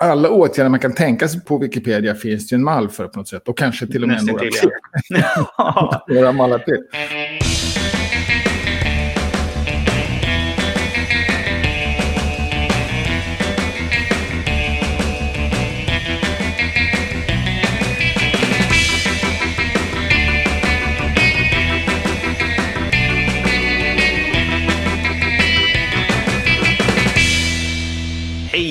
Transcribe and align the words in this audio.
alla 0.00 0.30
åtgärder 0.30 0.70
man 0.70 0.80
kan 0.80 0.94
tänka 0.94 1.28
sig 1.28 1.40
på 1.40 1.58
Wikipedia 1.58 2.14
finns 2.14 2.48
det 2.48 2.54
en 2.54 2.64
mall 2.64 2.88
för 2.88 3.08
på 3.08 3.18
något 3.18 3.28
sätt. 3.28 3.48
Och 3.48 3.58
kanske 3.58 3.86
till 3.86 4.02
och 4.02 4.08
med 4.08 4.16
Nästan 4.16 4.34
några 4.34 4.50
till, 4.50 4.60
till. 4.60 4.70
ja. 5.56 6.04
några 6.08 6.32
mallar 6.32 6.58
till. 6.58 6.84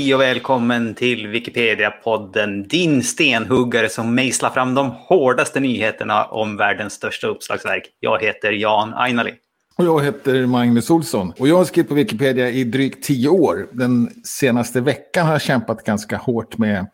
Hej 0.08 0.16
och 0.16 0.22
välkommen 0.22 0.96
till 0.96 1.28
Wikipedia-podden. 1.28 2.68
Din 2.68 3.04
stenhuggare 3.04 3.90
som 3.90 4.16
mejslar 4.16 4.50
fram 4.50 4.76
de 4.76 4.92
hårdaste 4.92 5.60
nyheterna 5.60 6.26
om 6.26 6.58
världens 6.58 6.94
största 6.94 7.28
uppslagsverk. 7.28 7.84
Jag 8.00 8.22
heter 8.22 8.52
Jan 8.52 8.94
Ainali. 8.94 9.34
Och 9.76 9.86
jag 9.86 10.04
heter 10.04 10.46
Magnus 10.46 10.90
Olsson. 10.90 11.34
Och 11.40 11.48
jag 11.48 11.58
har 11.58 11.66
skrivit 11.66 11.90
på 11.90 11.96
Wikipedia 11.96 12.50
i 12.50 12.64
drygt 12.64 13.04
tio 13.04 13.30
år. 13.30 13.68
Den 13.72 14.10
senaste 14.24 14.82
veckan 14.82 15.26
har 15.26 15.34
jag 15.34 15.42
kämpat 15.42 15.84
ganska 15.84 16.18
hårt 16.18 16.58
med 16.58 16.88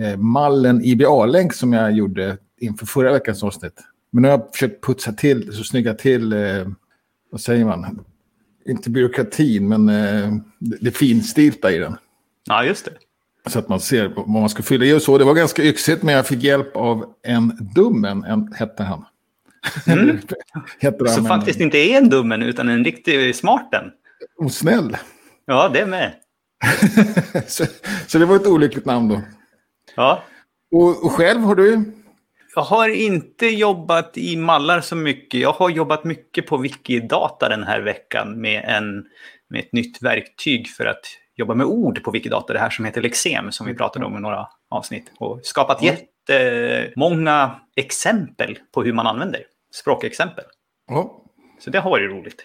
eh, 0.00 0.16
mallen 0.16 0.84
IBA-länk 0.84 1.54
som 1.54 1.72
jag 1.72 1.92
gjorde 1.92 2.36
inför 2.60 2.86
förra 2.86 3.12
veckans 3.12 3.42
avsnitt. 3.42 3.80
Men 4.10 4.22
nu 4.22 4.28
har 4.28 4.38
jag 4.38 4.52
försökt 4.52 4.84
putsa 4.84 5.12
till, 5.12 5.52
så 5.52 5.64
snygga 5.64 5.94
till, 5.94 6.32
eh, 6.32 6.38
vad 7.30 7.40
säger 7.40 7.64
man? 7.64 8.04
Inte 8.66 8.90
byråkratin, 8.90 9.68
men 9.68 9.88
eh, 9.88 10.34
det, 10.58 10.76
det 10.80 10.90
finstilta 10.90 11.72
i 11.72 11.78
den. 11.78 11.96
Ja, 12.44 12.64
just 12.64 12.84
det. 12.84 12.92
Så 13.50 13.58
att 13.58 13.68
man 13.68 13.80
ser 13.80 14.08
vad 14.08 14.28
man 14.28 14.48
ska 14.48 14.62
fylla 14.62 14.84
i 14.84 14.92
och 14.92 15.02
så. 15.02 15.18
Det 15.18 15.24
var 15.24 15.34
ganska 15.34 15.62
yxigt, 15.62 16.02
men 16.02 16.14
jag 16.14 16.26
fick 16.26 16.42
hjälp 16.42 16.76
av 16.76 17.14
en 17.22 17.70
dummen, 17.74 18.24
en, 18.24 18.52
hette 18.52 18.82
han. 18.82 19.04
Mm. 19.86 20.20
Han, 20.82 21.08
Så 21.08 21.24
faktiskt 21.24 21.60
inte 21.60 21.78
är 21.78 21.96
en 21.96 22.08
dummen 22.08 22.42
utan 22.42 22.68
en 22.68 22.84
riktig 22.84 23.36
smarten. 23.36 23.84
Och 24.38 24.52
snäll. 24.52 24.96
Ja, 25.46 25.68
det 25.68 25.86
med. 25.86 26.12
så, 27.46 27.64
så 28.06 28.18
det 28.18 28.26
var 28.26 28.36
ett 28.36 28.46
olyckligt 28.46 28.84
namn 28.84 29.08
då. 29.08 29.22
Ja. 29.94 30.22
Och, 30.72 31.04
och 31.04 31.12
själv 31.12 31.40
har 31.40 31.54
du? 31.54 31.84
Jag 32.54 32.62
har 32.62 32.88
inte 32.88 33.46
jobbat 33.46 34.18
i 34.18 34.36
mallar 34.36 34.80
så 34.80 34.96
mycket. 34.96 35.40
Jag 35.40 35.52
har 35.52 35.70
jobbat 35.70 36.04
mycket 36.04 36.46
på 36.46 36.56
Wikidata 36.56 37.48
den 37.48 37.62
här 37.62 37.80
veckan 37.80 38.40
med, 38.40 38.64
en, 38.64 39.04
med 39.48 39.60
ett 39.60 39.72
nytt 39.72 40.02
verktyg 40.02 40.68
för 40.68 40.86
att 40.86 41.04
jobba 41.36 41.54
med 41.54 41.66
ord 41.66 42.02
på 42.04 42.10
Wikidata. 42.10 42.52
Det 42.52 42.58
här 42.58 42.70
som 42.70 42.84
heter 42.84 43.02
Lexem 43.02 43.52
som 43.52 43.66
vi 43.66 43.74
pratade 43.74 44.04
om 44.04 44.16
i 44.16 44.20
några 44.20 44.46
avsnitt. 44.70 45.12
Och 45.18 45.40
skapat 45.42 45.78
Ja. 45.82 45.92
jättemånga 46.28 47.60
exempel 47.76 48.58
på 48.74 48.82
hur 48.82 48.92
man 48.92 49.06
använder. 49.06 49.40
Språkexempel. 49.74 50.44
Ja. 50.90 51.20
Så 51.60 51.70
det 51.70 51.78
har 51.78 51.90
varit 51.90 52.10
roligt. 52.10 52.42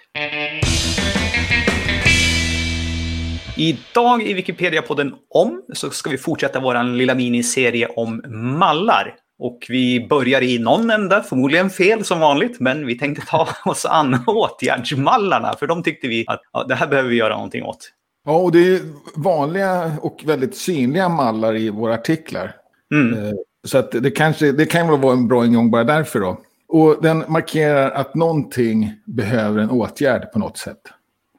Idag 3.57 4.21
i 4.23 4.33
Wikipedia-podden 4.33 5.13
om 5.29 5.63
så 5.73 5.89
ska 5.89 6.09
vi 6.09 6.17
fortsätta 6.17 6.59
vår 6.59 6.83
lilla 6.83 7.15
miniserie 7.15 7.87
om 7.87 8.21
mallar. 8.59 9.15
Och 9.39 9.59
vi 9.69 10.07
börjar 10.09 10.41
i 10.41 10.59
någon 10.59 10.89
ända, 10.89 11.23
förmodligen 11.23 11.69
fel 11.69 12.05
som 12.05 12.19
vanligt, 12.19 12.59
men 12.59 12.85
vi 12.85 12.97
tänkte 12.97 13.25
ta 13.25 13.47
oss 13.65 13.85
an 13.85 14.23
åtgärdsmallarna, 14.27 15.53
för 15.53 15.67
de 15.67 15.83
tyckte 15.83 16.07
vi 16.07 16.25
att 16.27 16.41
ja, 16.53 16.63
det 16.63 16.75
här 16.75 16.87
behöver 16.87 17.09
vi 17.09 17.15
göra 17.15 17.33
någonting 17.35 17.63
åt. 17.63 17.91
Ja, 18.29 18.37
och 18.37 18.51
det 18.51 18.75
är 18.75 18.81
vanliga 19.15 19.91
och 20.01 20.23
väldigt 20.25 20.55
synliga 20.55 21.09
mallar 21.09 21.55
i 21.55 21.69
våra 21.69 21.93
artiklar. 21.93 22.55
Mm. 22.93 23.25
Eh, 23.25 23.33
Så 23.63 23.77
att 23.77 23.91
det, 23.91 24.11
kanske, 24.11 24.51
det 24.51 24.65
kan 24.65 24.87
väl 24.89 24.99
vara 24.99 25.13
en 25.13 25.27
bra 25.27 25.45
ingång 25.45 25.71
bara 25.71 25.83
därför 25.83 26.19
då. 26.19 26.37
Och 26.67 26.97
den 27.01 27.23
markerar 27.27 27.91
att 27.91 28.15
någonting 28.15 28.93
behöver 29.05 29.59
en 29.61 29.69
åtgärd 29.69 30.31
på 30.31 30.39
något 30.39 30.57
sätt. 30.57 30.81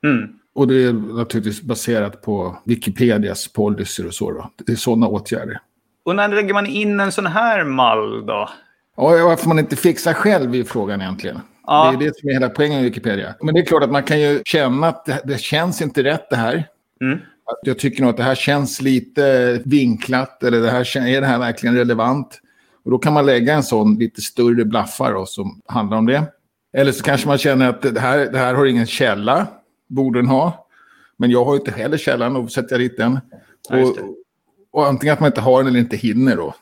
Mm. 0.05 0.29
Och 0.55 0.69
det 0.69 0.85
är 0.85 0.93
naturligtvis 0.93 1.63
baserat 1.63 2.23
på 2.23 2.57
Wikipedias 2.65 3.53
policyer 3.53 4.07
och 4.07 4.15
så 4.15 4.31
då. 4.31 4.51
Det 4.67 4.73
är 4.73 4.77
sådana 4.77 5.09
åtgärder. 5.09 5.61
Och 6.05 6.17
när 6.17 6.29
lägger 6.29 6.55
man 6.55 6.67
in 6.67 7.01
en 7.01 7.13
sån 7.13 7.27
här 7.27 7.65
mall 7.65 8.27
då? 8.27 8.49
Ja, 8.97 9.27
varför 9.27 9.49
man 9.49 9.59
inte 9.59 9.77
fixar 9.77 10.13
själv 10.13 10.55
är 10.55 10.65
frågan 10.65 11.01
egentligen. 11.01 11.41
Ja. 11.67 11.91
Det 11.91 12.05
är 12.05 12.09
det 12.09 12.19
som 12.19 12.29
är 12.29 12.33
hela 12.33 12.49
poängen 12.49 12.77
med 12.77 12.85
Wikipedia. 12.85 13.35
Men 13.43 13.55
det 13.55 13.61
är 13.61 13.65
klart 13.65 13.83
att 13.83 13.91
man 13.91 14.03
kan 14.03 14.21
ju 14.21 14.43
känna 14.45 14.89
att 14.89 15.05
det, 15.05 15.21
det 15.25 15.41
känns 15.41 15.83
inte 15.83 16.03
rätt 16.05 16.31
det 16.31 16.37
här. 16.37 16.67
Mm. 17.01 17.19
Jag 17.63 17.79
tycker 17.79 18.03
nog 18.03 18.11
att 18.11 18.17
det 18.17 18.23
här 18.23 18.35
känns 18.35 18.83
lite 18.83 19.63
vinklat 19.65 20.43
eller 20.43 20.61
det 20.61 20.71
här, 20.71 20.97
är 20.97 21.21
det 21.21 21.27
här 21.27 21.39
verkligen 21.39 21.77
relevant? 21.77 22.41
Och 22.85 22.91
då 22.91 22.99
kan 22.99 23.13
man 23.13 23.27
lägga 23.27 23.55
en 23.55 23.63
sån 23.63 23.95
lite 23.95 24.21
större 24.21 24.65
blaffar 24.65 25.13
då, 25.13 25.27
som 25.27 25.61
handlar 25.67 25.97
om 25.97 26.07
det. 26.07 26.25
Eller 26.73 26.93
så 26.93 27.05
kanske 27.05 27.29
man 27.29 27.39
känner 27.39 27.69
att 27.69 27.83
det 27.83 28.01
här, 28.01 28.19
det 28.19 28.39
här 28.39 28.55
har 28.55 28.67
ingen 28.67 28.87
källa, 28.87 29.47
borde 29.89 30.19
den 30.19 30.29
ha. 30.29 30.67
Men 31.17 31.31
jag 31.31 31.45
har 31.45 31.53
ju 31.53 31.59
inte 31.59 31.71
heller 31.71 31.97
källan, 31.97 32.37
och 32.37 32.53
sätter 32.53 32.75
jag 32.75 32.81
dit 32.81 32.97
den. 32.97 33.21
Och, 33.71 33.99
och 34.71 34.87
antingen 34.87 35.13
att 35.13 35.21
man 35.21 35.27
inte 35.27 35.41
har 35.41 35.59
den 35.59 35.67
eller 35.67 35.81
inte 35.81 35.97
hinner 35.97 36.37
då. 36.37 36.55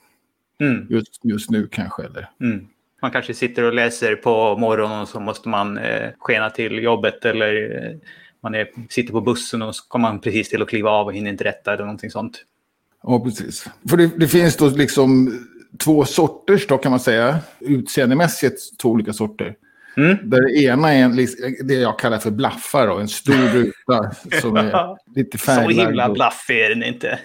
Mm. 0.60 0.87
Just, 0.91 1.20
just 1.22 1.50
nu 1.50 1.66
kanske. 1.66 2.03
Eller. 2.03 2.31
Mm. 2.41 2.66
Man 3.03 3.10
kanske 3.10 3.34
sitter 3.34 3.62
och 3.62 3.75
läser 3.75 4.16
på 4.16 4.56
morgonen 4.56 5.00
och 5.00 5.09
så 5.09 5.20
måste 5.20 5.49
man 5.49 5.78
eh, 5.78 6.10
skena 6.19 6.50
till 6.50 6.82
jobbet 6.82 7.25
eller 7.25 7.84
eh, 7.84 7.97
man 8.43 8.54
är, 8.54 8.69
sitter 8.91 9.12
på 9.12 9.21
bussen 9.21 9.62
och 9.62 9.75
så 9.76 9.84
kommer 9.88 10.09
man 10.09 10.21
precis 10.21 10.49
till 10.49 10.62
att 10.62 10.69
kliva 10.69 10.91
av 10.91 11.06
och 11.06 11.12
hinner 11.15 11.31
inte 11.31 11.44
rätta 11.44 11.72
eller 11.72 11.84
någonting 11.84 12.10
sånt. 12.10 12.44
Ja, 13.03 13.21
precis. 13.25 13.66
För 13.91 13.97
det, 13.97 14.06
det 14.16 14.28
finns 14.28 14.56
då 14.56 14.69
liksom 14.69 15.38
två 15.78 16.04
sorters 16.04 16.66
då 16.66 16.78
kan 16.78 16.91
man 16.91 17.00
säga. 17.00 17.38
Utseendemässigt 17.60 18.78
två 18.82 18.88
olika 18.88 19.12
sorter. 19.12 19.54
Mm. 19.97 20.16
Där 20.31 20.41
det 20.43 20.62
ena 20.65 20.94
är 20.94 21.03
en, 21.03 21.16
det 21.69 21.75
jag 21.75 21.99
kallar 21.99 22.19
för 22.19 22.31
blaffar 22.31 22.87
då. 22.87 22.99
En 22.99 23.09
stor 23.09 23.32
ruta 23.53 24.10
som 24.41 24.56
är 24.56 24.97
lite 25.16 25.38
Så 25.38 25.44
färglagd. 25.44 25.88
himla 25.88 26.09
och- 26.09 26.15
blaffig 26.15 26.60
är 26.60 26.69
den 26.69 26.82
inte. 26.82 27.19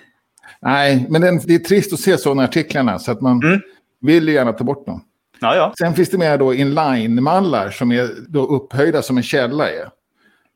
Nej, 0.61 1.05
men 1.09 1.21
den, 1.21 1.39
det 1.45 1.55
är 1.55 1.59
trist 1.59 1.93
att 1.93 1.99
se 1.99 2.17
sådana 2.17 2.43
artiklarna. 2.43 2.99
Så 2.99 3.11
att 3.11 3.21
man 3.21 3.43
Mm. 3.43 3.59
vill 4.01 4.27
ju 4.27 4.33
gärna 4.33 4.53
ta 4.53 4.63
bort 4.63 4.85
dem. 4.85 5.03
Ja, 5.39 5.55
ja. 5.55 5.73
Sen 5.77 5.93
finns 5.93 6.09
det 6.09 6.17
mer 6.17 6.37
då 6.37 6.53
inline-mallar 6.53 7.69
som 7.71 7.91
är 7.91 8.09
då 8.27 8.45
upphöjda 8.45 9.01
som 9.01 9.17
en 9.17 9.23
källa 9.23 9.69
är. 9.69 9.89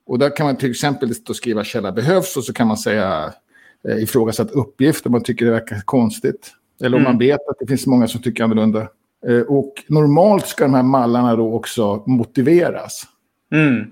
Och 0.08 0.18
där 0.18 0.36
kan 0.36 0.46
man 0.46 0.56
till 0.56 0.70
exempel 0.70 1.14
skriva 1.34 1.64
källa 1.64 1.92
behövs 1.92 2.36
och 2.36 2.44
så 2.44 2.52
kan 2.52 2.66
man 2.66 2.76
säga 2.76 3.32
eh, 3.88 4.02
ifrågasatt 4.02 4.50
uppgift 4.50 5.06
om 5.06 5.12
man 5.12 5.22
tycker 5.22 5.44
det 5.46 5.52
verkar 5.52 5.80
konstigt. 5.84 6.52
Eller 6.82 6.96
om 6.96 7.02
Mm. 7.02 7.12
man 7.12 7.18
vet 7.18 7.40
att 7.50 7.56
det 7.60 7.66
finns 7.66 7.86
många 7.86 8.08
som 8.08 8.22
tycker 8.22 8.44
annorlunda. 8.44 8.88
Eh, 9.28 9.40
och 9.40 9.72
normalt 9.88 10.46
ska 10.46 10.64
de 10.64 10.74
här 10.74 10.82
mallarna 10.82 11.36
då 11.36 11.54
också 11.54 12.02
motiveras. 12.06 13.02
Mm. 13.52 13.84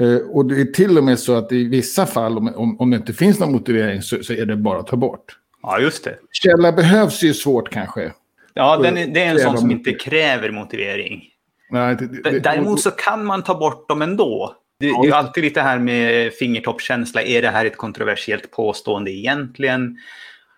Eh, 0.00 0.16
och 0.30 0.46
det 0.46 0.60
är 0.60 0.64
till 0.64 0.98
och 0.98 1.04
med 1.04 1.18
så 1.18 1.34
att 1.36 1.52
i 1.52 1.64
vissa 1.64 2.06
fall, 2.06 2.38
om, 2.38 2.54
om, 2.56 2.80
om 2.80 2.90
det 2.90 2.96
inte 2.96 3.12
finns 3.12 3.40
någon 3.40 3.52
motivering, 3.52 4.02
så, 4.02 4.22
så 4.22 4.32
är 4.32 4.46
det 4.46 4.56
bara 4.56 4.78
att 4.78 4.86
ta 4.86 4.96
bort. 4.96 5.36
ja 5.62 5.78
just 5.80 6.04
det. 6.04 6.18
Källa 6.30 6.72
behövs 6.72 7.22
ju 7.22 7.34
svårt 7.34 7.70
kanske. 7.70 8.12
Ja, 8.54 8.76
den 8.76 8.96
är, 8.96 9.06
det 9.06 9.24
är 9.24 9.30
en 9.30 9.38
sån 9.40 9.58
som 9.58 9.70
inte 9.70 9.92
kräver 9.92 10.50
motivering. 10.50 11.22
Nej, 11.70 11.96
det, 11.96 12.30
det, 12.30 12.40
Däremot 12.40 12.80
så 12.80 12.90
kan 12.90 13.24
man 13.24 13.42
ta 13.42 13.58
bort 13.58 13.88
dem 13.88 14.02
ändå. 14.02 14.54
Det, 14.80 14.86
det 14.86 14.92
är 14.92 15.04
ju 15.04 15.12
alltid 15.12 15.44
lite 15.44 15.60
här 15.60 15.78
med 15.78 16.32
fingertoppskänsla. 16.32 17.22
Är 17.22 17.42
det 17.42 17.48
här 17.48 17.64
ett 17.64 17.76
kontroversiellt 17.76 18.50
påstående 18.50 19.10
egentligen? 19.10 19.98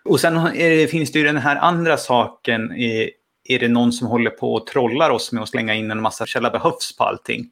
Och 0.05 0.19
sen 0.19 0.49
det, 0.53 0.91
finns 0.91 1.11
det 1.11 1.19
ju 1.19 1.25
den 1.25 1.37
här 1.37 1.55
andra 1.55 1.97
saken. 1.97 2.71
Är, 2.71 3.09
är 3.43 3.59
det 3.59 3.67
någon 3.67 3.91
som 3.93 4.07
håller 4.07 4.29
på 4.29 4.53
och 4.53 4.67
trollar 4.67 5.09
oss 5.09 5.31
med 5.31 5.43
att 5.43 5.49
slänga 5.49 5.73
in 5.73 5.91
en 5.91 6.01
massa 6.01 6.25
källa 6.25 6.49
behövs 6.49 6.97
på 6.97 7.03
allting? 7.03 7.49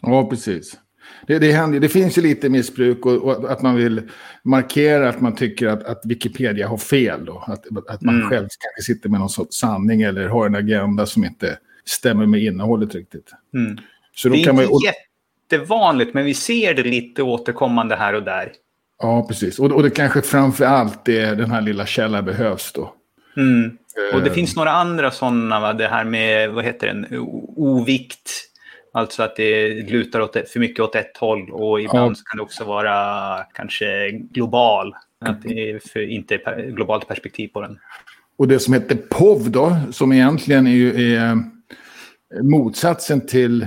Ja, 0.00 0.28
precis. 0.30 0.78
Det, 1.26 1.38
det, 1.38 1.52
händer, 1.52 1.80
det 1.80 1.88
finns 1.88 2.18
ju 2.18 2.22
lite 2.22 2.48
missbruk 2.48 3.06
och, 3.06 3.12
och 3.12 3.52
att 3.52 3.62
man 3.62 3.76
vill 3.76 4.02
markera 4.44 5.08
att 5.08 5.20
man 5.20 5.34
tycker 5.34 5.66
att, 5.66 5.82
att 5.84 6.00
Wikipedia 6.04 6.68
har 6.68 6.78
fel. 6.78 7.24
Då. 7.24 7.44
Att, 7.46 7.66
att 7.88 8.02
man 8.02 8.14
Mm. 8.14 8.28
själv 8.28 8.48
kanske 8.58 8.94
sitter 8.94 9.08
med 9.08 9.20
någon 9.20 9.28
sorts 9.28 9.56
sanning 9.56 10.02
eller 10.02 10.28
har 10.28 10.46
en 10.46 10.54
agenda 10.54 11.06
som 11.06 11.24
inte 11.24 11.58
stämmer 11.84 12.26
med 12.26 12.42
innehållet 12.42 12.94
riktigt. 12.94 13.32
Mm. 13.54 13.78
Så 14.14 14.28
då 14.28 14.34
Det 14.34 14.40
är 14.40 14.44
kan 14.44 14.54
man, 14.54 14.64
inte 14.64 14.74
och, 14.74 14.80
jättevanligt, 15.52 16.14
men 16.14 16.24
vi 16.24 16.34
ser 16.34 16.74
det 16.74 16.82
lite 16.82 17.22
återkommande 17.22 17.96
här 17.96 18.14
och 18.14 18.22
där. 18.22 18.52
ja, 19.02 19.24
precis. 19.28 19.58
Och, 19.58 19.72
och 19.72 19.82
det 19.82 19.90
kanske 19.90 20.22
framför 20.22 20.64
allt 20.64 21.08
är 21.08 21.34
den 21.36 21.50
här 21.50 21.60
lilla 21.60 21.86
källan 21.86 22.24
behövs 22.24 22.72
då. 22.72 22.94
Mm. 23.36 23.78
Och 24.14 24.20
det 24.22 24.28
Eh, 24.28 24.34
finns 24.34 24.56
några 24.56 24.70
andra 24.70 25.10
sådana, 25.10 25.60
va? 25.60 25.72
det 25.72 25.88
här 25.88 26.04
med, 26.04 26.50
vad 26.50 26.64
heter 26.64 26.86
den, 26.86 27.06
ovikt. 27.56 28.30
Alltså 28.92 29.22
att 29.22 29.36
det 29.36 29.68
lutar 29.90 30.20
åt 30.20 30.36
ett, 30.36 30.50
för 30.50 30.60
mycket 30.60 30.80
åt 30.80 30.94
ett 30.94 31.16
håll 31.16 31.50
och 31.50 31.80
ibland 31.80 32.16
Ja. 32.16 32.22
kan 32.30 32.36
det 32.36 32.42
också 32.42 32.64
vara 32.64 33.38
kanske 33.54 34.10
global. 34.10 34.94
Att 35.20 35.42
det 35.42 35.70
är 35.70 35.78
för, 35.92 36.10
inte 36.10 36.38
per, 36.38 36.62
globalt 36.70 37.08
perspektiv 37.08 37.48
på 37.48 37.60
den. 37.60 37.78
Och 38.38 38.48
det 38.48 38.58
som 38.58 38.74
heter 38.74 38.96
POV 38.96 39.50
då, 39.50 39.76
som 39.92 40.12
egentligen 40.12 40.66
är, 40.66 40.98
är 40.98 41.36
motsatsen 42.42 43.26
till 43.26 43.66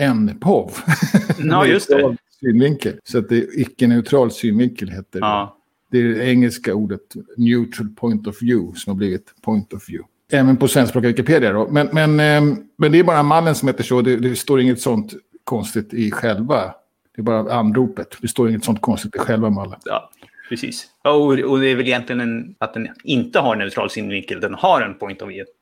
NPOV. 0.00 0.70
Ja, 1.38 1.66
just 1.66 1.88
det. 1.88 2.16
Synvinkel. 2.40 2.98
Så 3.04 3.18
att 3.18 3.28
det 3.28 3.36
är 3.36 3.60
icke-neutral 3.60 4.30
synvinkel 4.30 4.88
heter 4.88 5.20
det. 5.20 5.26
Ja. 5.26 5.58
Det 5.90 5.98
är 5.98 6.04
det 6.04 6.24
engelska 6.24 6.74
ordet 6.74 7.00
neutral 7.36 7.88
point 7.88 8.26
of 8.26 8.42
view 8.42 8.80
som 8.80 8.90
har 8.90 8.96
blivit 8.96 9.34
point 9.42 9.72
of 9.72 9.88
view. 9.88 10.08
Även 10.32 10.56
på 10.56 10.68
svenskspråkiga 10.68 11.08
Wikipedia 11.08 11.52
då. 11.52 11.68
Men, 11.68 11.88
men, 11.92 12.10
eh, 12.20 12.56
men 12.76 12.92
det 12.92 12.98
är 12.98 13.04
bara 13.04 13.22
mallen 13.22 13.54
som 13.54 13.68
heter 13.68 13.84
så. 13.84 14.02
Det, 14.02 14.16
det 14.16 14.36
står 14.36 14.60
inget 14.60 14.80
sånt 14.80 15.14
konstigt 15.44 15.94
i 15.94 16.10
själva. 16.10 16.74
Det 17.14 17.20
är 17.20 17.22
bara 17.22 17.54
anropet. 17.54 18.16
Det 18.20 18.28
står 18.28 18.48
inget 18.48 18.64
sånt 18.64 18.80
konstigt 18.80 19.16
i 19.16 19.18
själva 19.18 19.50
mallen. 19.50 19.78
Ja, 19.84 20.10
precis. 20.48 20.86
Och, 21.04 21.26
och 21.26 21.60
det 21.60 21.66
är 21.66 21.76
väl 21.76 21.86
egentligen 21.86 22.20
en, 22.20 22.54
att 22.58 22.74
den 22.74 22.88
inte 23.04 23.38
har 23.38 23.56
neutral 23.56 23.90
synvinkel. 23.90 24.40
Den 24.40 24.54
har 24.54 24.80
en 24.80 24.94
point 24.94 25.22
of 25.22 25.28
view. 25.28 25.52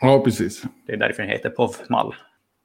Ja, 0.00 0.24
precis. 0.24 0.62
Det 0.86 0.92
är 0.92 0.96
därför 0.96 1.22
den 1.22 1.32
heter 1.32 1.50
POV-mall. 1.50 2.14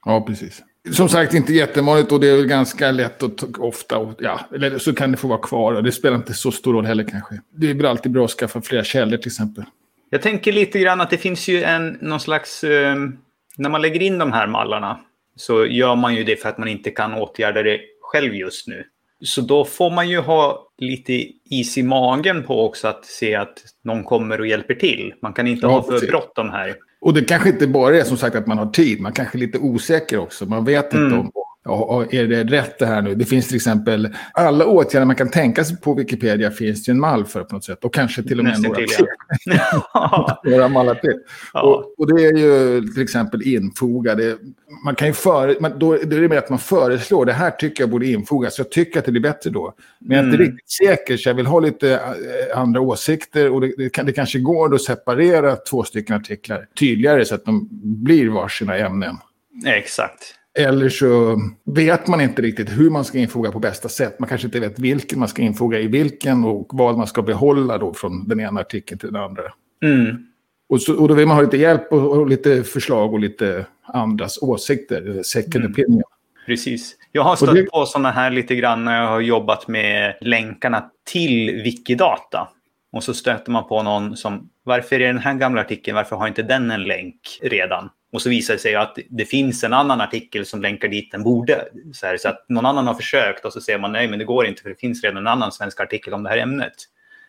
Ja, 0.05 0.21
precis. 0.21 0.63
Som 0.91 1.09
sagt, 1.09 1.33
inte 1.33 1.53
jättevanligt 1.53 2.11
och 2.11 2.19
det 2.19 2.27
är 2.27 2.35
väl 2.35 2.47
ganska 2.47 2.91
lätt 2.91 3.23
och 3.23 3.33
ofta. 3.59 3.97
Och, 3.97 4.13
ja, 4.19 4.39
eller 4.55 4.77
så 4.77 4.95
kan 4.95 5.11
det 5.11 5.17
få 5.17 5.27
vara 5.27 5.39
kvar 5.39 5.73
och 5.73 5.83
det 5.83 5.91
spelar 5.91 6.15
inte 6.15 6.33
så 6.33 6.51
stor 6.51 6.73
roll 6.73 6.85
heller 6.85 7.03
kanske. 7.03 7.41
Det 7.55 7.69
är 7.69 7.73
väl 7.73 7.85
alltid 7.85 8.11
bra 8.11 8.25
att 8.25 8.31
skaffa 8.31 8.61
flera 8.61 8.83
källor 8.83 9.17
till 9.17 9.27
exempel. 9.27 9.63
Jag 10.09 10.21
tänker 10.21 10.51
lite 10.51 10.79
grann 10.79 11.01
att 11.01 11.09
det 11.09 11.17
finns 11.17 11.47
ju 11.47 11.63
en, 11.63 11.97
någon 12.01 12.19
slags... 12.19 12.63
Eh, 12.63 12.95
när 13.57 13.69
man 13.69 13.81
lägger 13.81 14.01
in 14.01 14.17
de 14.17 14.31
här 14.31 14.47
mallarna 14.47 14.99
så 15.35 15.65
gör 15.65 15.95
man 15.95 16.15
ju 16.15 16.23
det 16.23 16.41
för 16.41 16.49
att 16.49 16.57
man 16.57 16.67
inte 16.67 16.91
kan 16.91 17.13
åtgärda 17.13 17.63
det 17.63 17.79
själv 18.01 18.35
just 18.35 18.67
nu. 18.67 18.83
Så 19.23 19.41
då 19.41 19.65
får 19.65 19.91
man 19.91 20.09
ju 20.09 20.19
ha 20.19 20.67
lite 20.77 21.13
is 21.49 21.77
i 21.77 21.83
magen 21.83 22.43
på 22.43 22.65
också 22.65 22.87
att 22.87 23.05
se 23.05 23.35
att 23.35 23.63
någon 23.83 24.03
kommer 24.03 24.39
och 24.39 24.47
hjälper 24.47 24.75
till. 24.75 25.13
Man 25.21 25.33
kan 25.33 25.47
inte 25.47 25.65
ja, 25.65 25.71
ha 25.71 25.83
för 25.83 26.07
bråttom 26.07 26.49
här. 26.49 26.75
Och 27.03 27.13
det 27.13 27.21
kanske 27.21 27.49
inte 27.49 27.67
bara 27.67 27.97
är 27.97 28.03
som 28.03 28.17
sagt 28.17 28.35
att 28.35 28.47
man 28.47 28.57
har 28.57 28.65
tid, 28.65 29.01
man 29.01 29.11
kanske 29.11 29.37
är 29.37 29.39
lite 29.39 29.57
osäker 29.57 30.17
också. 30.17 30.45
Man 30.45 30.65
vet 30.65 30.93
mm. 30.93 31.05
inte 31.05 31.17
om 31.17 31.31
Ja, 31.65 32.05
är 32.11 32.27
det 32.27 32.43
rätt 32.43 32.79
det 32.79 32.85
här 32.85 33.01
nu? 33.01 33.15
Det 33.15 33.25
finns 33.25 33.47
till 33.47 33.55
exempel 33.55 34.15
alla 34.33 34.65
åtgärder 34.65 35.05
man 35.05 35.15
kan 35.15 35.29
tänka 35.29 35.63
sig 35.63 35.77
på 35.77 35.93
Wikipedia 35.93 36.51
finns 36.51 36.83
det 36.83 36.91
en 36.91 36.99
mall 36.99 37.25
för 37.25 37.43
på 37.43 37.55
något 37.55 37.63
sätt. 37.63 37.83
Och 37.83 37.93
kanske 37.93 38.23
till 38.23 38.39
och 38.39 38.45
med 38.45 38.61
några 38.61 38.75
till. 38.75 39.05
Några 40.51 40.67
mallar 40.67 40.95
till. 40.95 41.19
Ja. 41.53 41.61
Och, 41.61 41.99
och, 41.99 42.15
det 42.15 42.25
är 42.25 42.37
ju 42.37 42.81
till 42.81 43.03
exempel 43.03 43.47
infogade. 43.47 44.37
Man 44.85 44.95
kan 44.95 45.07
ju 45.07 45.13
före, 45.13 45.55
man, 45.59 45.79
då, 45.79 45.97
då 46.03 46.15
är 46.15 46.21
det 46.21 46.29
mer 46.29 46.37
att 46.37 46.49
man 46.49 46.59
föreslår 46.59 47.25
det 47.25 47.33
här 47.33 47.51
tycker 47.51 47.83
jag 47.83 47.89
borde 47.89 48.07
infogas. 48.07 48.57
Jag 48.57 48.71
tycker 48.71 48.99
att 48.99 49.05
det 49.05 49.11
blir 49.11 49.21
bättre 49.21 49.49
då. 49.49 49.73
Men 49.99 50.17
jag 50.17 50.23
är 50.23 50.27
inte 50.27 50.43
mm. 50.43 50.51
riktigt 50.51 50.71
säker 50.71 51.17
så 51.17 51.29
jag 51.29 51.33
vill 51.33 51.45
ha 51.45 51.59
lite 51.59 51.93
äh, 51.93 52.59
andra 52.59 52.81
åsikter. 52.81 53.51
Och 53.51 53.61
det, 53.61 53.73
det, 53.77 53.89
kan, 53.89 54.05
det 54.05 54.13
kanske 54.13 54.39
går 54.39 54.75
att 54.75 54.81
separera 54.81 55.55
två 55.55 55.83
stycken 55.83 56.15
artiklar 56.15 56.67
tydligare 56.79 57.25
så 57.25 57.35
att 57.35 57.45
de 57.45 57.67
blir 58.03 58.29
varsina 58.29 58.77
ämnen. 58.77 59.15
Exakt. 59.65 60.35
Eller 60.59 60.89
så 60.89 61.39
vet 61.65 62.07
man 62.07 62.21
inte 62.21 62.41
riktigt 62.41 62.69
hur 62.69 62.89
man 62.89 63.05
ska 63.05 63.17
infoga 63.17 63.51
på 63.51 63.59
bästa 63.59 63.89
sätt. 63.89 64.19
Man 64.19 64.29
kanske 64.29 64.47
inte 64.47 64.59
vet 64.59 64.79
vilken 64.79 65.19
man 65.19 65.27
ska 65.27 65.41
infoga 65.41 65.79
i 65.79 65.87
vilken 65.87 66.43
och 66.43 66.67
vad 66.71 66.97
man 66.97 67.07
ska 67.07 67.21
behålla 67.21 67.77
då 67.77 67.93
från 67.93 68.27
den 68.27 68.39
ena 68.39 68.61
artikeln 68.61 68.99
till 68.99 69.11
den 69.11 69.23
andra. 69.23 69.43
Mm. 69.83 70.17
Och, 70.69 70.81
så, 70.81 71.01
och 71.01 71.07
då 71.07 71.13
vill 71.13 71.27
man 71.27 71.37
ha 71.37 71.43
lite 71.43 71.57
hjälp 71.57 71.91
och, 71.91 72.11
och 72.11 72.27
lite 72.27 72.63
förslag 72.63 73.13
och 73.13 73.19
lite 73.19 73.65
andras 73.83 74.37
åsikter, 74.41 75.23
second 75.23 75.55
mm. 75.55 75.71
opinion. 75.71 76.03
Precis. 76.45 76.95
Jag 77.11 77.23
har 77.23 77.35
stött 77.35 77.55
det... 77.55 77.71
på 77.71 77.85
sådana 77.85 78.11
här 78.11 78.31
lite 78.31 78.55
grann 78.55 78.85
när 78.85 79.01
jag 79.01 79.07
har 79.07 79.19
jobbat 79.19 79.67
med 79.67 80.17
länkarna 80.21 80.89
till 81.11 81.61
Wikidata. 81.63 82.47
Och 82.91 83.03
så 83.03 83.13
stöter 83.13 83.51
man 83.51 83.67
på 83.67 83.83
någon 83.83 84.17
som, 84.17 84.49
varför 84.63 84.95
är 84.95 85.07
den 85.07 85.17
här 85.17 85.33
gamla 85.33 85.61
artikeln, 85.61 85.95
varför 85.95 86.15
har 86.15 86.27
inte 86.27 86.43
den 86.43 86.71
en 86.71 86.83
länk 86.83 87.39
redan? 87.41 87.89
Och 88.13 88.21
så 88.21 88.29
visar 88.29 88.53
det 88.53 88.59
sig 88.59 88.75
att 88.75 88.97
det 89.09 89.25
finns 89.25 89.63
en 89.63 89.73
annan 89.73 90.01
artikel 90.01 90.45
som 90.45 90.61
länkar 90.61 90.87
dit 90.87 91.11
den 91.11 91.23
borde. 91.23 91.65
Så, 91.93 92.05
här, 92.05 92.17
så 92.17 92.29
att 92.29 92.45
någon 92.49 92.65
annan 92.65 92.87
har 92.87 92.93
försökt 92.93 93.45
och 93.45 93.53
så 93.53 93.61
säger 93.61 93.79
man 93.79 93.91
nej, 93.91 94.07
men 94.07 94.19
det 94.19 94.25
går 94.25 94.45
inte 94.45 94.61
för 94.61 94.69
det 94.69 94.79
finns 94.79 95.03
redan 95.03 95.17
en 95.17 95.27
annan 95.27 95.51
svensk 95.51 95.79
artikel 95.79 96.13
om 96.13 96.23
det 96.23 96.29
här 96.29 96.37
ämnet. 96.37 96.73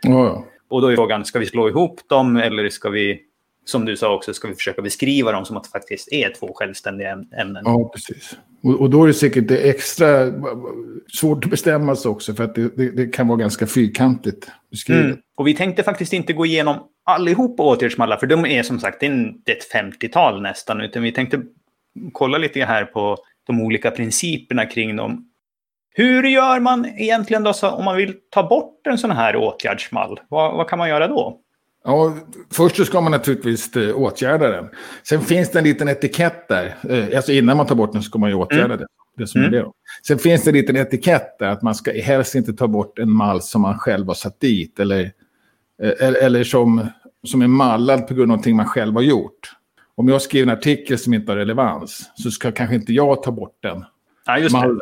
Oh. 0.07 0.43
Och 0.69 0.81
då 0.81 0.89
är 0.89 0.97
frågan, 0.97 1.25
ska 1.25 1.39
vi 1.39 1.47
slå 1.47 1.69
ihop 1.69 2.01
dem 2.09 2.37
eller 2.37 2.71
ska 2.71 2.91
vi, 2.91 3.21
som 3.65 3.85
du 3.85 3.97
sa 3.97 4.15
också, 4.15 4.35
ska 4.35 4.49
vi 4.49 4.55
försöka 4.55 4.83
beskriva 4.83 5.33
dem 5.33 5.45
som 5.45 5.57
att 5.57 5.65
det 5.65 5.71
faktiskt 5.71 6.13
är 6.13 6.33
två 6.39 6.53
självständiga 6.55 7.11
ämnen? 7.13 7.63
Ja, 7.65 7.91
precis. 7.95 8.37
Och, 8.63 8.81
och 8.81 8.91
då 8.91 9.03
är 9.03 9.07
det 9.07 9.15
säkert 9.15 9.49
det 9.49 9.71
extra 9.71 10.33
svårt 11.21 11.45
att 11.45 11.51
bestämma 11.51 11.97
sig 11.97 12.09
också 12.09 12.35
för 12.35 12.45
att 12.45 12.55
det, 12.55 12.77
det, 12.77 12.91
det 12.91 13.07
kan 13.07 13.29
vara 13.29 13.39
ganska 13.39 13.67
fyrkantigt 13.67 14.51
beskrivet. 14.71 15.05
Mm. 15.05 15.19
Och 15.37 15.47
vi 15.47 15.55
tänkte 15.55 15.83
faktiskt 15.83 16.13
inte 16.13 16.33
gå 16.33 16.47
igenom 16.47 16.77
allihopa 17.05 17.63
åtgärdsmallar, 17.63 18.17
för 18.17 18.27
de 18.27 18.47
är 18.47 18.63
som 18.63 18.81
sagt 18.81 19.01
det 19.01 19.07
är 19.07 19.35
ett 19.47 19.73
50-tal 19.75 20.43
nästan, 20.43 20.81
utan 20.81 21.03
vi 21.03 21.13
tänkte 21.13 21.43
kolla 22.13 22.39
lite 22.39 22.65
här 22.65 22.85
på 22.85 23.17
de 23.47 23.61
olika 23.61 23.91
principerna 23.91 24.67
kring 24.67 24.97
dem. 24.97 25.31
Hur 25.97 26.23
gör 26.23 26.61
man 26.61 26.87
egentligen 26.87 27.43
då 27.43 27.53
så, 27.53 27.71
om 27.71 27.85
man 27.85 27.97
vill 27.97 28.15
ta 28.31 28.49
bort 28.49 28.87
en 28.87 28.99
sån 28.99 29.11
här 29.11 29.37
åtgärdsmall? 29.37 30.21
Vad, 30.29 30.57
vad 30.57 30.69
kan 30.69 30.79
man 30.79 30.89
göra 30.89 31.09
då? 31.09 31.41
Ja, 31.85 32.17
först 32.53 32.77
så 32.77 32.85
ska 32.85 33.01
man 33.01 33.13
naturligtvis 33.13 33.77
eh, 33.77 33.97
åtgärda 33.97 34.49
den. 34.51 34.69
Sen 35.09 35.21
finns 35.21 35.51
det 35.51 35.59
en 35.59 35.65
liten 35.65 35.89
etikett 35.89 36.49
där. 36.49 36.77
Eh, 36.89 37.17
alltså 37.17 37.33
innan 37.33 37.57
man 37.57 37.67
tar 37.67 37.75
bort 37.75 37.93
den 37.93 38.03
ska 38.03 38.19
man 38.19 38.31
ju 38.31 38.37
åtgärda 38.37 38.65
mm. 38.65 38.79
det. 38.79 38.87
det, 39.17 39.27
som 39.27 39.41
mm. 39.41 39.55
är 39.55 39.59
det 39.59 39.71
Sen 40.07 40.19
finns 40.19 40.45
det 40.45 40.51
en 40.51 40.57
liten 40.57 40.77
etikett 40.77 41.39
där 41.39 41.49
att 41.49 41.63
man 41.63 41.75
ska 41.75 41.93
helst 41.93 42.35
inte 42.35 42.53
ta 42.53 42.69
bort 42.69 42.99
en 42.99 43.11
mall 43.11 43.43
som 43.43 43.63
man 43.63 43.79
själv 43.79 44.07
har 44.07 44.15
satt 44.15 44.41
dit. 44.41 44.81
Eller 44.81 45.13
Eh, 45.83 46.07
eller, 46.07 46.23
eller 46.23 46.45
som, 46.45 46.87
som 47.27 47.43
är 47.43 47.47
mallad 47.47 48.09
på 48.09 48.15
grund 48.15 48.23
av 48.23 48.29
någonting 48.29 48.57
man 48.57 48.67
själv 48.67 48.95
har 48.95 49.03
gjort. 49.03 49.53
Om 49.97 50.09
jag 50.09 50.23
skriver 50.23 50.53
en 50.53 50.59
artikel 50.59 50.99
som 50.99 51.15
inte 51.15 51.33
har 51.33 51.37
relevans 51.37 52.11
så 52.15 52.31
ska 52.31 52.53
kanske 52.53 52.75
inte 52.75 52.93
jag 52.93 53.23
ta 53.23 53.31
bort 53.31 53.59
den. 53.61 53.85
Ja, 54.27 54.39
just 54.39 54.53
mallen. 54.53 54.77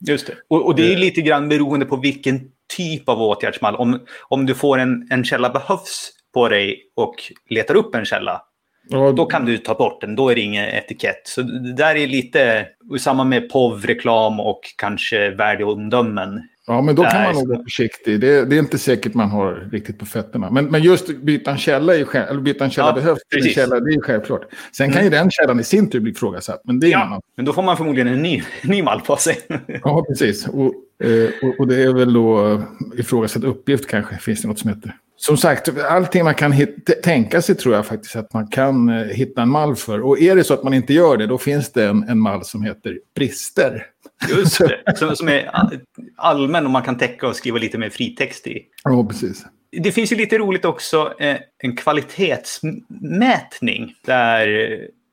det. 0.00 0.12
Just 0.12 0.26
det. 0.26 0.34
Och, 0.48 0.66
och, 0.66 0.74
det 0.74 0.92
är 0.92 0.96
lite 0.96 1.20
grann 1.20 1.48
beroende 1.48 1.86
på 1.86 1.96
vilken 1.96 2.40
typ 2.76 3.08
av 3.08 3.22
åtgärdsmall. 3.22 3.76
Om, 3.76 4.00
om 4.28 4.46
du 4.46 4.54
får 4.54 4.78
en, 4.78 5.08
en 5.10 5.24
källa 5.24 5.50
behövs 5.50 6.12
på 6.34 6.48
dig 6.48 6.82
och 6.94 7.14
letar 7.50 7.74
upp 7.74 7.94
en 7.94 8.04
källa, 8.04 8.42
ja, 8.88 9.12
då 9.12 9.26
kan 9.26 9.44
du 9.44 9.58
ta 9.58 9.74
bort 9.74 10.00
den. 10.00 10.16
Då 10.16 10.28
är 10.28 10.34
det 10.34 10.40
ingen 10.40 10.64
etikett. 10.64 11.22
Så 11.24 11.42
det 11.42 11.72
där 11.72 11.94
är 11.94 12.06
lite 12.06 12.66
samma 13.00 13.24
med 13.24 13.50
POV, 13.50 13.86
reklam 13.86 14.40
och 14.40 14.60
kanske 14.76 15.30
värdeomdömen. 15.30 16.42
Ja, 16.68 16.82
men 16.82 16.94
då 16.94 17.04
kan 17.04 17.22
man 17.22 17.34
nog 17.34 17.48
vara 17.48 17.62
försiktig. 17.62 18.20
Det, 18.20 18.44
det, 18.44 18.56
är 18.56 18.58
inte 18.58 18.78
säkert 18.78 19.14
man 19.14 19.28
har 19.28 19.68
riktigt 19.72 19.98
på 19.98 20.06
fötterna. 20.06 20.50
Men, 20.50 20.64
men 20.64 20.82
just 20.82 21.16
byta 21.16 21.50
en 21.50 21.58
källa, 21.58 21.96
är, 21.96 22.16
eller 22.16 22.40
byta 22.40 22.64
en 22.64 22.70
källa 22.70 22.88
ja, 22.88 22.94
behövs 22.94 23.18
till 23.30 23.46
en 23.46 23.52
källa, 23.52 23.80
det 23.80 23.94
är 23.94 24.00
självklart. 24.00 24.42
Sen 24.72 24.84
mm. 24.84 24.94
kan 24.94 25.04
ju 25.04 25.10
den 25.10 25.30
källan 25.30 25.60
i 25.60 25.64
sin 25.64 25.90
tur 25.90 26.00
bli 26.00 26.10
ifrågasatt. 26.12 26.60
Men, 26.64 26.80
det 26.80 26.86
är 26.86 26.90
ja, 26.90 27.04
annan. 27.04 27.20
men 27.36 27.44
då 27.44 27.52
får 27.52 27.62
man 27.62 27.76
förmodligen 27.76 28.08
en 28.08 28.22
ny, 28.22 28.42
ny 28.62 28.82
mall 28.82 29.00
på 29.00 29.16
sig. 29.16 29.38
ja, 29.82 30.04
precis. 30.08 30.48
Och, 30.48 30.72
eh, 31.06 31.30
och, 31.42 31.60
och, 31.60 31.68
det 31.68 31.82
är 31.82 31.92
väl 31.92 32.12
då 32.12 32.62
ifrågasatt 32.98 33.44
uppgift 33.44 33.86
kanske, 33.86 34.16
finns 34.16 34.42
det 34.42 34.48
något 34.48 34.58
som 34.58 34.70
heter. 34.70 34.94
Som 35.20 35.36
sagt, 35.36 35.78
allting 35.78 36.24
man 36.24 36.34
kan 36.34 36.52
hitta, 36.52 36.92
tänka 36.92 37.42
sig 37.42 37.54
tror 37.54 37.74
jag 37.74 37.86
faktiskt 37.86 38.16
att 38.16 38.32
man 38.32 38.46
kan 38.46 38.88
eh, 38.88 39.06
hitta 39.06 39.42
en 39.42 39.48
mall 39.48 39.76
för. 39.76 40.00
Och 40.00 40.20
är 40.20 40.36
det 40.36 40.44
så 40.44 40.54
att 40.54 40.62
man 40.62 40.74
inte 40.74 40.94
gör 40.94 41.16
det, 41.16 41.26
då 41.26 41.38
finns 41.38 41.72
det 41.72 41.84
en, 41.84 42.08
en 42.08 42.18
mall 42.18 42.44
som 42.44 42.62
heter 42.62 42.98
brister. 43.14 43.86
Just 44.28 44.58
det, 44.58 44.82
som, 44.96 45.16
som 45.16 45.28
är 45.28 45.50
allmän 46.16 46.64
och 46.64 46.70
man 46.70 46.82
kan 46.82 46.98
täcka 46.98 47.28
och 47.28 47.36
skriva 47.36 47.58
lite 47.58 47.78
mer 47.78 47.90
fritext 47.90 48.46
i. 48.46 48.62
Ja, 48.84 49.04
precis. 49.04 49.44
Det 49.82 49.92
finns 49.92 50.12
ju 50.12 50.16
lite 50.16 50.38
roligt 50.38 50.64
också, 50.64 51.14
eh, 51.18 51.36
en 51.58 51.76
kvalitetsmätning 51.76 53.94
där 54.04 54.48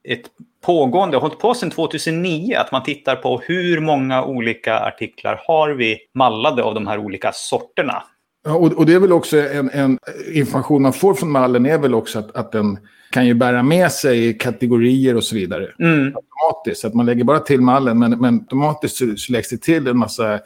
ett 0.07 0.25
pågående, 0.65 1.17
hållit 1.17 1.39
på 1.39 1.53
sedan 1.53 1.71
2009, 1.71 2.55
att 2.55 2.71
man 2.71 2.83
tittar 2.83 3.15
på 3.15 3.39
hur 3.39 3.79
många 3.79 4.23
olika 4.23 4.79
artiklar 4.79 5.41
har 5.47 5.69
vi 5.69 5.97
mallade 6.13 6.63
av 6.63 6.73
de 6.73 6.87
här 6.87 6.97
olika 6.97 7.31
sorterna. 7.33 8.03
Ja, 8.45 8.53
och, 8.53 8.73
och 8.73 8.85
det 8.85 8.93
är 8.93 8.99
väl 8.99 9.11
också 9.11 9.37
en, 9.37 9.69
en, 9.69 9.99
information 10.33 10.81
man 10.81 10.93
får 10.93 11.13
från 11.13 11.31
mallen 11.31 11.65
är 11.65 11.77
väl 11.77 11.93
också 11.93 12.19
att, 12.19 12.35
att 12.35 12.51
den 12.51 12.77
kan 13.09 13.27
ju 13.27 13.33
bära 13.33 13.63
med 13.63 13.91
sig 13.91 14.37
kategorier 14.37 15.15
och 15.15 15.23
så 15.23 15.35
vidare. 15.35 15.71
Mm. 15.79 16.15
Automatiskt, 16.15 16.85
att 16.85 16.93
man 16.93 17.05
lägger 17.05 17.23
bara 17.23 17.39
till 17.39 17.61
mallen 17.61 17.99
men, 17.99 18.19
men 18.19 18.33
automatiskt 18.33 18.95
så, 18.95 19.15
så 19.15 19.31
läggs 19.31 19.49
det 19.49 19.57
till 19.57 19.87
en 19.87 19.97
massa 19.97 20.33
eh, 20.33 20.39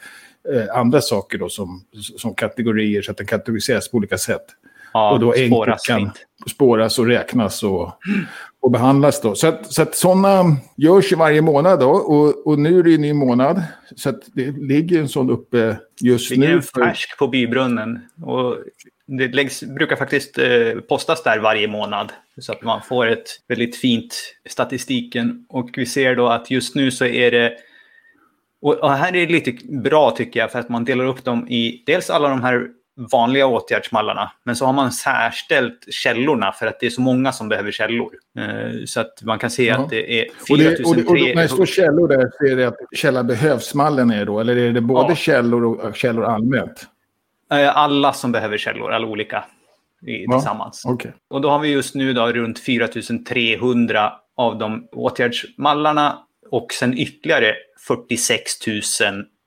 andra 0.74 1.00
saker 1.00 1.38
då 1.38 1.48
som, 1.48 1.80
som 2.16 2.34
kategorier 2.34 3.02
så 3.02 3.10
att 3.10 3.16
den 3.16 3.26
kategoriseras 3.26 3.90
på 3.90 3.96
olika 3.96 4.18
sätt. 4.18 4.44
Ja, 4.92 5.12
och 5.12 5.20
då 5.20 5.32
spåras 5.32 5.86
kan 5.86 5.98
fint. 5.98 6.26
spåras 6.50 6.98
och 6.98 7.06
räknas 7.06 7.62
och, 7.62 7.92
och 8.60 8.70
behandlas. 8.70 9.20
Då. 9.20 9.34
Så, 9.34 9.46
att, 9.46 9.72
så 9.72 9.82
att 9.82 9.94
sådana 9.94 10.56
görs 10.76 11.12
ju 11.12 11.16
varje 11.16 11.42
månad 11.42 11.80
då. 11.80 11.90
Och, 11.90 12.46
och 12.46 12.58
nu 12.58 12.78
är 12.78 12.82
det 12.82 12.90
ju 12.90 12.94
en 12.94 13.00
ny 13.00 13.12
månad. 13.12 13.62
Så 13.96 14.08
att 14.08 14.20
det 14.34 14.50
ligger 14.50 15.00
en 15.00 15.08
sån 15.08 15.30
uppe 15.30 15.76
just 16.00 16.30
nu. 16.30 16.36
Det 16.36 16.40
ligger 16.42 16.56
en 16.56 16.62
färsk 16.62 17.18
på 17.18 17.28
bybrunnen. 17.28 18.00
Och 18.24 18.56
det 19.06 19.28
läggs, 19.28 19.62
brukar 19.62 19.96
faktiskt 19.96 20.38
eh, 20.38 20.80
postas 20.88 21.22
där 21.22 21.38
varje 21.38 21.68
månad. 21.68 22.12
Så 22.40 22.52
att 22.52 22.62
man 22.62 22.82
får 22.82 23.06
ett 23.06 23.26
väldigt 23.48 23.76
fint 23.76 24.34
statistiken. 24.48 25.46
Och 25.48 25.70
vi 25.76 25.86
ser 25.86 26.16
då 26.16 26.28
att 26.28 26.50
just 26.50 26.74
nu 26.74 26.90
så 26.90 27.04
är 27.04 27.30
det 27.30 27.52
och 28.62 28.92
här 28.92 29.16
är 29.16 29.26
det 29.26 29.32
lite 29.32 29.66
bra 29.66 30.10
tycker 30.10 30.40
jag 30.40 30.52
för 30.52 30.58
att 30.58 30.68
man 30.68 30.84
delar 30.84 31.04
upp 31.04 31.24
dem 31.24 31.48
i 31.48 31.82
dels 31.86 32.10
alla 32.10 32.28
de 32.28 32.42
här 32.42 32.68
vanliga 33.12 33.46
åtgärdsmallarna. 33.46 34.32
Men 34.44 34.56
så 34.56 34.66
har 34.66 34.72
man 34.72 34.92
särställt 34.92 35.86
källorna 35.90 36.52
för 36.52 36.66
att 36.66 36.80
det 36.80 36.86
är 36.86 36.90
så 36.90 37.00
många 37.00 37.32
som 37.32 37.48
behöver 37.48 37.70
källor. 37.70 38.12
Eh, 38.38 38.84
så 38.86 39.00
att 39.00 39.22
man 39.22 39.38
kan 39.38 39.50
se 39.50 39.66
ja. 39.66 39.78
att 39.78 39.90
det 39.90 40.20
är 40.20 40.26
4003... 40.48 40.84
Och, 40.84 40.96
det, 40.96 41.02
och, 41.02 41.10
och 41.10 41.16
när 41.16 41.42
det 41.42 41.48
står 41.48 41.66
källor 41.66 42.08
där 42.08 42.30
så 42.38 42.52
är 42.52 42.56
det 42.56 42.68
att 42.68 42.78
källa 42.92 43.24
behövs-mallen 43.24 44.10
är 44.10 44.24
då? 44.24 44.40
Eller 44.40 44.56
är 44.56 44.72
det 44.72 44.80
både 44.80 45.08
ja. 45.08 45.14
källor 45.14 45.64
och 45.64 45.96
källor 45.96 46.24
allmänt? 46.24 46.86
Eh, 47.52 47.76
alla 47.76 48.12
som 48.12 48.32
behöver 48.32 48.58
källor, 48.58 48.92
alla 48.92 49.06
olika 49.06 49.44
i, 50.06 50.24
Ja, 50.24 50.32
tillsammans. 50.32 50.82
Okej. 50.86 51.12
Och 51.28 51.40
då 51.40 51.50
har 51.50 51.58
vi 51.58 51.68
just 51.68 51.94
nu 51.94 52.12
då 52.12 52.26
runt 52.26 52.58
4300 52.58 54.12
av 54.36 54.58
de 54.58 54.88
åtgärdsmallarna 54.92 56.18
och 56.50 56.72
sen 56.72 56.98
ytterligare 56.98 57.54
46 57.86 58.66
000 58.66 58.82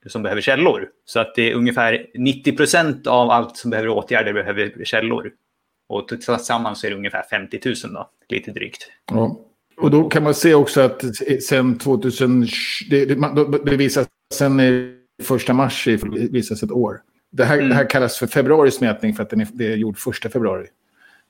som 0.08 0.24
behöver 0.24 0.42
källor. 0.42 0.88
Så 1.06 1.20
att 1.20 1.36
det 1.36 1.52
är 1.52 1.56
ungefär 1.56 2.06
90 2.16 2.58
procent 2.58 3.08
av 3.08 3.30
allt 3.30 3.58
som 3.58 3.72
behöver 3.72 3.90
åtgärder 3.90 4.34
behöver 4.34 4.86
källor. 4.86 5.32
Och 5.90 6.08
tillsammans 6.08 6.84
är 6.84 6.90
det 6.90 6.96
ungefär 6.96 7.24
50 7.30 7.60
000 7.66 7.76
då, 7.94 8.10
lite 8.30 8.52
drygt. 8.52 8.88
Ja. 9.12 9.40
Och 9.78 9.92
då 9.92 10.10
kan 10.10 10.24
man 10.24 10.34
se 10.34 10.54
också 10.54 10.82
att 10.82 11.04
sen 11.44 11.78
2000, 11.78 12.48
det, 12.90 13.06
det, 13.66 13.76
visas 13.78 14.08
sen 14.34 14.62
första 15.24 15.54
mars 15.54 15.88
i- 15.88 15.96
visas 16.32 16.64
ett 16.64 16.72
år. 16.72 17.02
Det 17.32 17.46
här, 17.46 17.58
Mm. 17.58 17.70
det 17.70 17.76
här 17.76 17.90
kallas 17.90 18.18
för 18.18 18.28
februaris 18.28 18.82
mätning 18.82 19.14
för 19.14 19.24
att 19.24 19.30
den 19.30 19.42
är, 19.42 19.48
det 19.54 19.74
är 19.74 19.76
gjord 19.78 19.98
första 19.98 20.30
februari. 20.30 20.66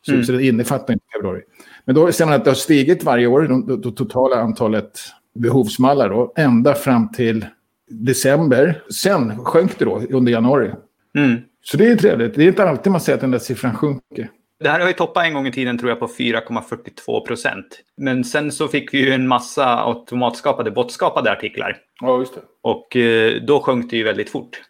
Så, 0.06 0.12
Mm. 0.12 0.24
så 0.24 0.32
det 0.32 0.44
innefattar 0.46 0.94
inte 0.94 1.06
februari. 1.16 1.42
Men 1.86 1.96
då 1.96 2.12
ser 2.12 2.26
man 2.26 2.34
att 2.34 2.44
det 2.44 2.50
har 2.50 2.56
stigit 2.56 3.04
varje 3.04 3.28
år, 3.28 3.42
det 3.78 3.92
totala 3.92 4.36
antalet 4.36 5.00
behovsmallar 5.36 6.10
då, 6.10 6.34
ända 6.36 6.74
fram 6.74 7.12
till 7.12 7.46
december. 7.90 8.82
Sen 9.04 9.46
sjönk 9.46 9.80
det 9.80 9.86
då 9.86 10.02
under 10.10 10.32
januari. 10.32 10.72
Mm. 11.18 11.42
Så 11.64 11.78
det 11.78 11.88
är 11.92 11.96
trevligt. 11.96 12.36
Det 12.36 12.44
är 12.44 12.48
inte 12.48 12.70
alltid 12.70 12.92
man 12.92 13.02
ser 13.02 13.14
att 13.14 13.22
den 13.22 13.32
där 13.32 13.40
siffran 13.40 13.76
sjunker. 13.76 14.30
Det 14.64 14.70
här 14.70 14.80
har 14.80 14.88
ju 14.88 14.94
toppat 14.94 15.26
en 15.26 15.34
gång 15.34 15.48
i 15.48 15.52
tiden 15.52 15.78
tror 15.78 15.90
jag 15.90 16.00
på 16.00 16.08
4,42 16.08 17.26
procent. 17.28 17.66
Men 17.98 18.24
sen 18.24 18.52
så 18.52 18.68
fick 18.68 18.94
vi 18.94 18.98
ju 18.98 19.12
en 19.14 19.28
massa 19.28 19.66
automatskapade, 19.84 20.72
botskapade 20.72 21.32
artiklar. 21.32 21.78
Ja, 22.02 22.20
just 22.20 22.36
det. 22.36 22.42
Och 22.62 22.96
eh, 22.96 23.42
då 23.48 23.60
sjönk 23.60 23.90
det 23.92 23.98
ju 23.98 24.04
väldigt 24.04 24.30
fort. 24.30 24.62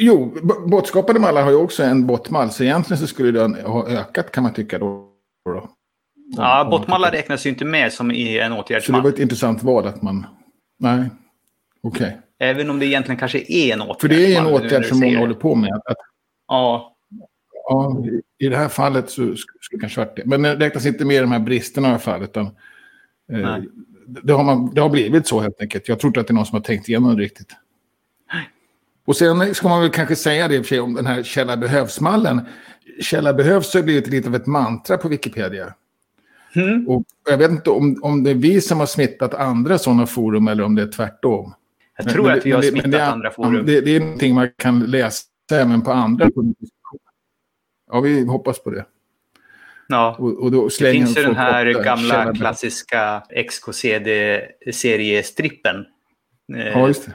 Jo, 0.00 0.34
b- 0.42 0.54
båtskapade 0.70 1.20
mallar 1.20 1.42
har 1.42 1.50
ju 1.50 1.56
också 1.56 1.82
en 1.82 2.06
bottmall, 2.06 2.50
så 2.50 2.64
egentligen 2.64 2.98
så 3.00 3.06
skulle 3.06 3.30
den 3.40 3.54
ha 3.54 3.88
ökat 3.88 4.30
kan 4.32 4.42
man 4.42 4.52
tycka 4.52 4.78
då. 4.78 5.08
då. 5.44 5.68
Ja, 6.36 6.68
bottmallar 6.70 7.10
räknas 7.10 7.46
ju 7.46 7.50
inte 7.50 7.64
med 7.64 7.92
som 7.92 8.10
i 8.10 8.38
en 8.38 8.50
Så 8.50 8.54
det 8.56 8.60
åtgärdsmall. 8.62 9.02
var 9.02 9.08
ett 9.10 9.18
intressant 9.18 9.62
val 9.62 9.86
att 9.86 10.02
man... 10.02 10.26
Nej, 10.78 11.10
okej. 11.84 12.18
Även 12.38 12.70
om 12.70 12.78
det 12.78 12.86
egentligen 12.86 13.18
kanske 13.18 13.38
är 13.48 13.72
en 13.72 13.80
åtgärd. 13.80 14.00
För 14.00 14.08
det 14.08 14.34
är 14.34 14.40
en 14.40 14.46
åtgärd 14.46 14.84
som 14.84 15.00
många 15.00 15.18
håller 15.18 15.34
på 15.34 15.54
med. 15.54 15.72
Att, 15.84 15.96
Ja, 16.48 16.96
ja, 17.68 18.04
I 18.38 18.48
det 18.48 18.56
här 18.56 18.68
fallet 18.68 19.10
så 19.10 19.22
sk- 19.22 19.36
skulle 19.60 19.80
kanske 19.80 20.00
varit 20.00 20.16
det. 20.16 20.22
Men 20.24 20.42
det 20.42 20.56
räknas 20.56 20.86
inte 20.86 21.04
med 21.04 21.22
de 21.22 21.32
här 21.32 21.38
bristerna 21.38 21.88
i 21.88 21.90
alla 21.90 21.98
fall. 21.98 22.22
Utan, 22.22 22.46
eh, 22.46 23.38
Nej. 23.38 23.68
det, 24.06 24.32
har 24.32 24.44
man, 24.44 24.74
det 24.74 24.80
har 24.80 24.88
blivit 24.88 25.26
så 25.26 25.40
helt 25.40 25.60
enkelt. 25.60 25.88
Jag 25.88 25.98
tror 26.00 26.08
inte 26.08 26.20
att 26.20 26.26
det 26.26 26.32
är 26.32 26.34
någon 26.34 26.46
som 26.46 26.56
har 26.56 26.62
tänkt 26.62 26.88
igenom 26.88 27.16
det 27.16 27.22
riktigt. 27.22 27.56
Och 29.06 29.16
sen 29.16 29.54
ska 29.54 29.68
man 29.68 29.80
väl 29.80 29.90
kanske 29.90 30.16
säga 30.16 30.48
det 30.48 30.54
i 30.54 30.58
och 30.58 30.64
för 30.64 30.68
sig 30.68 30.80
om 30.80 30.94
den 30.94 31.06
här 31.06 31.22
källa 31.22 31.56
behövs-mallen. 31.56 32.40
Källa 33.00 33.32
behövs 33.34 33.74
har 33.74 33.82
blivit 33.82 34.06
lite 34.06 34.28
av 34.28 34.34
ett 34.34 34.46
mantra 34.46 34.96
på 34.96 35.08
Wikipedia. 35.08 35.74
Mm. 36.56 36.88
Och 36.88 37.02
jag 37.30 37.38
vet 37.38 37.50
inte 37.50 37.70
om, 37.70 38.00
om 38.02 38.22
det 38.24 38.30
är 38.30 38.34
vi 38.34 38.60
som 38.60 38.78
har 38.78 38.86
smittat 38.86 39.34
andra 39.34 39.78
sådana 39.78 40.06
forum 40.06 40.48
eller 40.48 40.64
om 40.64 40.74
det 40.74 40.82
är 40.82 40.92
tvärtom. 40.92 41.54
Jag 41.96 42.08
tror 42.08 42.24
Men 42.26 42.38
att 42.38 42.46
vi 42.46 42.50
har 42.52 42.62
smittat 42.62 42.90
det 42.92 42.98
är- 43.00 43.10
andra 43.12 43.30
forum. 43.30 43.66
Det, 43.66 43.80
det 43.80 43.96
är 43.96 44.00
någonting 44.00 44.34
man 44.34 44.48
kan 44.56 44.80
läsa 44.80 45.24
även 45.52 45.82
på 45.82 45.92
andra. 45.92 46.30
Ja, 47.90 48.00
vi 48.00 48.26
hoppas 48.26 48.62
på 48.62 48.70
det. 48.70 48.84
Ja. 49.88 50.16
Och, 50.18 50.42
och 50.42 50.50
då 50.50 50.68
Det 50.80 50.92
finns 50.92 51.18
ju 51.18 51.22
den 51.22 51.36
här 51.36 51.66
eh, 51.66 51.72
gamla 51.82 52.14
källa- 52.14 52.34
klassiska 52.34 53.22
XKCD-seriestrippen. 53.30 55.84
eh, 56.54 56.66
Ja, 56.68 56.86
just 56.88 57.06
det. 57.06 57.14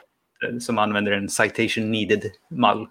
som 0.62 0.78
använder 0.78 1.12
en 1.12 1.30
citation 1.30 1.92
needed-mall. 1.92 2.88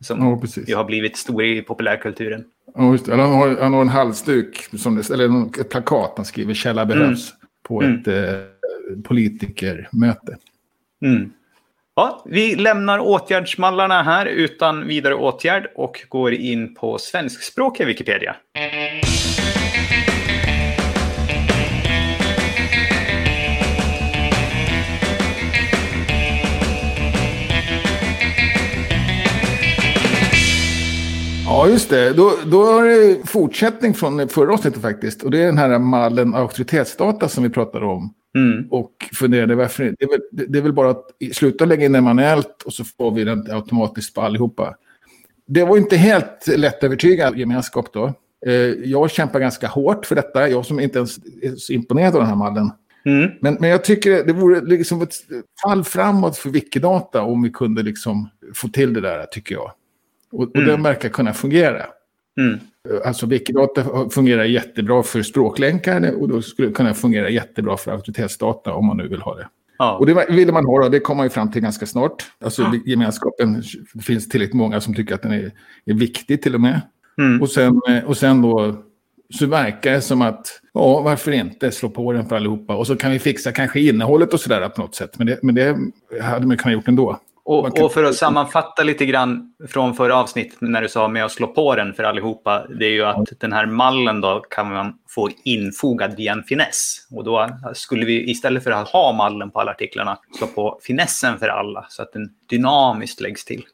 Som 0.00 0.20
Ja, 0.20 0.40
precis. 0.40 0.68
ju 0.68 0.74
har 0.74 0.84
blivit 0.84 1.16
stor 1.16 1.44
i 1.44 1.62
populärkulturen. 1.62 2.44
Ja, 2.74 2.92
just 2.92 3.06
det. 3.06 3.16
Han, 3.16 3.32
har, 3.32 3.56
han 3.60 3.72
har 3.74 3.80
en 3.80 3.88
halsduk, 3.88 4.68
som 4.78 4.96
det, 4.96 5.10
eller 5.10 5.60
ett 5.60 5.68
plakat 5.70 6.12
han 6.16 6.24
skriver 6.24 6.54
källa 6.54 6.86
behövs 6.86 7.34
på 7.62 7.82
Mm. 7.82 8.00
ett 8.00 8.08
eh, 8.08 8.14
politikermöte. 9.04 10.36
Mm. 11.04 11.32
Ja, 11.96 12.22
vi 12.26 12.56
lämnar 12.56 12.98
åtgärdsmallarna 12.98 14.02
här 14.02 14.26
utan 14.26 14.86
vidare 14.86 15.14
åtgärd 15.14 15.70
och 15.74 16.04
går 16.08 16.32
in 16.32 16.74
på 16.74 16.98
svenskspråkiga 16.98 17.86
Wikipedia. 17.86 18.36
Mm. 18.58 19.09
Just 31.70 31.90
det. 31.90 32.12
Då, 32.12 32.32
då 32.46 32.64
har 32.64 32.84
det 32.84 33.28
fortsättning 33.28 33.94
från 33.94 34.28
förra 34.28 34.52
avsnittet 34.54 34.82
faktiskt. 34.82 35.22
Och 35.22 35.30
det 35.30 35.38
är 35.38 35.46
den 35.46 35.58
här 35.58 35.78
mallen 35.78 36.34
auktoritetsdata 36.34 37.28
som 37.28 37.42
vi 37.44 37.50
pratade 37.50 37.86
om. 37.86 38.14
Mm. 38.34 38.66
Och 38.70 38.92
funderade 39.14 39.54
varför 39.54 39.84
det 39.84 40.04
är, 40.04 40.08
väl, 40.08 40.48
det 40.48 40.58
är 40.58 40.62
väl 40.62 40.72
bara 40.72 40.90
att 40.90 41.04
sluta 41.32 41.64
lägga 41.64 41.84
in 41.84 41.92
den 41.92 42.04
manuellt 42.04 42.62
och 42.62 42.72
så 42.72 42.84
får 42.84 43.14
vi 43.14 43.24
den 43.24 43.50
automatiskt 43.50 44.14
på 44.14 44.20
allihopa. 44.20 44.74
Det 45.46 45.64
var 45.64 45.76
inte 45.76 45.96
helt 45.96 46.46
lättövertygad 46.56 47.38
gemenskap 47.38 47.92
då. 47.92 48.14
Eh, 48.46 48.52
Jag 48.84 49.10
kämpar 49.10 49.40
ganska 49.40 49.68
hårt 49.68 50.06
för 50.06 50.14
detta, 50.14 50.48
jag 50.48 50.66
som 50.66 50.80
inte 50.80 50.98
ens 50.98 51.18
är 51.42 51.56
så 51.56 51.72
imponerad 51.72 52.14
av 52.14 52.20
den 52.20 52.28
här 52.28 52.36
mallen. 52.36 52.70
Mm. 53.04 53.30
Men, 53.40 53.56
men 53.60 53.70
jag 53.70 53.84
tycker 53.84 54.24
det 54.24 54.32
vore 54.32 54.60
liksom 54.60 55.02
ett 55.02 55.14
fall 55.62 55.84
framåt 55.84 56.36
för 56.36 56.50
Wikidata 56.50 57.22
om 57.22 57.42
vi 57.42 57.50
kunde 57.50 57.82
liksom 57.82 58.28
få 58.54 58.68
till 58.68 58.94
det 58.94 59.00
där, 59.00 59.26
tycker 59.26 59.54
jag. 59.54 59.72
Och, 60.32 60.40
och 60.42 60.56
Mm. 60.56 60.68
den 60.68 60.82
verkar 60.82 61.08
kunna 61.08 61.32
fungera. 61.32 61.86
Mm. 62.40 62.58
Alltså 63.04 63.26
Wikidata 63.26 64.10
fungerar 64.10 64.44
jättebra 64.44 65.02
för 65.02 65.22
språklänkar 65.22 66.14
och 66.20 66.28
då 66.28 66.42
skulle 66.42 66.68
det 66.68 66.74
kunna 66.74 66.94
fungera 66.94 67.30
jättebra 67.30 67.76
för 67.76 67.90
auktoritetsdata 67.92 68.72
om 68.72 68.86
man 68.86 68.96
nu 68.96 69.08
vill 69.08 69.20
ha 69.20 69.34
det. 69.34 69.48
Ja. 69.78 69.96
Och 69.96 70.06
det 70.06 70.26
ville 70.30 70.52
man 70.52 70.66
ha 70.66 70.84
och 70.84 70.90
det 70.90 71.00
kom 71.00 71.16
man 71.16 71.26
ju 71.26 71.30
fram 71.30 71.50
till 71.50 71.62
ganska 71.62 71.86
snart. 71.86 72.24
Alltså 72.44 72.72
gemenskapen, 72.86 73.62
det 73.94 74.02
finns 74.02 74.28
tillräckligt 74.28 74.54
många 74.54 74.80
som 74.80 74.94
tycker 74.94 75.14
att 75.14 75.22
den 75.22 75.32
är, 75.32 75.50
är 75.86 75.94
viktig 75.94 76.42
till 76.42 76.54
och 76.54 76.60
med. 76.60 76.80
Mm. 77.18 77.42
Och 77.42 77.50
sen, 77.50 77.80
eh, 77.88 78.04
och 78.04 78.16
sen 78.16 78.42
då 78.42 78.82
så 79.34 79.46
verkar 79.46 79.92
det 79.92 80.00
som 80.00 80.22
att, 80.22 80.60
ja 80.74 81.00
varför 81.00 81.32
inte 81.32 81.70
slå 81.70 81.88
på 81.88 82.12
den 82.12 82.26
för 82.26 82.36
allihopa. 82.36 82.76
Och 82.76 82.86
så 82.86 82.96
kan 82.96 83.10
vi 83.12 83.18
fixa 83.18 83.52
kanske 83.52 83.80
innehållet 83.80 84.34
och 84.34 84.40
sådär 84.40 84.68
på 84.68 84.80
något 84.80 84.94
sätt. 84.94 85.18
Men 85.18 85.26
det, 85.26 85.38
men 85.42 85.54
det 85.54 85.76
hade 86.22 86.46
man 86.46 86.56
kunnat 86.56 86.74
gjort 86.74 86.88
ändå. 86.88 87.20
Och, 87.50 87.76
kan- 87.76 87.84
och 87.84 87.92
för 87.92 88.04
att 88.04 88.14
sammanfatta 88.14 88.82
lite 88.82 89.06
grann 89.06 89.52
från 89.68 89.94
förra 89.94 90.16
avsnittet 90.16 90.60
när 90.60 90.82
du 90.82 90.88
sa 90.88 91.08
med 91.08 91.24
att 91.24 91.32
slå 91.32 91.46
på 91.46 91.74
den 91.74 91.94
för 91.94 92.02
allihopa. 92.02 92.66
Det 92.78 92.86
är 92.86 92.90
ju 92.90 93.04
att 93.04 93.28
den 93.40 93.52
här 93.52 93.66
mallen 93.66 94.20
då 94.20 94.40
kan 94.40 94.72
man 94.72 94.94
få 95.08 95.30
infogad 95.44 96.16
via 96.16 96.32
en 96.32 96.42
finess. 96.42 97.06
Och 97.10 97.24
då 97.24 97.48
skulle 97.74 98.06
vi 98.06 98.30
istället 98.30 98.64
för 98.64 98.70
att 98.70 98.88
ha 98.88 99.12
mallen 99.12 99.50
på 99.50 99.60
alla 99.60 99.70
artiklarna 99.70 100.18
slå 100.38 100.46
på 100.46 100.78
finessen 100.82 101.38
för 101.38 101.48
alla 101.48 101.86
så 101.88 102.02
att 102.02 102.12
den 102.12 102.28
dynamiskt 102.50 103.20
läggs 103.20 103.44
till. 103.44 103.64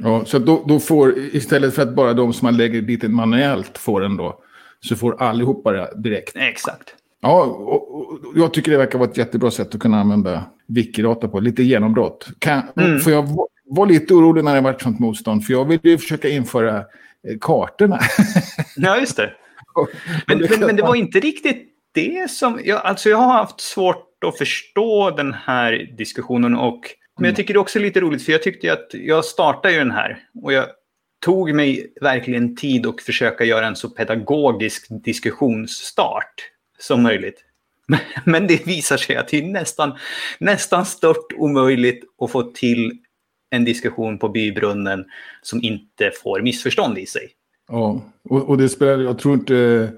Ja, 0.00 0.24
så 0.24 0.38
då, 0.38 0.64
då 0.66 0.80
får, 0.80 1.18
istället 1.18 1.74
för 1.74 1.82
att 1.82 1.94
bara 1.94 2.12
de 2.12 2.32
som 2.32 2.46
man 2.46 2.56
lägger 2.56 2.82
dit 2.82 3.10
manuellt 3.10 3.78
får 3.78 4.00
den 4.00 4.16
då, 4.16 4.38
så 4.80 4.96
får 4.96 5.22
allihopa 5.22 5.72
det 5.72 5.92
direkt. 5.96 6.36
Exakt. 6.36 6.94
Ja, 7.22 7.42
och, 7.44 7.94
och, 7.94 8.18
jag 8.34 8.54
tycker 8.54 8.70
det 8.70 8.78
verkar 8.78 8.98
vara 8.98 9.10
ett 9.10 9.16
jättebra 9.16 9.50
sätt 9.50 9.74
att 9.74 9.80
kunna 9.80 10.00
använda 10.00 10.44
Wikidata 10.74 11.28
på. 11.28 11.40
Lite 11.40 11.62
genombrott. 11.62 12.28
Kan, 12.38 12.62
Mm. 12.76 13.00
För 13.00 13.10
jag 13.10 13.22
var, 13.22 13.46
var 13.64 13.86
lite 13.86 14.14
orolig 14.14 14.44
när 14.44 14.54
det 14.54 14.60
var 14.60 14.70
ett 14.70 14.82
sånt 14.82 14.98
motstånd, 14.98 15.46
för 15.46 15.52
jag 15.52 15.64
ville 15.64 15.90
ju 15.90 15.98
försöka 15.98 16.28
införa 16.28 16.76
eh, 16.76 17.38
kartorna. 17.40 18.00
Ja, 18.76 18.98
just 18.98 19.16
det. 19.16 19.32
Men, 20.26 20.38
men, 20.38 20.60
men 20.60 20.76
det 20.76 20.82
var 20.82 20.94
inte 20.94 21.20
riktigt 21.20 21.68
det 21.94 22.30
som... 22.30 22.60
Jag, 22.64 22.80
alltså 22.84 23.08
jag 23.08 23.18
har 23.18 23.32
haft 23.32 23.60
svårt 23.60 24.24
att 24.26 24.38
förstå 24.38 25.10
den 25.10 25.34
här 25.34 25.94
diskussionen. 25.98 26.54
Och, 26.54 26.80
men 27.18 27.28
jag 27.28 27.36
tycker 27.36 27.54
det 27.54 27.58
är 27.58 27.60
också 27.60 27.78
lite 27.78 28.00
roligt, 28.00 28.24
för 28.24 28.32
jag 28.32 28.42
tyckte 28.42 28.72
att 28.72 28.88
jag 28.92 29.24
startade 29.24 29.74
ju 29.74 29.78
den 29.78 29.90
här. 29.90 30.18
Och 30.42 30.52
jag 30.52 30.66
tog 31.24 31.54
mig 31.54 31.92
verkligen 32.00 32.56
tid 32.56 32.86
att 32.86 33.02
försöka 33.02 33.44
göra 33.44 33.66
en 33.66 33.76
så 33.76 33.88
pedagogisk 33.88 34.86
diskussionsstart 35.04 36.34
som 36.78 37.02
möjligt. 37.02 37.44
Men- 38.24 38.46
det 38.46 38.66
visar 38.66 38.96
sig 38.96 39.16
att 39.16 39.28
det 39.28 39.38
är 39.38 39.42
nästan, 39.42 39.92
nästan 40.38 40.86
stört 40.86 41.32
omöjligt 41.36 42.04
att 42.20 42.30
få 42.30 42.42
till 42.42 42.92
en 43.50 43.64
diskussion 43.64 44.18
på 44.18 44.28
bybrunnen 44.28 45.04
som 45.42 45.62
inte 45.62 46.10
får 46.22 46.40
missförstånd 46.40 46.98
i 46.98 47.06
sig. 47.06 47.28
Ja, 47.68 48.02
och, 48.24 48.48
och 48.48 48.58
det 48.58 48.68
spelar, 48.68 48.98
jag 48.98 49.18
tror 49.18 49.34
inte, 49.34 49.88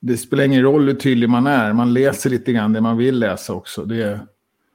det 0.00 0.16
spelar 0.16 0.44
ingen 0.44 0.62
roll 0.62 0.86
hur 0.86 0.94
tydlig 0.94 1.28
man 1.28 1.46
är. 1.46 1.72
Man 1.72 1.92
läser 1.92 2.30
lite 2.30 2.52
grann 2.52 2.72
det 2.72 2.80
man 2.80 2.96
vill 2.96 3.18
läsa 3.18 3.52
också. 3.52 3.84
Det, 3.84 4.20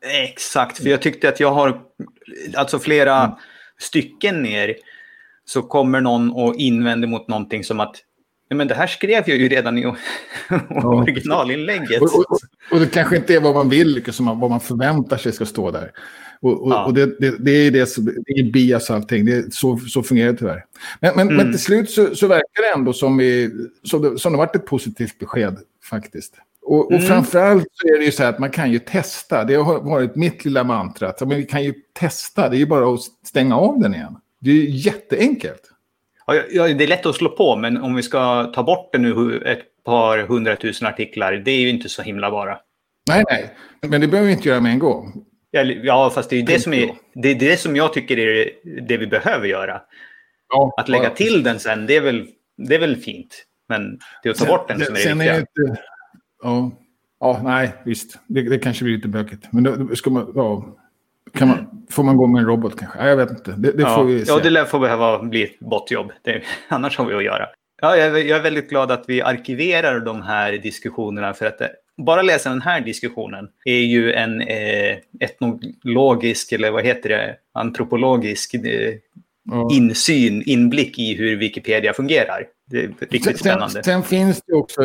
Exakt, 0.05 0.77
för 0.77 0.89
jag 0.89 1.01
tyckte 1.01 1.29
att 1.29 1.39
jag 1.39 1.51
har, 1.51 1.81
alltså 2.55 2.79
flera 2.79 3.38
stycken 3.77 4.41
ner, 4.41 4.75
så 5.45 5.62
kommer 5.62 6.01
någon 6.01 6.31
och 6.31 6.55
invänder 6.55 7.07
mot 7.07 7.27
någonting 7.27 7.63
som 7.63 7.79
att 7.79 7.95
"Ja, 8.53 8.57
men 8.57 8.67
det 8.67 8.75
här 8.75 8.88
skrev 8.88 9.24
jag 9.27 9.38
ju 9.38 9.50
redan 9.50 9.77
i 9.77 9.86
originalinlägget. 10.83 12.01
och, 12.01 12.15
och, 12.15 12.39
och 12.72 12.79
det 12.79 12.93
kanske 12.93 13.15
inte 13.15 13.36
är 13.36 13.39
vad 13.39 13.53
man 13.53 13.69
vill, 13.69 13.88
liksom, 13.88 14.39
vad 14.39 14.50
man 14.50 14.60
förväntar 14.60 15.17
sig 15.17 15.31
ska 15.31 15.45
stå 15.45 15.72
där. 15.72 15.91
Och, 16.41 16.63
och, 16.63 16.72
ja. 16.72 16.86
och 16.86 16.93
det, 16.93 17.19
det, 17.19 17.38
det, 17.39 17.51
är 17.51 17.72
det 17.72 17.86
som 17.86 18.05
det 18.05 18.33
är 18.39 18.51
bias 18.51 18.91
allting. 18.91 19.25
Det 19.25 19.53
så, 19.53 19.77
så 19.77 20.03
fungerar 20.03 20.31
det 20.31 20.38
tyvärr. 20.38 20.65
Men, 21.00 21.15
men, 21.15 21.27
mm. 21.27 21.38
men 21.38 21.53
till 21.53 21.62
slut 21.62 21.89
så, 21.89 22.15
så, 22.15 22.27
verkar 22.27 22.62
det 22.62 22.79
ändå 22.79 22.93
som, 22.93 23.17
vi, 23.17 23.51
som, 23.83 24.01
det, 24.01 24.19
som 24.19 24.31
det 24.31 24.38
varit 24.38 24.55
ett 24.55 24.65
positivt 24.65 25.19
besked 25.19 25.57
faktiskt. 25.89 26.33
Och, 26.62 26.86
och 26.86 26.91
mm. 26.91 27.05
framförallt 27.05 27.67
så 27.74 27.88
är 27.88 28.00
det 28.00 28.05
ju 28.05 28.12
så 28.12 28.24
här 28.24 28.29
att 28.29 28.39
man 28.39 28.50
kan 28.50 28.72
ju 28.72 28.79
testa. 28.79 29.43
Det 29.43 29.55
har 29.55 29.81
varit 29.81 30.15
mitt 30.15 30.45
lilla 30.45 30.63
mantra. 30.63 31.10
Att, 31.10 31.27
men 31.27 31.38
vi 31.38 31.43
kan 31.43 31.63
ju 31.63 31.74
testa. 31.93 32.50
Det 32.50 32.57
är 32.57 32.60
ju 32.60 32.65
bara 32.65 32.93
att 32.93 33.01
stänga 33.27 33.57
av 33.57 33.79
den 33.79 33.95
igen. 33.95 34.17
Det 34.39 34.50
är 34.50 34.55
ju 34.55 34.69
jätteenkelt. 34.69 35.72
Ja, 36.25 36.67
det 36.67 36.83
är 36.83 36.87
lätt 36.87 37.05
att 37.05 37.15
slå 37.15 37.29
på, 37.29 37.55
men 37.55 37.77
om 37.77 37.95
vi 37.95 38.03
ska 38.03 38.43
ta 38.43 38.63
bort 38.63 38.89
det 38.91 38.97
nu 38.97 39.37
ett 39.45 39.83
par 39.85 40.19
hundratusen 40.19 40.87
artiklar, 40.87 41.33
det 41.33 41.51
är 41.51 41.59
ju 41.59 41.69
inte 41.69 41.89
så 41.89 42.01
himla 42.01 42.31
bara. 42.31 42.57
Nej, 43.09 43.23
nej. 43.29 43.55
Men 43.81 44.01
det 44.01 44.07
behöver 44.07 44.27
vi 44.27 44.33
inte 44.33 44.49
göra 44.49 44.61
med 44.61 44.71
en 44.71 44.79
gång. 44.79 45.25
Ja, 45.83 46.11
fast 46.15 46.29
det 46.29 46.39
är 46.39 46.43
det 46.43 46.59
som, 46.59 46.73
är, 46.73 46.91
det, 47.13 47.29
är 47.29 47.35
det 47.35 47.59
som 47.59 47.75
jag 47.75 47.93
tycker 47.93 48.19
är 48.19 48.49
det 48.87 48.97
vi 48.97 49.07
behöver 49.07 49.47
göra. 49.47 49.81
Ja, 50.49 50.73
att 50.77 50.89
lägga 50.89 51.09
till 51.09 51.43
den 51.43 51.59
sen, 51.59 51.85
det 51.85 51.95
är, 51.95 52.01
väl, 52.01 52.27
det 52.57 52.75
är 52.75 52.79
väl 52.79 52.95
fint. 52.95 53.45
Men 53.69 53.99
det 54.23 54.29
är 54.29 54.31
att 54.31 54.39
ta 54.39 54.45
bort 54.45 54.67
den 54.67 54.79
som 54.79 54.95
är 54.95 54.99
det 54.99 55.13
viktiga. 55.13 55.33
Är 55.33 55.39
inte, 55.39 55.81
ja, 56.43 56.71
ja, 57.19 57.41
nej, 57.43 57.71
visst. 57.85 58.19
Det, 58.27 58.41
det 58.41 58.59
kanske 58.59 58.83
blir 58.83 58.95
lite 58.95 59.07
bökigt. 59.07 59.47
Men 59.51 59.63
då 59.63 59.95
ska 59.95 60.09
man, 60.09 60.31
ja, 60.35 60.77
kan 61.37 61.47
man, 61.47 61.85
får 61.89 62.03
man 62.03 62.17
gå 62.17 62.27
med 62.27 62.39
en 62.39 62.45
robot 62.45 62.79
kanske? 62.79 62.99
Nej, 62.99 63.09
jag 63.09 63.17
vet 63.17 63.29
inte. 63.29 63.51
Det, 63.51 63.71
det 63.71 63.81
ja, 63.81 63.95
får 63.95 64.03
vi 64.03 64.25
se. 64.25 64.31
Ja, 64.31 64.39
det 64.43 64.49
lär 64.49 64.65
få 64.65 64.79
behöva 64.79 65.23
bli 65.23 65.43
ett 65.43 65.59
bottjobb. 65.59 66.11
Det, 66.21 66.41
annars 66.67 66.97
har 66.97 67.05
vi 67.05 67.15
att 67.15 67.23
göra. 67.23 67.45
Ja, 67.81 67.97
jag, 67.97 68.27
jag, 68.27 68.39
är 68.39 68.43
väldigt 68.43 68.69
glad 68.69 68.91
att 68.91 69.03
vi 69.07 69.21
arkiverar 69.21 69.99
de 69.99 70.21
här 70.21 70.51
diskussionerna. 70.51 71.33
För 71.33 71.45
att 71.45 71.59
det, 71.59 71.71
bara 71.97 72.21
läsa 72.21 72.49
den 72.49 72.61
här 72.61 72.81
diskussionen 72.81 73.47
är 73.65 73.79
ju 73.79 74.13
en 74.13 74.41
eh, 74.41 74.97
etnologisk, 75.19 76.51
eller 76.51 76.71
vad 76.71 76.85
heter 76.85 77.09
det, 77.09 77.35
antropologisk 77.53 78.53
eh, 78.53 78.93
ja. 79.51 79.69
insyn, 79.71 80.43
inblick 80.45 80.99
i 80.99 81.15
hur 81.15 81.37
Wikipedia 81.37 81.93
fungerar. 81.93 82.47
Det 82.71 82.83
är 82.83 82.87
riktigt 82.99 83.23
sen, 83.23 83.37
spännande. 83.37 83.83
Sen 83.83 84.03
finns 84.03 84.41
det 84.47 84.53
också, 84.53 84.81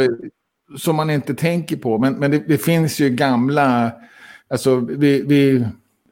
som 0.77 0.97
man 0.97 1.11
inte 1.11 1.35
tänker 1.35 1.77
på, 1.77 1.99
men, 1.99 2.15
men 2.15 2.31
det, 2.31 2.43
det 2.49 2.59
finns 2.59 3.01
ju 3.01 3.11
gamla, 3.11 3.93
alltså 4.49 4.77
vi, 4.77 5.23
vi, 5.23 5.67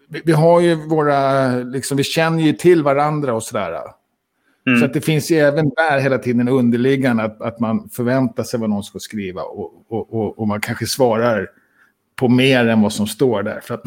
vi 0.08 0.32
har 0.32 0.60
ju 0.60 0.74
våra, 0.74 1.48
liksom, 1.56 1.96
vi 1.96 2.04
känner 2.04 2.42
ju 2.42 2.52
till 2.52 2.82
varandra 2.82 3.34
och 3.34 3.42
sådär. 3.42 3.80
Mm. 4.66 4.78
Så 4.78 4.84
att 4.84 4.94
det 4.94 5.00
finns 5.00 5.30
ju 5.30 5.36
även 5.36 5.68
där 5.68 5.98
hela 5.98 6.18
tiden 6.18 6.48
underliggande 6.48 7.22
att, 7.22 7.40
att 7.42 7.60
man 7.60 7.88
förväntar 7.88 8.44
sig 8.44 8.60
vad 8.60 8.70
någon 8.70 8.84
ska 8.84 8.98
skriva 8.98 9.42
och, 9.42 9.84
och, 9.88 10.14
och, 10.14 10.38
och 10.38 10.48
man 10.48 10.60
kanske 10.60 10.86
svarar 10.86 11.50
på 12.16 12.28
mer 12.28 12.66
än 12.66 12.82
vad 12.82 12.92
som 12.92 13.06
står 13.06 13.42
där. 13.42 13.60
För 13.60 13.74
att, 13.74 13.82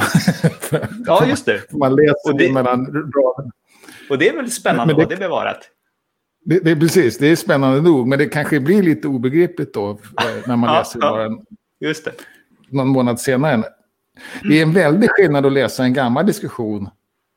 ja, 1.05 1.25
just 1.25 1.45
det. 1.45 1.71
man 1.71 1.95
läser 1.95 2.31
och 2.31 2.37
det, 2.37 2.53
mellan 2.53 2.85
raderna. 2.85 3.51
Och 4.09 4.17
det 4.17 4.29
är 4.29 4.35
väl 4.35 4.51
spännande 4.51 4.93
att 4.93 4.99
det, 4.99 5.05
det 5.05 5.15
är 5.15 5.19
bevarat? 5.19 5.59
Det, 6.45 6.59
det, 6.59 6.71
är 6.71 6.75
precis, 6.75 7.17
det 7.17 7.27
är 7.27 7.35
spännande 7.35 7.81
nog, 7.81 8.07
men 8.07 8.19
det 8.19 8.25
kanske 8.25 8.59
blir 8.59 8.83
lite 8.83 9.07
obegripligt 9.07 9.73
då 9.73 9.89
eh, 9.89 10.47
när 10.47 10.55
man 10.55 10.75
läser 10.75 10.99
ja, 11.01 11.09
bara 11.09 11.25
en, 11.25 11.39
just 11.79 12.05
det. 12.05 12.11
någon 12.69 12.87
månad 12.87 13.19
senare. 13.19 13.63
Det 14.43 14.59
är 14.59 14.63
en 14.63 14.73
väldig 14.73 15.09
skillnad 15.09 15.45
att 15.45 15.53
läsa 15.53 15.83
en 15.83 15.93
gammal 15.93 16.25
diskussion 16.25 16.89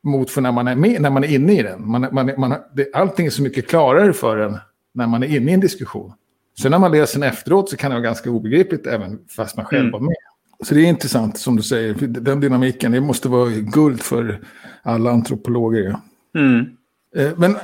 mot 0.03 0.31
för 0.31 0.41
när 0.41 0.51
man 0.51 0.67
är, 0.67 0.75
med, 0.75 1.01
när 1.01 1.09
man 1.09 1.23
är 1.23 1.27
inne 1.27 1.59
i 1.59 1.63
den. 1.63 1.91
Man, 1.91 2.07
man, 2.11 2.31
man, 2.37 2.55
det, 2.73 2.93
allting 2.93 3.25
är 3.25 3.29
så 3.29 3.41
mycket 3.41 3.67
klarare 3.67 4.13
för 4.13 4.37
en 4.37 4.57
när 4.93 5.07
man 5.07 5.23
är 5.23 5.27
inne 5.27 5.51
i 5.51 5.53
en 5.53 5.59
diskussion. 5.59 6.13
Sen 6.61 6.71
när 6.71 6.79
man 6.79 6.91
läser 6.91 7.19
den 7.19 7.29
efteråt 7.29 7.69
så 7.69 7.77
kan 7.77 7.91
det 7.91 7.95
vara 7.95 8.03
ganska 8.03 8.29
obegripligt 8.29 8.87
även 8.87 9.19
fast 9.29 9.57
man 9.57 9.65
själv 9.65 9.81
mm. 9.81 9.91
var 9.91 9.99
med. 9.99 10.15
Så 10.63 10.75
det 10.75 10.81
är 10.81 10.85
intressant 10.85 11.37
som 11.37 11.55
du 11.55 11.61
säger, 11.61 11.93
den 12.07 12.39
dynamiken, 12.39 12.91
det 12.91 13.01
måste 13.01 13.29
vara 13.29 13.49
guld 13.49 14.01
för 14.01 14.39
alla 14.81 15.11
antropologer. 15.11 15.95
Mm. 16.35 16.65
Eh, 17.15 17.31
men 17.37 17.55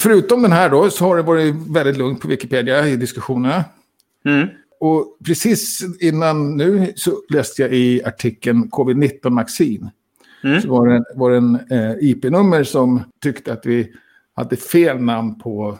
förutom 0.00 0.42
den 0.42 0.52
här 0.52 0.70
då 0.70 0.90
så 0.90 1.04
har 1.04 1.16
det 1.16 1.22
varit 1.22 1.54
väldigt 1.68 1.96
lugnt 1.96 2.20
på 2.20 2.28
Wikipedia 2.28 2.88
i 2.88 2.96
diskussionerna. 2.96 3.64
Mm. 4.24 4.48
Och 4.80 5.18
precis 5.26 5.80
innan 6.00 6.56
nu 6.56 6.92
så 6.96 7.22
läste 7.28 7.62
jag 7.62 7.72
i 7.72 8.04
artikeln 8.04 8.70
Covid-19 8.70 9.30
Maxin. 9.30 9.90
Mm. 10.44 10.62
Så 10.62 10.68
var 10.68 10.88
det, 10.88 11.04
var 11.14 11.30
det 11.30 11.36
en 11.36 11.54
eh, 11.70 11.96
IP-nummer 12.00 12.64
som 12.64 13.02
tyckte 13.22 13.52
att 13.52 13.66
vi 13.66 13.92
hade 14.34 14.56
fel 14.56 15.00
namn 15.00 15.38
på 15.38 15.78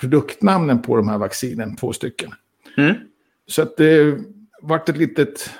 produktnamnen 0.00 0.82
på 0.82 0.96
de 0.96 1.08
här 1.08 1.18
vaccinen, 1.18 1.76
två 1.76 1.92
stycken. 1.92 2.30
Mm. 2.76 2.94
Så 3.46 3.62
att 3.62 3.76
det 3.76 4.18
vart 4.62 4.88
ett 4.88 4.96
litet 4.96 5.50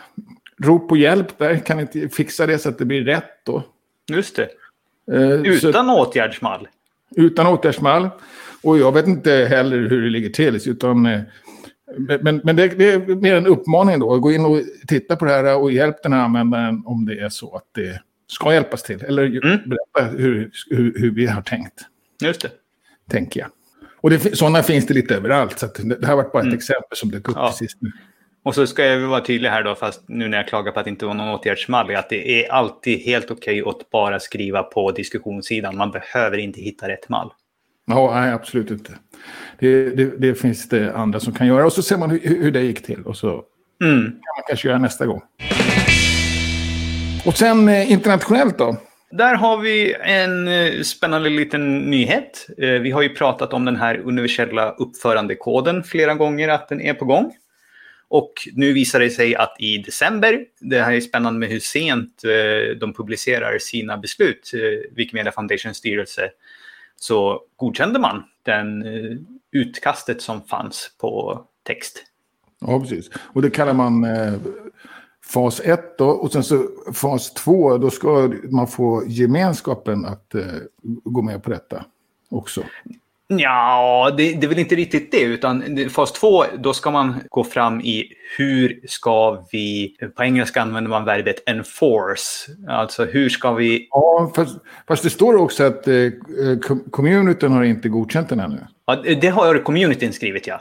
rop 0.59 0.89
på 0.89 0.97
hjälp 0.97 1.39
där. 1.39 1.57
Kan 1.57 1.81
inte 1.81 2.09
fixa 2.09 2.47
det 2.47 2.59
så 2.59 2.69
att 2.69 2.79
det 2.79 2.85
blir 2.85 3.05
rätt 3.05 3.45
då. 3.45 3.63
Just 4.09 4.37
det. 4.37 4.49
Eh, 5.13 5.31
utan 5.31 5.87
så, 5.87 6.03
åtgärdsmall? 6.03 6.69
Utan 7.17 7.47
åtgärdsmall. 7.47 8.09
Och 8.63 8.79
jag 8.79 8.93
vet 8.93 9.07
inte 9.07 9.33
heller 9.33 9.77
hur 9.77 10.03
det 10.03 10.11
ligger 10.11 10.31
till. 10.31 10.61
Utan, 10.67 11.07
eh, 11.07 11.21
men, 11.97 12.41
men 12.45 12.57
det, 12.57 12.69
det, 12.69 12.93
är 12.93 12.99
mer 12.99 13.35
en 13.35 13.47
uppmaning 13.47 14.01
då. 14.01 14.19
Gå 14.19 14.33
in 14.33 14.45
och 14.45 14.61
titta 14.87 15.17
på 15.17 15.25
det 15.25 15.31
här 15.31 15.57
och 15.57 15.73
hjälp 15.73 16.03
den 16.03 16.13
här 16.13 16.21
användaren 16.21 16.83
om 16.87 17.07
det 17.07 17.21
är 17.21 17.29
så 17.29 17.57
att 17.57 17.65
det 17.75 18.01
ska 18.27 18.55
hjälpas 18.55 18.83
till. 18.83 19.05
Eller 19.05 19.27
mm. 19.27 19.41
berätta 19.41 20.17
hur, 20.17 20.51
hur, 20.71 20.99
hur, 20.99 21.11
vi 21.11 21.27
har 21.27 21.43
tänkt. 21.43 21.81
Just 22.23 22.41
det. 22.41 22.51
Tänker 23.11 23.41
jag. 23.41 23.49
Och 24.01 24.11
det, 24.11 24.37
sådana 24.37 24.63
finns 24.63 24.87
det 24.87 24.95
lite 24.95 25.15
överallt. 25.15 25.59
Så 25.59 25.67
det, 25.67 26.07
här 26.07 26.17
var 26.17 26.23
bara 26.23 26.39
ett 26.39 26.45
mm. 26.45 26.57
exempel 26.57 26.97
som 26.97 27.11
dök 27.11 27.29
upp 27.29 27.37
ja. 27.39 27.49
precis 27.49 27.77
nu. 27.81 27.93
Och 28.43 28.55
så 28.55 28.67
ska 28.67 28.85
jag 28.85 29.09
vara 29.09 29.21
tydlig 29.21 29.49
här 29.49 29.63
då, 29.63 29.75
fast 29.75 30.09
nu 30.09 30.29
när 30.29 30.39
jag 30.39 30.49
klagar 30.49 30.73
på 30.73 30.79
att 30.81 30.85
det 30.85 30.91
inte 30.91 31.07
var 31.07 31.15
någon 31.15 31.29
åtgärdsmall, 31.29 31.97
att 31.97 32.11
det 32.11 32.45
är 32.45 32.53
alltid 32.53 32.99
helt 32.99 33.31
okej 33.31 33.63
okay 33.63 33.71
att 33.71 33.91
bara 33.91 34.21
skriva 34.21 34.63
på 34.63 34.93
diskussionssidan. 34.93 35.77
Man 35.77 35.91
behöver 35.91 36.39
inte 36.39 36.61
hitta 36.61 36.89
rätt 36.89 37.09
mall. 37.09 37.33
Ja, 37.87 38.21
nej, 38.21 38.33
absolut 38.33 38.71
inte. 38.71 38.93
Det, 39.59 39.91
det, 39.91 40.05
det, 40.19 40.35
finns 40.35 40.69
det 40.69 40.95
andra 40.95 41.21
som 41.21 41.33
kan 41.33 41.47
göra. 41.47 41.67
Och 41.67 41.73
så 41.73 41.83
ser 41.83 41.97
man 41.97 42.11
hur, 42.11 42.19
hur 42.19 42.51
det 42.51 42.63
gick 42.63 42.83
till. 42.83 43.03
Och 43.03 43.17
så 43.17 43.29
mm. 43.83 44.05
kan 44.05 44.35
man 44.37 44.45
kanske 44.49 44.69
göra 44.69 44.79
nästa 44.79 45.07
gång. 45.07 45.23
Och 47.27 47.37
sen 47.37 47.69
eh, 47.69 47.93
internationellt 47.93 48.59
då? 48.59 48.77
Där 49.11 49.35
har 49.35 49.59
vi 49.59 49.95
en 50.01 50.49
eh, 50.49 50.83
spännande 50.83 51.31
liten 51.31 51.79
nyhet. 51.79 52.47
Eh, 52.59 52.69
vi 52.69 52.91
har 52.91 53.03
ju 53.03 53.09
pratat 53.09 53.53
om 53.53 53.65
den 53.65 53.77
här 53.77 53.99
universella 54.05 54.71
uppförandekoden 54.71 55.85
flera 55.85 56.15
gånger, 56.15 56.49
att 56.49 56.69
den 56.69 56.81
är 56.81 56.95
på 56.95 57.05
gång. 57.05 57.33
Och 58.09 58.33
nu 58.53 58.73
visar 58.73 59.01
det 59.01 59.11
sig 59.11 59.37
att 59.37 59.57
i 59.59 59.79
december, 59.79 60.39
det 60.61 60.83
här 60.83 60.93
är 60.93 61.01
spännande 61.01 61.41
med 61.41 61.49
hur 61.49 61.61
sent 61.61 62.23
de 62.81 62.95
publicerar 62.95 63.59
sina 63.59 63.97
beslut, 63.97 64.51
Wikimedia 64.97 65.33
Foundations 65.33 65.77
styrelse, 65.77 66.31
så 66.97 67.41
godkände 67.57 67.99
man 67.99 68.25
den 68.43 68.83
eh, 68.83 69.17
utkastet 69.51 70.23
som 70.23 70.43
fanns 70.43 70.91
på 71.01 71.45
text. 71.63 72.05
Ja, 72.59 72.81
precis. 72.81 73.11
Och 73.17 73.43
det 73.43 73.51
kallar 73.51 73.75
man 73.75 74.05
eh, 74.05 74.35
fas 75.25 75.61
1 75.61 75.99
då, 75.99 76.09
och 76.09 76.33
sen 76.33 76.45
så 76.45 76.69
fas 76.95 77.35
2, 77.35 77.79
då 77.79 77.91
ska 77.91 78.33
man 78.51 78.69
få 78.69 79.03
gemenskapen 79.07 80.05
att 80.05 80.35
eh, 80.35 80.45
gå 81.05 81.23
med 81.23 81.43
på 81.43 81.51
detta 81.51 81.85
också. 82.29 82.65
Ja, 83.29 84.15
det, 84.17 84.33
det 84.33 84.47
är 84.47 84.49
väl 84.49 84.59
inte 84.59 84.75
riktigt 84.75 85.13
det, 85.13 85.21
utan 85.21 85.89
fas 85.91 86.13
2, 86.13 86.45
då 86.59 86.75
ska 86.75 86.91
man 86.91 87.15
gå 87.29 87.45
fram 87.45 87.81
i 87.81 88.13
hur 88.39 88.81
ska 88.89 89.45
vi, 89.53 89.97
på 90.17 90.25
engelska 90.25 90.63
använder 90.63 90.91
man 90.91 91.05
verbet 91.05 91.49
enforce, 91.49 92.53
alltså 92.69 93.05
hur 93.05 93.29
ska 93.29 93.53
vi... 93.53 93.89
Ja, 93.91 94.33
fast, 94.37 94.59
fast 94.89 95.03
det 95.03 95.11
står 95.11 95.37
också 95.37 95.65
att 95.65 95.89
eh, 95.89 95.95
communityn 96.91 97.53
har 97.53 97.65
inte 97.65 97.89
godkänt 97.89 98.29
den 98.29 98.41
ännu. 98.41 98.67
Ja, 98.87 98.97
det 99.21 99.29
har 99.29 99.59
communityn 99.59 100.13
skrivit, 100.13 100.47
ja. 100.47 100.61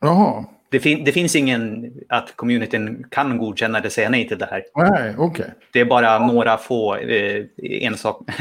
Jaha. 0.00 0.44
Det, 0.74 0.80
fin 0.80 1.04
det, 1.04 1.12
finns 1.12 1.36
ingen 1.36 1.92
att 2.08 2.36
communityn 2.36 3.04
kan 3.10 3.38
godkänna 3.38 3.78
eller 3.78 3.88
säga 3.88 4.08
nej 4.08 4.28
till 4.28 4.38
det 4.38 4.48
här. 4.50 4.62
Nej, 4.76 5.16
okay. 5.18 5.46
Det 5.72 5.80
är 5.80 5.84
bara 5.84 6.26
några 6.26 6.56
få 6.56 6.96
eh, 6.96 7.44
enstaka... 7.58 8.32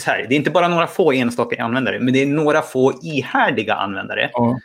så 0.00 0.10
här, 0.10 0.26
det 0.28 0.34
är 0.34 0.36
inte 0.36 0.50
bara 0.50 0.68
några 0.68 0.86
få 0.86 1.12
enstaka 1.12 1.64
användare, 1.64 2.00
men 2.00 2.14
det 2.14 2.22
är 2.22 2.26
några 2.26 2.62
få 2.62 2.92
ihärdiga 3.02 3.74
användare. 3.74 4.30
Ja. 4.32 4.58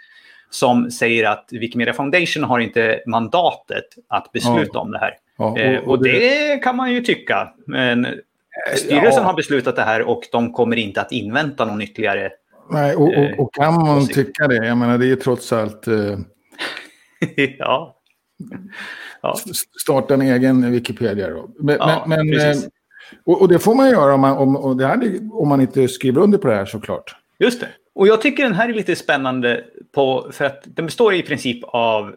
Som 0.49 0.91
säger 0.91 1.29
att 1.29 1.49
Wikimedia 1.51 1.93
Foundation 1.93 2.43
har 2.43 2.59
inte 2.59 2.99
mandatet 3.07 3.85
att 4.09 4.31
besluta 4.31 4.71
ja. 4.73 4.79
om 4.79 4.91
det 4.91 4.99
här. 4.99 5.13
Ja, 5.37 5.45
och, 5.45 5.59
eh, 5.59 5.83
och, 5.83 6.03
det... 6.03 6.11
det... 6.11 6.57
kan 6.63 6.75
man 6.75 6.91
ju 6.93 7.01
tycka. 7.01 7.53
Men 7.67 8.07
styrelsen 8.75 9.23
har 9.23 9.33
beslutat 9.33 9.75
det 9.75 9.83
här 9.83 10.01
och 10.01 10.21
de 10.31 10.53
kommer 10.53 10.75
inte 10.75 11.01
att 11.01 11.11
invänta 11.11 11.65
någon 11.65 11.81
ytterligare 11.81 12.31
Nej, 12.69 12.95
och, 12.95 13.07
och, 13.07 13.39
och, 13.39 13.53
kan 13.53 13.73
man 13.73 13.97
eh, 13.97 14.05
tycka 14.05 14.47
det, 14.47 14.55
jag 14.55 14.77
menar 14.77 14.97
det 14.97 15.11
är 15.11 15.15
trots 15.15 15.53
allt 15.53 15.87
eh, 15.87 16.17
ja. 17.59 17.95
ja. 19.21 19.35
Starta 19.81 20.13
en 20.13 20.21
egen 20.21 20.71
Wikipedia 20.71 21.29
då. 21.29 21.49
Men, 21.59 21.75
ja, 21.79 22.05
men, 22.07 22.33
eh, 22.33 22.57
och, 23.23 23.41
och, 23.41 23.47
det 23.47 23.59
får 23.59 23.75
man 23.75 23.89
göra 23.89 24.13
om 24.13 24.21
man, 24.21 24.37
om, 24.37 24.77
det 24.77 24.85
hade, 24.85 25.19
om 25.31 25.49
man 25.49 25.61
inte 25.61 25.87
skriver 25.87 26.21
under 26.21 26.37
på 26.37 26.47
det 26.47 26.55
här 26.55 26.65
såklart. 26.65 27.15
Just 27.39 27.59
det. 27.59 27.67
Och 27.95 28.07
jag 28.07 28.21
tycker 28.21 28.43
den 28.43 28.53
här 28.53 28.69
är 28.69 28.73
lite 28.73 28.95
spännande 28.95 29.63
på, 29.95 30.29
för 30.31 30.45
att 30.45 30.63
den 30.65 30.85
består 30.85 31.13
i 31.13 31.23
princip 31.23 31.63
av 31.63 32.15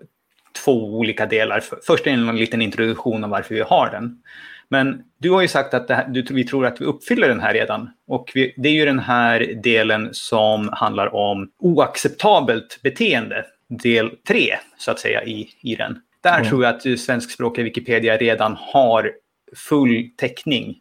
två 0.64 0.98
olika 0.98 1.26
delar. 1.26 1.62
Först 1.86 2.06
är 2.06 2.10
en 2.10 2.36
liten 2.36 2.62
introduktion 2.62 3.24
av 3.24 3.30
varför 3.30 3.54
vi 3.54 3.60
har 3.60 3.90
den. 3.90 4.22
Men 4.68 5.02
du 5.18 5.30
har 5.30 5.42
ju 5.42 5.48
sagt 5.48 5.74
att 5.74 5.90
här, 5.90 6.08
du, 6.08 6.22
vi 6.30 6.44
tror 6.44 6.66
att 6.66 6.80
vi 6.80 6.84
uppfyller 6.84 7.28
den 7.28 7.40
här 7.40 7.54
redan. 7.54 7.90
Och 8.06 8.32
vi, 8.34 8.54
det 8.56 8.68
är 8.68 8.72
ju 8.72 8.84
den 8.84 8.98
här 8.98 9.60
delen 9.62 10.08
som 10.12 10.68
handlar 10.72 11.14
om 11.14 11.50
oacceptabelt 11.58 12.78
beteende. 12.82 13.44
Del 13.68 14.10
3, 14.28 14.56
så 14.78 14.90
att 14.90 14.98
säga, 14.98 15.24
i, 15.24 15.48
i 15.60 15.74
den. 15.74 15.98
Där 16.20 16.38
mm. 16.38 16.48
tror 16.48 16.64
jag 16.64 16.74
att 16.74 17.00
svenskspråkiga 17.00 17.64
Wikipedia 17.64 18.16
redan 18.16 18.56
har 18.58 19.12
full 19.56 20.10
täckning 20.16 20.78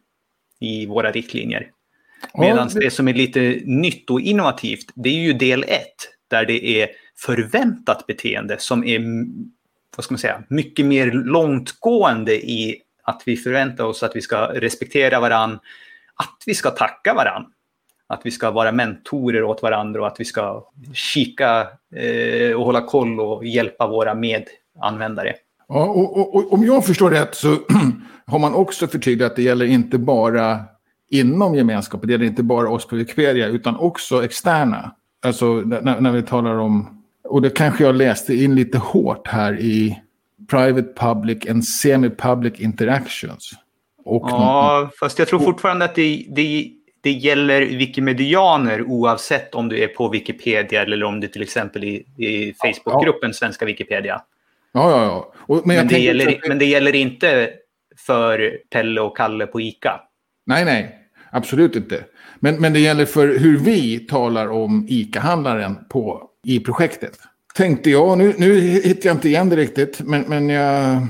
i 0.60 0.86
våra 0.86 1.10
riktlinjer. 1.10 1.70
Medan 2.38 2.68
det... 2.68 2.80
det 2.80 2.90
som 2.90 3.08
är 3.08 3.14
lite 3.14 3.60
nytt 3.64 4.10
och 4.10 4.20
innovativt, 4.20 4.92
det 4.94 5.08
är 5.08 5.22
ju 5.22 5.32
del 5.32 5.64
1, 5.64 5.80
där 6.28 6.46
det 6.46 6.82
är 6.82 6.88
förväntat 7.18 8.06
beteende 8.06 8.56
som 8.58 8.84
är 8.84 9.00
vad 9.96 10.04
ska 10.04 10.12
man 10.12 10.18
säga, 10.18 10.42
mycket 10.48 10.86
mer 10.86 11.12
långtgående 11.12 12.34
i 12.34 12.82
att 13.02 13.22
vi 13.26 13.36
förväntar 13.36 13.84
oss 13.84 14.02
att 14.02 14.16
vi 14.16 14.20
ska 14.20 14.46
respektera 14.54 15.20
varann, 15.20 15.52
att 16.14 16.42
vi 16.46 16.54
ska 16.54 16.70
tacka 16.70 17.14
varann, 17.14 17.46
att 18.06 18.20
vi 18.24 18.30
ska 18.30 18.50
vara 18.50 18.72
mentorer 18.72 19.44
åt 19.44 19.62
varandra 19.62 20.00
och 20.00 20.06
att 20.06 20.20
vi 20.20 20.24
ska 20.24 20.64
kika 20.92 21.66
eh, 21.96 22.56
och 22.56 22.64
hålla 22.64 22.80
koll 22.80 23.20
och 23.20 23.44
hjälpa 23.44 23.86
våra 23.86 24.14
medanvändare. 24.14 25.34
Ja, 25.68 25.84
och, 25.84 26.16
och, 26.16 26.34
och, 26.34 26.52
om 26.52 26.64
jag 26.64 26.86
förstår 26.86 27.10
rätt 27.10 27.34
så 27.34 27.48
har 28.26 28.38
man 28.38 28.54
också 28.54 28.86
förtydligat 28.86 29.30
att 29.30 29.36
det 29.36 29.42
gäller 29.42 29.66
inte 29.66 29.98
bara 29.98 30.60
inom 31.10 31.54
gemenskapen, 31.54 32.06
det 32.06 32.12
gäller 32.12 32.26
inte 32.26 32.42
bara 32.42 32.70
oss 32.70 32.86
på 32.86 32.96
Wikipedia 32.96 33.46
utan 33.46 33.76
också 33.76 34.24
externa. 34.24 34.94
Alltså 35.26 35.54
när, 35.54 36.00
när 36.00 36.12
vi 36.12 36.22
talar 36.22 36.58
om, 36.58 37.02
och 37.24 37.42
det 37.42 37.50
kanske 37.50 37.84
jag 37.84 37.94
läste 37.94 38.34
in 38.34 38.54
lite 38.54 38.78
hårt 38.78 39.28
här 39.28 39.60
i 39.60 40.00
private 40.50 40.88
public 40.96 41.50
and 41.50 41.64
semi-public 41.64 42.60
interactions. 42.60 43.52
Och 44.04 44.26
ja, 44.30 44.78
någon... 44.80 44.90
fast 45.00 45.18
jag 45.18 45.28
tror 45.28 45.40
fortfarande 45.40 45.84
att 45.84 45.94
det, 45.94 46.26
det, 46.28 46.70
det 47.00 47.10
gäller 47.10 47.62
wikimedianer 47.62 48.82
oavsett 48.82 49.54
om 49.54 49.68
du 49.68 49.82
är 49.82 49.88
på 49.88 50.08
Wikipedia 50.08 50.82
eller 50.82 51.04
om 51.04 51.20
du 51.20 51.28
till 51.28 51.42
exempel 51.42 51.84
i, 51.84 52.06
i 52.16 52.54
Facebookgruppen. 52.62 53.34
Svenska 53.34 53.64
Wikipedia. 53.64 54.22
Ja, 54.72 54.90
ja, 54.90 55.04
ja. 55.04 55.32
Och, 55.36 55.66
men, 55.66 55.76
men, 55.76 55.88
det 55.88 55.98
gäller, 55.98 56.28
att... 56.28 56.48
men 56.48 56.58
det 56.58 56.64
gäller 56.64 56.94
inte 56.94 57.50
för 58.06 58.58
Pelle 58.70 59.00
och 59.00 59.16
Kalle 59.16 59.46
på 59.46 59.60
ICA. 59.60 60.00
Nej, 60.46 60.64
nej. 60.64 60.98
Absolut 61.30 61.76
inte. 61.76 62.04
Men, 62.40 62.56
men 62.60 62.72
det 62.72 62.80
gäller 62.80 63.04
för 63.04 63.38
hur 63.38 63.58
vi 63.58 63.98
talar 63.98 64.50
om 64.50 64.86
ICA-handlaren 64.88 65.76
på, 65.88 66.30
i 66.44 66.60
projektet 66.60 67.18
tänkte 67.56 67.90
jag, 67.90 68.18
nu, 68.18 68.34
nu 68.36 68.60
hittar 68.60 69.08
jag 69.08 69.16
inte 69.16 69.28
igen 69.28 69.48
det 69.48 69.56
riktigt, 69.56 70.00
men, 70.00 70.22
men 70.22 70.48
jag 70.48 71.06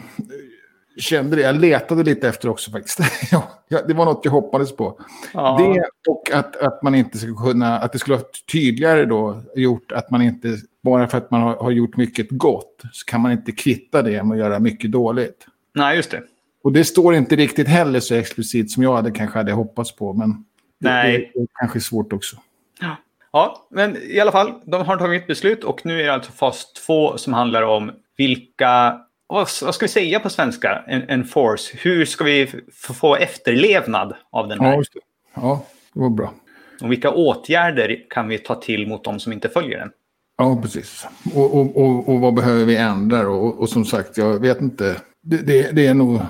kände 0.96 1.36
det. 1.36 1.42
Jag 1.42 1.60
letade 1.60 2.02
lite 2.02 2.28
efter 2.28 2.48
också 2.48 2.70
faktiskt. 2.70 3.00
ja, 3.68 3.82
det 3.86 3.94
var 3.94 4.04
något 4.04 4.20
jag 4.24 4.32
hoppades 4.32 4.76
på. 4.76 5.00
Ja. 5.34 5.56
Det 5.58 6.10
och 6.12 6.30
att, 6.32 6.56
att 6.56 6.82
man 6.82 6.94
inte 6.94 7.18
skulle 7.18 7.34
kunna, 7.34 7.78
att 7.78 7.92
det 7.92 7.98
skulle 7.98 8.16
vara 8.16 8.26
tydligare 8.52 9.04
då 9.04 9.42
gjort 9.54 9.92
att 9.92 10.10
man 10.10 10.22
inte, 10.22 10.56
bara 10.82 11.08
för 11.08 11.18
att 11.18 11.30
man 11.30 11.42
har, 11.42 11.56
har 11.56 11.70
gjort 11.70 11.96
mycket 11.96 12.26
gott, 12.30 12.82
så 12.92 13.04
kan 13.04 13.20
man 13.20 13.32
inte 13.32 13.52
kvitta 13.52 14.02
det 14.02 14.22
med 14.22 14.34
att 14.34 14.38
göra 14.38 14.58
mycket 14.58 14.92
dåligt. 14.92 15.46
Nej, 15.74 15.96
just 15.96 16.10
det. 16.10 16.22
Och 16.62 16.72
det 16.72 16.84
står 16.84 17.14
inte 17.14 17.36
riktigt 17.36 17.68
heller 17.68 18.00
så 18.00 18.14
explicit 18.14 18.70
som 18.70 18.82
jag 18.82 18.96
hade 18.96 19.10
kanske 19.10 19.38
hade 19.38 19.52
hoppats 19.52 19.96
på, 19.96 20.12
men 20.12 20.44
Nej. 20.78 21.12
det, 21.12 21.18
det 21.18 21.42
är 21.42 21.48
kanske 21.60 21.80
svårt 21.80 22.12
också. 22.12 22.36
Ja. 22.80 22.96
Ja, 23.36 23.66
men 23.70 23.96
i 23.96 24.20
alla 24.20 24.32
fall, 24.32 24.52
de 24.64 24.82
har 24.82 24.96
tagit 24.96 25.26
beslut 25.26 25.64
och 25.64 25.86
nu 25.86 26.00
är 26.00 26.04
det 26.04 26.14
alltså 26.14 26.32
fas 26.32 26.72
2 26.72 27.18
som 27.18 27.32
handlar 27.32 27.62
om 27.62 27.90
vilka, 28.16 29.00
vad, 29.28 29.48
ska 29.48 29.72
vi 29.80 29.88
säga 29.88 30.20
på 30.20 30.30
svenska, 30.30 30.84
en, 30.86 31.02
en 31.08 31.24
force, 31.24 31.76
hur 31.80 32.04
ska 32.04 32.24
vi 32.24 32.50
få 32.72 33.16
efterlevnad 33.16 34.14
av 34.30 34.48
den 34.48 34.60
här? 34.60 34.72
Ja, 34.72 34.78
det. 34.78 35.00
ja, 35.34 35.66
det 35.94 36.00
var 36.00 36.10
bra. 36.10 36.34
Och 36.82 36.92
vilka 36.92 37.10
åtgärder 37.10 37.96
kan 38.10 38.28
vi 38.28 38.38
ta 38.38 38.54
till 38.54 38.88
mot 38.88 39.04
de 39.04 39.20
som 39.20 39.32
inte 39.32 39.48
följer 39.48 39.78
den? 39.78 39.90
Ja, 40.38 40.58
precis. 40.62 41.06
Och, 41.34 41.54
och, 41.54 41.76
och, 41.76 42.08
och 42.08 42.20
vad 42.20 42.34
behöver 42.34 42.64
vi 42.64 42.76
ändra? 42.76 43.28
Och, 43.28 43.60
och 43.60 43.68
som 43.68 43.84
sagt, 43.84 44.18
jag 44.18 44.40
vet 44.40 44.60
inte. 44.60 44.96
Det, 45.22 45.36
det, 45.36 45.70
det 45.72 45.86
är 45.86 45.94
nog 45.94 46.20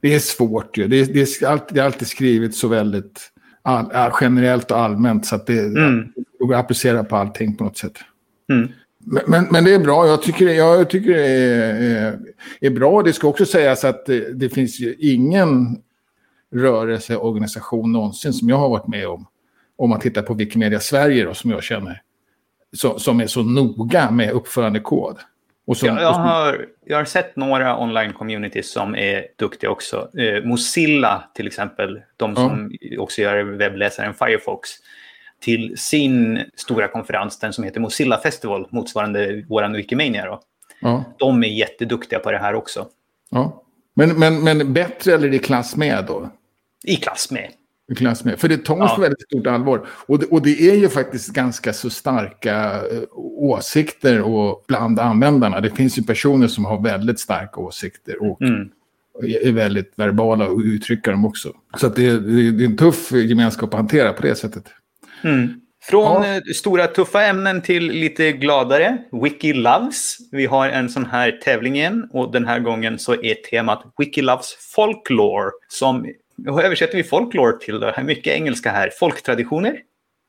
det 0.00 0.14
är 0.14 0.18
svårt. 0.18 0.76
Ju. 0.78 0.88
Det, 0.88 1.04
det, 1.04 1.20
är 1.20 1.46
alltid, 1.46 1.74
det 1.74 1.80
är 1.80 1.84
alltid 1.84 2.08
skrivit 2.08 2.56
så 2.56 2.68
väldigt 2.68 3.32
all, 3.62 4.12
generellt 4.20 4.70
och 4.70 4.78
allmänt. 4.78 5.26
Så 5.26 5.36
att 5.36 5.46
det, 5.46 5.58
mm 5.58 6.12
går 6.46 6.54
att 6.54 6.60
applicera 6.60 7.04
på 7.04 7.16
allting 7.16 7.56
på 7.56 7.64
något 7.64 7.78
sätt. 7.78 7.98
Mm. 8.52 8.68
Men, 9.08 9.46
men, 9.50 9.64
det 9.64 9.74
är 9.74 9.78
bra. 9.78 10.06
Jag 10.06 10.22
tycker, 10.22 10.48
jag 10.48 10.90
tycker 10.90 11.14
det 11.14 11.26
är, 11.26 11.82
är, 11.82 12.18
är 12.60 12.70
bra. 12.70 13.02
Det 13.02 13.12
ska 13.12 13.28
också 13.28 13.46
sägas 13.46 13.84
att 13.84 14.06
det, 14.06 14.32
det 14.32 14.48
finns 14.48 14.80
ju 14.80 14.94
ingen 14.98 15.82
rörelseorganisation 16.54 17.92
någonsin 17.92 18.32
som 18.32 18.48
jag 18.48 18.56
har 18.56 18.68
varit 18.68 18.86
med 18.86 19.08
om. 19.08 19.26
Om 19.78 19.90
man 19.90 20.00
tittar 20.00 20.22
på 20.22 20.34
Wikimedia 20.34 20.80
Sverige 20.80 21.24
då, 21.24 21.34
som 21.34 21.50
jag 21.50 21.62
känner. 21.62 22.02
Så, 22.72 22.98
som 22.98 23.20
är 23.20 23.26
så 23.26 23.42
noga 23.42 24.10
med 24.10 24.30
uppförandekod. 24.32 25.16
Som, 25.74 25.88
ja, 25.88 26.00
jag, 26.00 26.12
har, 26.12 26.66
jag 26.84 26.96
har 26.96 27.04
sett 27.04 27.36
några 27.36 27.76
online-communities 27.76 28.62
som 28.62 28.96
är 28.96 29.26
duktiga 29.36 29.70
också. 29.70 30.18
Eh, 30.18 30.44
Mozilla 30.44 31.24
till 31.34 31.46
exempel, 31.46 32.00
de 32.16 32.36
som 32.36 32.70
ja. 32.80 33.02
också 33.02 33.22
gör 33.22 33.42
webbläsaren 33.42 34.14
Firefox 34.14 34.70
till 35.46 35.74
sin 35.76 36.40
stora 36.56 36.88
konferens, 36.88 37.38
den 37.38 37.52
som 37.52 37.64
heter 37.64 37.80
Mozilla 37.80 38.20
Festival, 38.20 38.68
motsvarande 38.70 39.44
våran 39.48 39.72
Wikimania. 39.72 40.26
Då. 40.26 40.40
Ja. 40.80 41.04
De 41.18 41.44
är 41.44 41.48
jätteduktiga 41.48 42.18
på 42.18 42.30
det 42.32 42.38
här 42.38 42.54
också. 42.54 42.86
Ja. 43.30 43.62
Men, 43.94 44.18
men, 44.18 44.44
men 44.44 44.72
bättre 44.72 45.14
eller 45.14 45.34
i 45.34 45.38
klass 45.38 45.76
med 45.76 46.04
då? 46.08 46.30
I 46.84 46.96
klass 46.96 47.30
med. 47.30 47.50
I 47.92 47.94
klass 47.94 48.24
med. 48.24 48.38
För 48.38 48.48
det 48.48 48.64
tas 48.64 48.92
ja. 48.96 48.96
väldigt 49.00 49.22
stort 49.22 49.46
allvar. 49.46 49.86
Och 49.88 50.18
det, 50.18 50.26
och 50.26 50.42
det 50.42 50.70
är 50.70 50.74
ju 50.74 50.88
faktiskt 50.88 51.32
ganska 51.32 51.72
så 51.72 51.90
starka 51.90 52.82
uh, 52.82 53.02
åsikter 53.38 54.22
och 54.22 54.64
bland 54.68 55.00
användarna. 55.00 55.60
Det 55.60 55.70
finns 55.70 55.98
ju 55.98 56.02
personer 56.02 56.48
som 56.48 56.64
har 56.64 56.82
väldigt 56.82 57.20
starka 57.20 57.60
åsikter 57.60 58.22
och 58.22 58.42
mm. 58.42 58.68
är 59.42 59.52
väldigt 59.52 59.92
verbala 59.96 60.48
och 60.48 60.60
uttrycker 60.60 61.10
dem 61.10 61.24
också. 61.24 61.52
Så 61.76 61.88
det, 61.88 62.06
är 62.06 62.64
en 62.64 62.76
tuff 62.76 63.12
gemenskap 63.12 63.74
att 63.74 63.80
hantera 63.80 64.12
på 64.12 64.22
det 64.22 64.34
sättet. 64.34 64.64
Mm. 65.24 65.60
Från 65.82 66.22
ja. 66.22 66.34
Eh, 66.34 66.42
stora 66.54 66.86
tuffa 66.86 67.22
ämnen 67.22 67.62
till 67.62 67.86
lite 67.86 68.32
gladare. 68.32 68.98
Wiki 69.22 69.52
Loves. 69.52 70.16
Vi 70.32 70.46
har 70.46 70.68
en 70.68 70.88
sån 70.88 71.06
här 71.06 71.40
tävling 71.44 71.76
igen 71.76 72.08
och 72.12 72.32
den 72.32 72.46
här 72.46 72.58
gången 72.60 72.98
så 72.98 73.12
är 73.22 73.34
temat 73.34 73.82
Wiki 73.98 74.22
Loves 74.22 74.54
Folklore. 74.74 75.50
Som, 75.68 76.12
hur 76.44 76.60
översätter 76.60 76.96
vi 76.96 77.04
folklore 77.04 77.58
till? 77.58 77.82
Är 77.82 78.02
mycket 78.02 78.32
engelska 78.32 78.70
här. 78.70 78.90
Folktraditioner? 78.98 79.76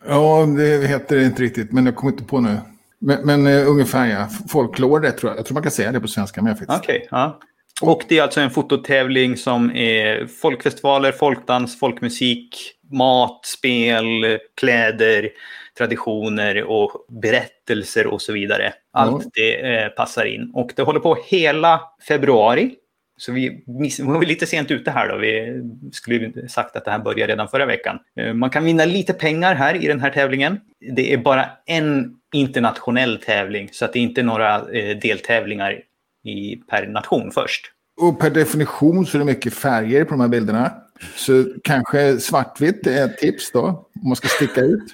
Ja, 0.07 0.45
det 0.57 0.87
heter 0.87 1.15
det 1.15 1.23
inte 1.23 1.41
riktigt, 1.41 1.71
men 1.71 1.85
jag 1.85 1.95
kommer 1.95 2.13
inte 2.13 2.23
på 2.23 2.39
nu. 2.39 2.57
Men, 2.99 3.25
men 3.25 3.47
uh, 3.47 3.69
ungefär 3.69 4.05
ja. 4.05 4.27
Folklore, 4.49 5.11
tror 5.11 5.31
jag. 5.31 5.39
Jag 5.39 5.45
tror 5.45 5.53
man 5.53 5.63
kan 5.63 5.71
säga 5.71 5.91
det 5.91 5.99
på 5.99 6.07
svenska 6.07 6.41
med 6.41 6.57
faktiskt. 6.57 6.79
Okej, 6.79 6.95
okay, 6.95 7.07
ja. 7.11 7.39
Och 7.81 8.03
det 8.07 8.17
är 8.17 8.23
alltså 8.23 8.41
en 8.41 8.51
fototävling 8.51 9.37
som 9.37 9.75
är 9.75 10.27
folkfestivaler, 10.27 11.11
folkdans, 11.11 11.79
folkmusik, 11.79 12.73
mat, 12.91 13.45
spel, 13.45 14.39
kläder, 14.59 15.29
traditioner 15.77 16.63
och 16.63 16.91
berättelser 17.21 18.07
och 18.07 18.21
så 18.21 18.33
vidare. 18.33 18.73
Allt 18.93 19.21
mm. 19.21 19.31
det 19.33 19.75
eh, 19.75 19.89
passar 19.89 20.25
in. 20.25 20.51
Och 20.53 20.71
det 20.75 20.81
håller 20.81 20.99
på 20.99 21.17
hela 21.27 21.81
februari. 22.07 22.75
Så 23.19 23.31
vi, 23.31 23.63
vi 23.67 24.03
var 24.03 24.25
lite 24.25 24.45
sent 24.45 24.71
ute 24.71 24.91
här 24.91 25.09
då. 25.09 25.17
Vi 25.17 25.61
skulle 25.91 26.47
sagt 26.47 26.75
att 26.75 26.85
det 26.85 26.91
här 26.91 26.99
började 26.99 27.33
redan 27.33 27.47
förra 27.47 27.65
veckan. 27.65 27.99
Eh, 28.19 28.33
man 28.33 28.49
kan 28.49 28.63
vinna 28.63 28.85
lite 28.85 29.13
pengar 29.13 29.55
här 29.55 29.83
i 29.83 29.87
den 29.87 29.99
här 29.99 30.09
tävlingen. 30.09 30.59
Det 30.95 31.13
är 31.13 31.17
bara 31.17 31.45
en 31.65 32.15
internationell 32.33 33.17
tävling 33.17 33.69
så 33.71 33.85
att 33.85 33.93
det 33.93 33.99
är 33.99 34.03
inte 34.03 34.23
några 34.23 34.55
eh, 34.55 34.97
deltävlingar 34.97 35.81
i, 36.29 36.61
per 36.69 36.87
nation 36.87 37.31
först. 37.31 37.71
Och 38.01 38.19
per 38.19 38.29
definition 38.29 39.05
så 39.05 39.17
är 39.17 39.19
det 39.19 39.25
mycket 39.25 39.53
färger 39.53 40.03
på 40.03 40.09
de 40.09 40.21
här 40.21 40.27
bilderna. 40.27 40.71
Så 41.15 41.45
kanske 41.63 42.19
svartvitt 42.19 42.87
är 42.87 43.05
ett 43.05 43.17
tips 43.17 43.51
då, 43.51 43.61
om 44.01 44.07
man 44.07 44.15
ska 44.15 44.27
sticka 44.27 44.61
ut. 44.61 44.93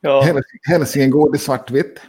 ja. 0.00 0.26
Hälsingegård 0.68 1.36
i 1.36 1.38
svartvitt. 1.38 2.00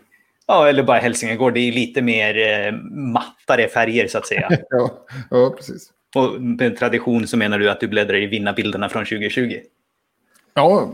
Ja, 0.47 0.67
eller 0.67 0.83
bara 0.83 0.97
Hälsingegård. 0.97 1.53
Det 1.53 1.59
är 1.59 1.71
lite 1.71 2.01
mer 2.01 2.37
eh, 2.37 2.73
mattare 2.91 3.67
färger 3.67 4.07
så 4.07 4.17
att 4.17 4.27
säga. 4.27 4.49
ja, 4.69 5.05
ja, 5.29 5.53
precis. 5.57 5.89
Och 6.15 6.41
med 6.41 6.77
tradition 6.77 7.27
så 7.27 7.37
menar 7.37 7.59
du 7.59 7.69
att 7.69 7.79
du 7.79 7.87
bläddrar 7.87 8.17
i 8.17 8.25
vinnarbilderna 8.25 8.89
från 8.89 9.05
2020? 9.05 9.59
Ja, 10.53 10.93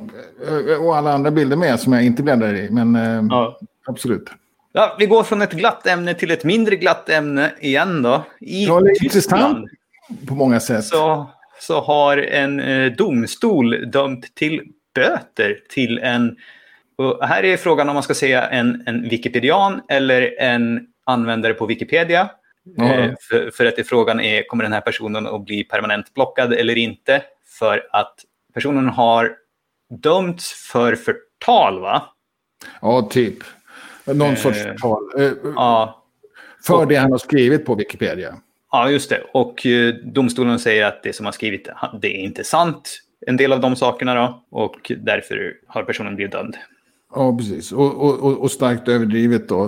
och 0.80 0.98
alla 0.98 1.14
andra 1.14 1.32
bilder 1.32 1.56
med 1.56 1.80
som 1.80 1.94
jag 1.94 2.04
inte 2.04 2.24
bläddrar 2.24 2.54
i. 2.54 2.70
Men 2.70 2.96
eh, 2.96 3.24
ja. 3.30 3.60
absolut. 3.86 4.30
Ja, 4.72 4.96
vi 5.00 5.06
går 5.06 5.24
från 5.24 5.42
ett 5.42 5.52
glatt 5.52 5.88
ämne 5.88 6.14
till 6.14 6.32
ett 6.32 6.44
mindre 6.44 6.76
glatt 6.76 7.10
ämne 7.10 7.52
igen 7.60 8.02
då. 8.02 8.24
I 8.40 8.66
ja, 8.66 8.80
det 8.80 8.90
är 8.90 9.04
intressant 9.04 9.70
på 10.28 10.36
många 10.36 10.60
sätt. 10.60 10.86
Så, 10.86 11.30
så 11.60 11.82
har 11.82 12.18
en 12.18 12.60
eh, 12.60 12.92
domstol 12.92 13.92
dömt 13.92 14.36
till 14.36 14.62
böter 14.96 15.60
till 15.70 16.00
en... 16.00 16.38
Och 16.98 17.28
här 17.28 17.44
är 17.44 17.58
frågan 17.58 17.90
om 17.90 17.94
man 17.94 18.04
ska 18.04 18.14
säga 18.14 18.48
en, 18.50 18.84
en 18.86 19.10
Wikipedian 19.10 19.82
eller 19.90 20.42
en 20.42 20.88
användare 21.06 21.54
på 21.54 21.66
Wikipedia. 21.66 22.30
Mm. 22.78 23.16
För, 23.30 23.52
för, 23.52 23.66
att 23.66 23.88
frågan 23.88 24.20
är, 24.20 24.44
kommer 24.44 24.64
den 24.64 24.74
här 24.74 24.82
personen 24.82 25.28
att 25.28 25.46
bli 25.46 25.64
permanent 25.64 26.14
blockad 26.14 26.54
eller 26.54 26.78
inte? 26.78 27.22
För 27.60 27.88
att 27.92 28.16
personen 28.54 28.88
har 28.88 29.36
dömts 29.90 30.54
för 30.72 30.96
förtal, 30.96 31.80
va? 31.80 32.04
Ja, 32.82 33.02
typ. 33.12 33.38
Någon 34.06 34.22
eh, 34.22 34.36
sorts 34.36 34.60
förtal. 34.60 35.04
Eh, 35.18 35.32
ja. 35.56 36.04
För 36.68 36.86
det 36.86 36.96
han 36.96 37.12
har 37.12 37.18
skrivit 37.18 37.66
på 37.66 37.76
Wikipedia. 37.76 38.36
Ja, 38.72 38.90
just 38.90 39.10
det. 39.10 39.22
Och 39.34 39.66
eh, 39.66 39.94
domstolen 39.94 40.60
säger 40.60 40.86
att 40.86 41.04
det 41.04 41.14
som 41.14 41.26
har 41.26 41.34
skrivit, 41.34 41.68
det 42.02 42.08
är 42.08 42.24
inte 42.24 42.44
sant. 42.44 43.02
En 43.28 43.38
del 43.38 43.54
av 43.54 43.60
de 43.60 43.76
sakerna 43.76 44.16
då. 44.16 44.44
Och 44.50 44.92
därför 44.98 45.54
har 45.68 45.84
personen 45.84 46.16
blivit 46.16 46.32
dömd. 46.32 46.58
Ja, 47.16 47.38
precis. 47.38 47.72
Och, 47.72 48.24
och, 48.24 48.38
och 48.38 48.52
starkt 48.52 48.88
överdrivet 48.88 49.50
då. 49.50 49.68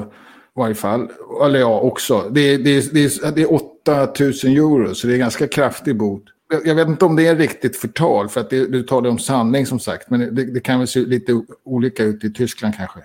I 0.55 0.59
varje 0.59 0.75
fall. 0.75 1.09
Eller 1.45 1.59
ja, 1.59 1.79
också. 1.79 2.29
Det, 2.31 2.57
det, 2.57 2.93
det, 2.93 3.35
det 3.35 3.41
är 3.41 3.53
8000 3.53 4.51
euro, 4.51 4.95
så 4.95 5.07
det 5.07 5.13
är 5.13 5.17
ganska 5.17 5.47
kraftig 5.47 5.97
bot. 5.97 6.23
Jag 6.65 6.75
vet 6.75 6.87
inte 6.87 7.05
om 7.05 7.15
det 7.15 7.27
är 7.27 7.35
riktigt 7.35 7.77
förtal, 7.77 8.29
för 8.29 8.41
att 8.41 8.49
det, 8.49 8.65
du 8.65 8.83
talar 8.83 9.09
om 9.09 9.19
sanning 9.19 9.65
som 9.65 9.79
sagt. 9.79 10.09
Men 10.09 10.35
det, 10.35 10.53
det 10.53 10.59
kan 10.59 10.79
väl 10.79 10.87
se 10.87 10.99
lite 10.99 11.41
olika 11.63 12.03
ut 12.03 12.23
i 12.23 12.33
Tyskland 12.33 12.75
kanske. 12.77 12.99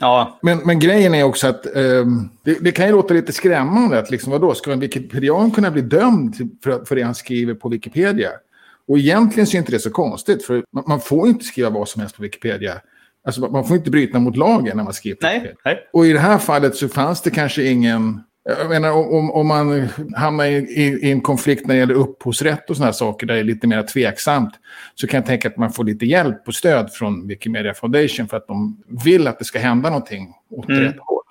Ja. 0.00 0.38
Men, 0.42 0.58
men 0.58 0.78
grejen 0.78 1.14
är 1.14 1.22
också 1.22 1.46
att 1.46 1.66
um, 1.74 2.30
det, 2.42 2.58
det, 2.60 2.72
kan 2.72 2.86
ju 2.86 2.92
låta 2.92 3.14
lite 3.14 3.32
skrämmande. 3.32 3.98
Att 3.98 4.10
liksom, 4.10 4.32
vadå, 4.32 4.54
ska 4.54 4.72
en 4.72 4.80
Wikipedian 4.80 5.50
kunna 5.50 5.70
bli 5.70 5.82
dömd 5.82 6.36
för, 6.64 6.84
för 6.84 6.96
det 6.96 7.02
han 7.02 7.14
skriver 7.14 7.54
på 7.54 7.68
Wikipedia? 7.68 8.30
Och 8.88 8.98
egentligen 8.98 9.46
så 9.46 9.56
är 9.56 9.58
inte 9.58 9.72
det 9.72 9.78
så 9.78 9.90
konstigt. 9.90 10.44
För 10.44 10.64
man, 10.72 10.84
man 10.86 11.00
får 11.00 11.28
inte 11.28 11.44
skriva 11.44 11.70
vad 11.70 11.88
som 11.88 12.00
helst 12.00 12.16
på 12.16 12.22
Wikipedia. 12.22 12.74
Alltså, 13.24 13.40
man 13.40 13.64
får 13.64 13.76
inte 13.76 13.90
bryta 13.90 14.18
mot 14.18 14.36
lagen 14.36 14.76
när 14.76 14.84
man 14.84 14.92
skriver 14.92 15.18
nej. 15.22 15.54
Nej. 15.64 15.88
Och 15.92 16.06
i 16.06 16.12
det 16.12 16.18
här 16.18 16.38
fallet 16.38 16.76
så 16.76 16.88
fanns 16.88 17.22
det 17.22 17.30
kanske 17.30 17.64
ingen 17.64 18.20
jag 18.48 18.68
menar, 18.68 18.90
om, 18.90 19.30
om 19.30 19.46
man 19.46 19.88
hamnar 20.16 20.44
i, 20.44 20.56
i, 20.56 21.08
i, 21.08 21.12
en 21.12 21.20
konflikt 21.20 21.66
när 21.66 21.74
det 21.74 21.78
gäller 21.78 21.94
upphovsrätt 21.94 22.70
och 22.70 22.76
sådana 22.76 22.92
saker 22.92 23.26
där 23.26 23.34
det 23.34 23.40
är 23.40 23.44
lite 23.44 23.66
mer 23.66 23.82
tveksamt 23.82 24.54
så 24.94 25.06
kan 25.06 25.18
jag 25.18 25.26
tänka 25.26 25.48
att 25.48 25.56
man 25.56 25.72
får 25.72 25.84
lite 25.84 26.06
hjälp 26.06 26.48
och 26.48 26.54
stöd 26.54 26.92
från 26.92 27.26
Wikimedia 27.26 27.74
Foundation 27.74 28.28
för 28.28 28.36
att 28.36 28.46
de 28.46 28.82
vill 29.04 29.26
att 29.26 29.38
det 29.38 29.44
ska 29.44 29.58
hända 29.58 29.90
någonting 29.90 30.34
åt 30.50 30.68
mm. 30.68 30.82
rätt 30.82 30.96
håll. 30.98 31.22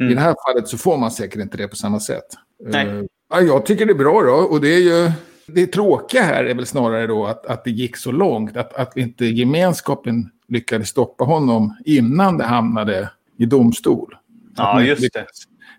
Mm. 0.00 0.12
I 0.12 0.14
det 0.14 0.20
här 0.20 0.34
fallet 0.46 0.68
så 0.68 0.78
får 0.78 0.96
man 0.96 1.10
säkert 1.10 1.42
inte 1.42 1.56
det 1.56 1.68
på 1.68 1.76
samma 1.76 2.00
sätt. 2.00 2.26
Nej. 2.64 2.86
Uh, 2.86 3.04
ja, 3.30 3.40
jag 3.40 3.66
tycker 3.66 3.86
det 3.86 3.92
är 3.92 3.94
bra 3.94 4.22
då 4.22 4.32
och 4.32 4.60
det 4.60 4.74
är 4.74 4.80
ju... 4.80 5.10
Det 5.48 5.66
tråkiga 5.66 6.22
här 6.22 6.44
är 6.44 6.54
väl 6.54 6.66
snarare 6.66 7.06
då 7.06 7.26
att, 7.26 7.46
att 7.46 7.64
det 7.64 7.70
gick 7.70 7.96
så 7.96 8.12
långt. 8.12 8.56
Att, 8.56 8.74
att 8.74 8.96
inte 8.96 9.24
gemenskapen 9.24 10.30
lyckades 10.48 10.88
stoppa 10.88 11.24
honom 11.24 11.76
innan 11.84 12.38
det 12.38 12.44
hamnade 12.44 13.10
i 13.38 13.46
domstol. 13.46 14.16
Ja, 14.56 14.82
just 14.82 15.12
det 15.12 15.26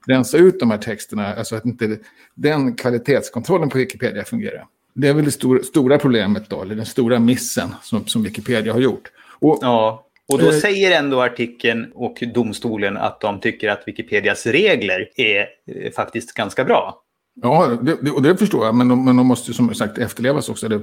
rensa 0.08 0.38
ut 0.38 0.60
de 0.60 0.72
här 0.72 0.78
texterna, 0.78 1.34
alltså 1.34 1.56
att 1.56 1.66
inte 1.66 1.98
den 2.36 2.76
kvalitetskontrollen 2.76 3.70
på 3.70 3.78
Wikipedia 3.78 4.24
fungerar. 4.24 4.66
Det 4.94 5.08
är 5.08 5.14
väl 5.14 5.26
det 5.26 5.32
stor, 5.32 5.60
stora 5.60 5.98
problemet 5.98 6.50
då, 6.50 6.62
eller 6.62 6.76
den 6.76 6.86
stora 6.86 7.20
missen 7.20 7.70
som, 7.82 8.06
som 8.06 8.24
Wikipedia 8.24 8.74
har 8.74 8.80
gjort. 8.80 9.12
Och, 9.40 9.60
ja, 9.62 10.08
och 10.28 10.40
då 10.40 10.46
eh, 10.46 10.52
säger 10.52 11.00
ändå 11.00 11.22
artikeln 11.22 11.92
och 11.96 12.24
domstolen 12.34 12.98
att 12.98 13.22
de 13.22 13.40
tycker 13.40 13.70
att 13.70 13.84
Wikipedias 13.86 14.46
regler 14.46 15.10
är 15.16 15.40
eh, 15.40 15.92
faktiskt 15.92 16.34
ganska 16.34 16.64
bra. 16.64 17.02
Ja, 17.42 17.78
det, 17.82 18.12
och 18.12 18.22
det 18.22 18.38
förstår 18.38 18.66
jag, 18.66 18.76
men 18.76 18.88
de, 18.88 19.06
men 19.06 19.18
de 19.18 19.28
måste 19.28 19.54
som 19.54 19.74
sagt 19.74 19.98
efterlevas 19.98 20.50
också. 20.50 20.66
Eller, 20.66 20.82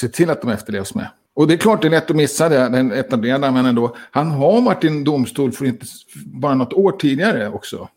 se 0.00 0.08
till 0.08 0.30
att 0.30 0.40
de 0.40 0.50
efterlevs 0.50 0.94
med. 0.94 1.08
Och 1.34 1.48
det 1.48 1.54
är 1.54 1.58
klart 1.58 1.82
det 1.82 1.88
är 1.88 1.90
lätt 1.90 2.10
att 2.10 2.16
missa 2.16 2.48
det, 2.48 2.68
den 2.68 2.92
etablerade, 2.92 3.50
men 3.50 3.66
ändå. 3.66 3.96
Han 4.10 4.30
har 4.30 4.62
varit 4.62 4.84
i 4.84 4.86
en 4.86 5.04
domstol 5.04 5.52
för 5.52 5.64
inte 5.64 5.86
bara 6.26 6.54
något 6.54 6.72
år 6.72 6.92
tidigare 6.92 7.48
också. 7.48 7.88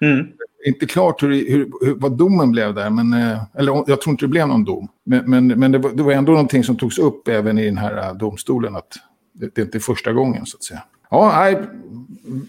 Mm. 0.00 0.26
Inte 0.66 0.86
klart 0.86 1.22
hur, 1.22 1.28
hur, 1.28 1.86
hur, 1.86 1.94
vad 1.94 2.18
domen 2.18 2.52
blev 2.52 2.74
där, 2.74 2.90
men, 2.90 3.12
eh, 3.12 3.42
eller 3.58 3.84
jag 3.86 4.00
tror 4.00 4.10
inte 4.10 4.24
det 4.24 4.28
blev 4.28 4.48
någon 4.48 4.64
dom. 4.64 4.88
Men, 5.04 5.30
men, 5.30 5.46
men 5.46 5.72
det, 5.72 5.78
var, 5.78 5.90
det, 5.90 6.02
var, 6.02 6.12
ändå 6.12 6.32
någonting 6.32 6.64
som 6.64 6.76
togs 6.76 6.98
upp 6.98 7.28
även 7.28 7.58
i 7.58 7.64
den 7.64 7.78
här 7.78 7.96
eh, 7.96 8.14
domstolen, 8.14 8.76
att 8.76 8.96
det, 9.32 9.54
det 9.54 9.60
är 9.60 9.64
inte 9.64 9.80
första 9.80 10.12
gången 10.12 10.46
så 10.46 10.56
att 10.56 10.64
säga. 10.64 10.82
Ja, 11.10 11.32
nej, 11.38 11.56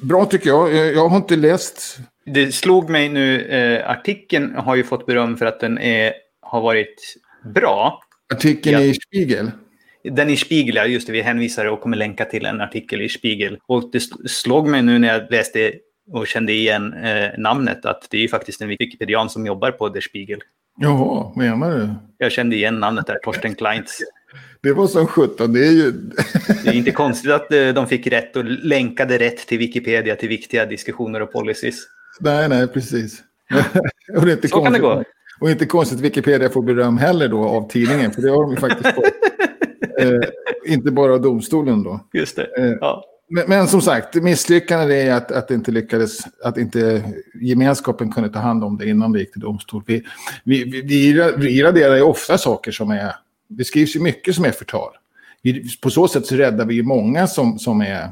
bra 0.04 0.26
tycker 0.26 0.50
jag. 0.50 0.74
Jag 0.74 1.10
har 1.10 1.18
inte 1.18 1.36
läst... 1.36 2.00
Det 2.26 2.52
slog 2.52 2.90
mig 2.90 3.10
nu, 3.10 3.42
eh, 3.42 3.90
artikeln 3.90 4.56
har 4.56 4.76
ju 4.76 4.84
fått 4.84 5.06
beröm 5.06 5.38
för 5.38 5.46
att 5.46 5.60
den 5.60 5.78
är, 5.78 6.14
har 6.42 6.62
varit 6.62 7.16
bra. 7.56 8.02
Artikeln 8.34 8.82
ja. 8.82 8.82
i 8.82 8.94
Spiegel? 8.94 9.52
Den 10.04 10.30
i 10.30 10.38
Spiegel, 10.38 10.76
ja 10.76 10.86
just 10.86 11.08
det. 11.08 11.14
Vi 11.14 11.22
hänvisar 11.22 11.66
och 11.66 11.82
kommer 11.82 11.98
länka 11.98 12.26
till 12.26 12.46
en 12.46 12.62
artikel 12.62 13.02
i 13.02 13.10
Spiegel. 13.10 13.60
Och 13.68 13.92
det 13.92 14.00
slog 14.30 14.68
mig 14.68 14.82
nu 14.82 15.00
när 15.00 15.08
jag 15.08 15.32
läste 15.32 15.74
och 16.12 16.28
kände 16.28 16.54
igen 16.54 16.94
eh, 16.94 17.30
namnet 17.38 17.86
att 17.86 18.08
det 18.10 18.18
är 18.18 18.22
ju 18.22 18.28
faktiskt 18.28 18.62
en 18.62 18.68
Wikipedian 18.68 19.30
som 19.30 19.46
jobbar 19.46 19.72
på 19.72 19.90
Der 19.90 20.02
Spiegel. 20.02 20.40
Jaha, 20.78 21.34
menar 21.36 21.78
du? 21.78 21.90
Jag 22.18 22.32
kände 22.32 22.56
igen 22.56 22.80
namnet 22.80 23.08
där, 23.08 23.20
Torsten 23.24 23.56
Kleintz. 23.56 23.98
Det 24.64 24.74
var 24.74 24.88
som 24.88 25.08
sjutton, 25.08 25.54
det 25.54 25.68
är 25.68 25.72
ju... 25.72 25.92
det 26.64 26.70
är 26.70 26.74
inte 26.74 26.92
konstigt 26.92 27.32
att 27.32 27.52
eh, 27.52 27.68
de 27.68 27.88
fick 27.88 28.08
rätt 28.08 28.36
och 28.36 28.46
länkade 28.46 29.18
rätt 29.18 29.48
till 29.48 29.58
Wikipedia 29.58 30.16
till 30.16 30.30
viktiga 30.30 30.66
diskussioner 30.66 31.22
och 31.22 31.32
policies. 31.32 31.76
Nej, 32.20 32.50
nej, 32.50 32.68
precis. 32.68 33.24
och 34.18 34.26
det 34.26 34.32
är 34.32 34.36
inte 34.36 34.48
Så 34.48 34.64
kan 34.64 34.74
det 34.74 34.80
gå. 34.80 35.04
Och 35.42 35.50
inte 35.50 35.66
konstigt 35.66 35.98
att 35.98 36.06
Wikipedia 36.06 36.50
får 36.50 36.62
beröm 36.62 36.98
heller 36.98 37.28
då 37.28 37.44
av 37.44 37.70
tidningen, 37.70 38.12
för 38.12 38.22
det 38.22 38.30
har 38.30 38.42
de 38.42 38.52
ju 38.52 38.58
faktiskt 38.58 38.96
fått. 38.96 39.06
eh, 40.00 40.20
inte 40.74 40.92
bara 40.92 41.14
av 41.14 41.22
domstolen 41.22 41.84
då. 41.84 42.08
Just 42.14 42.36
det. 42.36 42.48
Eh, 42.58 42.78
ja. 42.82 43.04
Men, 43.34 43.44
men, 43.48 43.68
som 43.68 43.82
sagt, 43.82 44.16
misslyckandet 44.16 44.90
är 44.90 45.14
att, 45.14 45.32
att 45.32 45.52
inte 45.52 45.72
lyckades, 45.72 46.20
att 46.44 46.58
inte 46.58 47.04
gemenskapen 47.42 48.12
kunde 48.12 48.30
ta 48.30 48.40
hand 48.40 48.64
om 48.64 48.78
det 48.78 48.90
innan 48.90 49.12
det 49.12 49.20
gick 49.20 49.32
till 49.32 49.42
domstol. 49.42 49.84
Vi, 49.88 50.04
vi, 50.44 50.64
vi, 50.64 51.32
vi 51.38 51.64
raderar 51.64 51.96
ju 51.96 52.02
ofta 52.02 52.38
saker 52.38 52.72
som 52.72 52.92
är, 52.92 53.16
det 53.48 53.64
skrivs 53.64 53.96
ju 53.96 54.00
mycket 54.00 54.36
som 54.36 54.46
är 54.46 54.52
förtal. 54.52 54.92
Vi, 55.42 55.78
på 55.82 55.90
så 55.90 56.08
sätt 56.08 56.26
så 56.26 56.36
räddar 56.36 56.66
vi 56.66 56.76
ju 56.76 56.84
många 56.84 57.28
som, 57.28 57.60
som 57.60 57.82
är, 57.82 58.12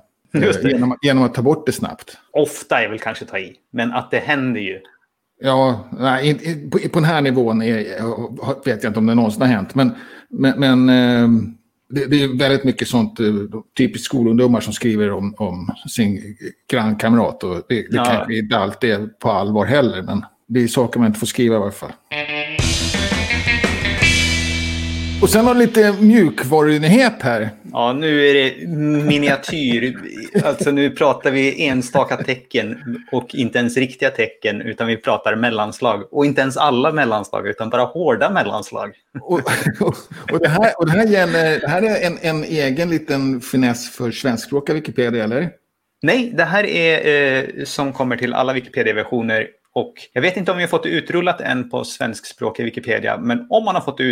genom, 0.63 0.97
genom 1.01 1.23
att 1.23 1.33
ta 1.33 1.41
bort 1.41 1.65
det 1.65 1.71
snabbt. 1.71 2.17
Ofta 2.31 2.83
är 2.83 2.89
väl 2.89 2.99
kanske 2.99 3.25
ta 3.25 3.39
i, 3.39 3.55
men 3.71 3.93
att 3.93 4.11
det 4.11 4.19
händer 4.19 4.61
ju. 4.61 4.79
Ja, 5.41 5.89
nej, 5.99 6.69
på, 6.71 6.79
på 6.79 6.99
den 6.99 7.03
här 7.03 7.21
nivån 7.21 7.61
är, 7.61 7.77
vet 8.65 8.83
jag 8.83 8.89
inte 8.89 8.99
om 8.99 9.05
det 9.05 9.15
någonsin 9.15 9.41
har 9.41 9.47
hänt. 9.47 9.75
Men, 9.75 9.91
men, 10.29 10.59
men 10.59 10.89
eh, 10.89 11.29
det, 11.89 12.05
det, 12.05 12.23
är 12.23 12.37
väldigt 12.37 12.63
mycket 12.63 12.87
sånt, 12.87 13.19
eh, 13.19 13.25
typiskt 13.77 14.05
skolungdomar 14.05 14.61
som 14.61 14.73
skriver 14.73 15.11
om, 15.11 15.35
om 15.37 15.69
sin 15.89 16.37
grannkamrat. 16.71 17.43
Och 17.43 17.55
det, 17.69 17.75
det 17.75 17.87
ja. 17.89 18.05
kanske 18.05 18.37
inte 18.37 18.57
alltid 18.57 18.89
är 18.89 19.07
på 19.07 19.31
allvar 19.31 19.65
heller, 19.65 20.01
men 20.01 20.25
det 20.47 20.63
är 20.63 20.67
saker 20.67 20.99
man 20.99 21.07
inte 21.07 21.19
får 21.19 21.27
skriva 21.27 21.55
i 21.55 21.59
varje 21.59 21.71
fall. 21.71 21.91
Och 25.21 25.29
sen 25.29 25.45
har 25.45 25.55
lite 25.55 25.95
mjukvarunyhet 25.99 27.21
här. 27.21 27.49
Ja, 27.71 27.93
nu 27.93 28.27
är 28.27 28.33
det 28.33 28.67
miniatyr. 29.05 29.97
Alltså 30.43 30.71
nu 30.71 30.89
pratar 30.89 31.31
vi 31.31 31.67
enstaka 31.67 32.17
tecken 32.17 32.77
och 33.11 33.35
inte 33.35 33.59
ens 33.59 33.77
riktiga 33.77 34.09
tecken, 34.09 34.61
utan 34.61 34.87
vi 34.87 34.97
pratar 34.97 35.35
mellanslag. 35.35 36.13
Och 36.13 36.25
inte 36.25 36.41
ens 36.41 36.57
alla 36.57 36.91
mellanslag, 36.91 37.47
utan 37.47 37.69
bara 37.69 37.83
hårda 37.83 38.29
mellanslag. 38.29 38.93
Och, 39.21 39.39
och, 39.79 39.95
och, 40.31 40.39
det, 40.39 40.49
här, 40.49 40.73
och 40.77 40.85
det, 40.85 40.91
här, 40.91 41.07
gäller, 41.07 41.59
det 41.59 41.67
här 41.67 41.81
är 41.81 42.07
en, 42.07 42.17
en 42.21 42.43
egen 42.43 42.89
liten 42.89 43.41
finess 43.41 43.89
för 43.89 44.11
svenskspråkiga 44.11 44.75
Wikipedia, 44.75 45.23
eller? 45.23 45.49
Nej, 46.01 46.33
det 46.37 46.43
här 46.43 46.63
är 46.65 47.43
eh, 47.57 47.63
som 47.63 47.93
kommer 47.93 48.17
till 48.17 48.33
alla 48.33 48.53
Wikipedia-versioner 48.53 49.47
och 49.73 49.93
jag 50.13 50.21
vet 50.21 50.37
inte 50.37 50.51
om 50.51 50.57
vi 50.57 50.63
har 50.63 50.67
fått 50.67 50.83
det 50.83 50.89
utrullat 50.89 51.41
än 51.41 51.69
på 51.69 51.83
svenskspråkiga 51.83 52.65
Wikipedia, 52.65 53.17
men 53.17 53.47
om 53.49 53.65
man 53.65 53.75
har 53.75 53.81
fått 53.81 53.97
det 53.97 54.03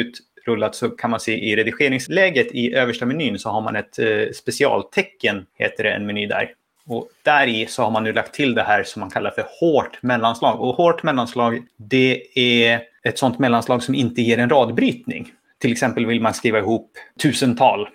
utrullat 0.48 0.76
så 0.76 0.90
kan 0.90 1.10
man 1.10 1.20
se 1.20 1.34
i 1.34 1.56
redigeringsläget 1.56 2.48
i 2.52 2.74
översta 2.74 3.06
menyn 3.06 3.40
så 3.40 3.50
har 3.50 3.62
man 3.62 3.76
ett 3.76 4.00
eh, 4.00 4.32
specialtecken, 4.34 5.46
heter 5.54 5.84
det, 5.84 5.92
en 5.92 6.06
meny 6.06 6.28
där. 6.28 6.52
Och 6.88 7.10
där 7.24 7.48
i 7.48 7.66
så 7.66 7.84
har 7.84 7.92
man 7.92 8.04
nu 8.04 8.14
lagt 8.14 8.34
till 8.34 8.56
det 8.56 8.64
här 8.64 8.84
som 8.84 9.00
man 9.00 9.10
kallar 9.10 9.32
för 9.32 9.46
hårt 9.60 10.04
mellanslag. 10.04 10.62
Och 10.62 10.76
hårt 10.76 11.04
mellanslag, 11.04 11.64
det 11.78 12.22
är 12.36 12.82
ett 13.04 13.18
sånt 13.18 13.40
mellanslag 13.40 13.84
som 13.84 13.96
inte 13.96 14.22
ger 14.22 14.38
en 14.38 14.50
radbrytning. 14.50 15.32
Till 15.60 15.72
exempel 15.72 16.06
vill 16.06 16.22
man 16.22 16.34
skriva 16.34 16.60
ihop 16.60 16.92
tusental. 17.22 17.90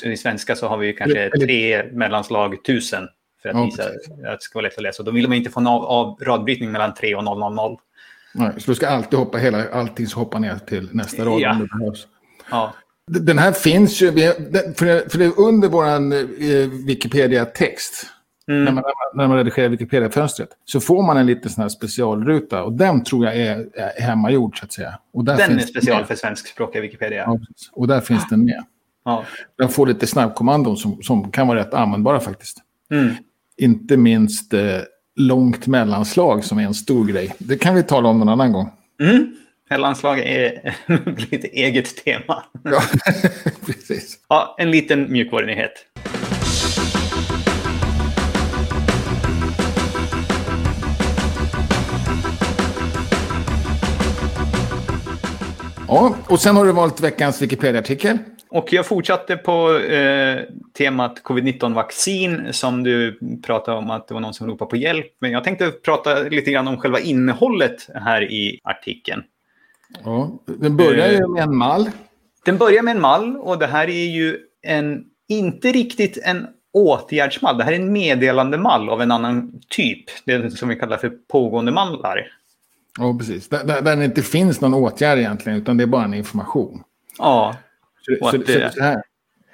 Så 0.00 0.08
I 0.08 0.16
svenska 0.16 0.56
så 0.56 0.68
har 0.68 0.76
vi 0.76 0.92
kanske 0.92 1.30
tre 1.30 1.82
mellanslag 1.92 2.64
tusen 2.64 3.08
för 3.42 3.48
att 3.48 3.56
ja, 3.56 3.64
visa 3.64 3.82
att 3.82 4.38
det 4.38 4.42
ska 4.42 4.58
vara 4.58 4.62
lätt 4.62 4.76
att 4.76 4.82
läsa. 4.82 5.02
Då 5.02 5.10
vill 5.10 5.28
man 5.28 5.36
inte 5.36 5.50
få 5.50 5.60
en 5.60 5.66
av, 5.66 5.84
av 5.84 6.18
radbrytning 6.22 6.72
mellan 6.72 6.94
3 6.94 7.14
och 7.14 7.24
000. 7.24 7.78
Nej, 8.34 8.52
så 8.58 8.70
du 8.70 8.74
ska 8.74 8.88
alltid 8.88 9.18
hoppa 9.18 9.38
hela, 9.38 9.68
allting 9.68 10.06
så 10.06 10.18
hoppa 10.18 10.38
ner 10.38 10.58
till 10.58 10.88
nästa 10.92 11.24
rad 11.24 11.40
ja. 11.40 11.52
om 11.52 11.58
det 11.58 11.78
behövs. 11.78 12.06
Ja. 12.50 12.74
Den 13.06 13.38
här 13.38 13.52
finns 13.52 14.02
ju, 14.02 14.12
för 14.76 15.18
det, 15.18 15.24
är 15.24 15.40
under 15.40 15.68
vår 15.68 15.86
eh, 15.86 16.68
Wikipedia-text. 16.86 18.06
Mm. 18.48 18.64
När, 18.64 18.72
man, 18.72 18.84
när 19.14 19.28
man 19.28 19.36
redigerar 19.36 19.68
Wikipedia-fönstret. 19.68 20.48
Så 20.64 20.80
får 20.80 21.02
man 21.02 21.16
en 21.16 21.26
liten 21.26 21.50
sån 21.50 21.62
här 21.62 21.68
specialruta. 21.68 22.62
Och 22.62 22.72
den 22.72 23.04
tror 23.04 23.24
jag 23.24 23.36
är, 23.36 23.68
är 23.74 24.00
hemmagjord 24.02 24.58
så 24.58 24.64
att 24.64 24.72
säga. 24.72 24.98
Och 25.12 25.24
där 25.24 25.36
den 25.36 25.58
är 25.58 25.62
special 25.62 26.04
för 26.04 26.14
svenskspråkiga 26.14 26.82
Wikipedia. 26.82 27.22
Ja, 27.26 27.38
och 27.72 27.88
där 27.88 28.00
finns 28.00 28.28
den 28.28 28.44
med. 28.44 28.64
Ja. 29.04 29.24
Den 29.58 29.68
får 29.68 29.86
lite 29.86 30.06
snabbkommandon 30.06 30.76
som, 30.76 31.02
som 31.02 31.30
kan 31.30 31.48
vara 31.48 31.58
rätt 31.58 31.74
användbara 31.74 32.20
faktiskt. 32.20 32.58
Mm. 32.90 33.14
Inte 33.56 33.96
minst 33.96 34.54
eh, 34.54 34.60
långt 35.18 35.66
mellanslag 35.66 36.44
som 36.44 36.58
är 36.58 36.62
en 36.62 36.74
stor 36.74 37.06
grej. 37.06 37.34
Det 37.38 37.56
kan 37.56 37.74
vi 37.74 37.82
tala 37.82 38.08
om 38.08 38.18
någon 38.18 38.28
annan 38.28 38.52
gång. 38.52 38.70
Mm. 39.00 39.36
Mellanslag 39.70 40.18
är 40.18 40.76
lite 41.30 41.46
eget 41.46 42.04
tema. 42.04 42.44
Ja, 42.62 42.82
precis. 43.66 44.18
Ja, 44.28 44.54
en 44.58 44.70
liten 44.70 45.12
mjukvarunyhet. 45.12 45.72
Ja, 55.88 56.16
och 56.28 56.40
sen 56.40 56.56
har 56.56 56.64
du 56.64 56.72
valt 56.72 57.00
veckans 57.00 57.42
Wikipedia-artikel. 57.42 58.18
Och 58.58 58.72
jag 58.72 58.86
fortsatte 58.86 59.36
på 59.36 59.78
eh, 59.78 60.40
temat 60.78 61.22
covid-19-vaccin 61.22 62.52
som 62.52 62.82
du 62.82 63.18
pratade 63.42 63.78
om 63.78 63.90
att 63.90 64.08
det 64.08 64.14
var 64.14 64.20
någon 64.20 64.34
som 64.34 64.46
ropade 64.46 64.70
på 64.70 64.76
hjälp. 64.76 65.06
Men 65.20 65.30
jag 65.30 65.44
tänkte 65.44 65.70
prata 65.70 66.22
lite 66.22 66.50
grann 66.50 66.68
om 66.68 66.76
själva 66.76 67.00
innehållet 67.00 67.88
här 67.94 68.22
i 68.22 68.60
artikeln. 68.64 69.22
Ja, 70.04 70.38
den 70.46 70.76
börjar 70.76 71.12
ju 71.12 71.28
med 71.28 71.42
en 71.42 71.56
mall. 71.56 71.90
Den 72.44 72.58
börjar 72.58 72.82
med 72.82 72.96
en 72.96 73.00
mall 73.00 73.36
och 73.36 73.58
det 73.58 73.66
här 73.66 73.88
är 73.88 74.06
ju 74.06 74.38
en, 74.62 75.04
inte 75.28 75.72
riktigt 75.72 76.18
en 76.24 76.46
åtgärdsmall. 76.72 77.58
Det 77.58 77.64
här 77.64 77.72
är 77.72 77.76
en 77.76 77.92
meddelandemall 77.92 78.88
av 78.88 79.02
en 79.02 79.10
annan 79.10 79.60
typ. 79.68 80.04
Det 80.24 80.50
som 80.50 80.68
vi 80.68 80.76
kallar 80.76 80.96
för 80.96 81.12
pågående 81.28 81.72
mallar. 81.72 82.26
Ja, 82.98 83.16
precis. 83.18 83.48
Där, 83.48 83.64
där, 83.64 83.82
där 83.82 83.96
det 83.96 84.04
inte 84.04 84.22
finns 84.22 84.60
någon 84.60 84.74
åtgärd 84.74 85.18
egentligen, 85.18 85.58
utan 85.58 85.76
det 85.76 85.84
är 85.84 85.86
bara 85.86 86.04
en 86.04 86.14
information. 86.14 86.82
Ja. 87.18 87.56
Och 88.20 88.28
att 88.28 88.46
så, 88.46 88.70
så 88.78 88.82
här. 88.82 89.02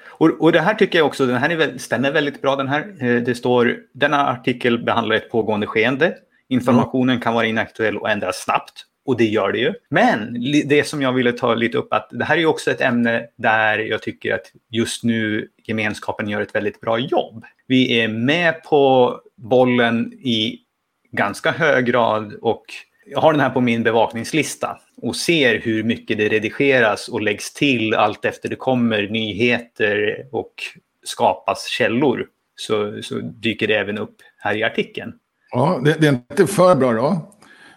Och, 0.07 0.41
och 0.41 0.53
det 0.53 0.61
här 0.61 0.75
tycker 0.75 0.99
jag 0.99 1.07
också, 1.07 1.27
den 1.27 1.37
här 1.37 1.51
är 1.51 1.79
stämmer 1.79 2.13
väldigt 2.13 2.43
bra 2.43 2.57
den 2.57 2.69
här. 2.69 2.95
Eh, 3.01 3.23
Det 3.23 3.35
står, 3.35 3.77
denna 3.93 4.27
artikel 4.27 4.85
behandlar 4.85 5.17
ett 5.17 5.31
pågående 5.31 5.67
skeende. 5.67 6.15
Informationen 6.49 7.21
kan 7.21 7.35
vara 7.35 7.47
inaktuell 7.47 7.97
och 7.97 8.11
ändras 8.11 8.43
snabbt. 8.43 8.87
Och 9.07 9.17
det 9.17 9.25
gör 9.25 9.53
det 9.53 9.59
ju. 9.59 9.75
Men 9.91 10.35
det 10.67 10.87
som 10.87 11.03
jag 11.03 11.13
ville 11.13 11.33
ta 11.33 11.55
lite 11.55 11.79
upp 11.79 11.93
att 11.93 12.09
det 12.11 12.25
här 12.25 12.37
är 12.37 12.41
ju 12.41 12.47
också 12.47 12.71
ett 12.71 12.81
ämne 12.81 13.27
där 13.37 13.79
jag 13.79 14.03
tycker 14.03 14.35
att 14.35 14.53
just 14.71 15.05
nu 15.05 15.49
gemenskapen 15.65 16.29
gör 16.29 16.41
ett 16.41 16.55
väldigt 16.55 16.81
bra 16.81 16.99
jobb. 16.99 17.45
Vi 17.67 18.01
är 18.01 18.09
med 18.09 18.63
på 18.63 19.15
bollen 19.37 20.13
i 20.13 20.59
ganska 21.13 21.51
hög 21.51 21.85
grad 21.85 22.35
och 22.35 22.65
jag 23.07 23.21
har 23.21 23.33
den 23.33 23.41
här 23.41 23.51
på 23.51 23.61
min 23.61 23.83
bevakningslista 23.83 24.79
och 25.03 25.17
ser 25.17 25.61
hur 25.61 25.83
mycket 25.83 26.19
det 26.19 26.29
redigeras 26.29 27.09
och 27.09 27.23
läggs 27.23 27.53
till 27.53 27.95
allt 27.95 28.25
efter 28.25 28.49
det 28.49 28.57
kommer 28.57 29.09
nyheter 29.09 30.27
och 30.33 30.55
skapas 31.05 31.69
källor. 31.69 32.27
Så, 32.57 33.03
så 33.03 33.15
dyker 33.15 33.69
det 33.69 33.75
även 33.75 33.99
upp 33.99 34.17
här 34.39 34.57
i 34.57 34.65
artikeln. 34.65 35.13
Ja, 35.51 35.81
det, 35.85 36.01
det 36.01 36.07
är 36.07 36.13
inte 36.13 36.47
för 36.47 36.75
bra 36.75 36.93
då. 36.93 37.35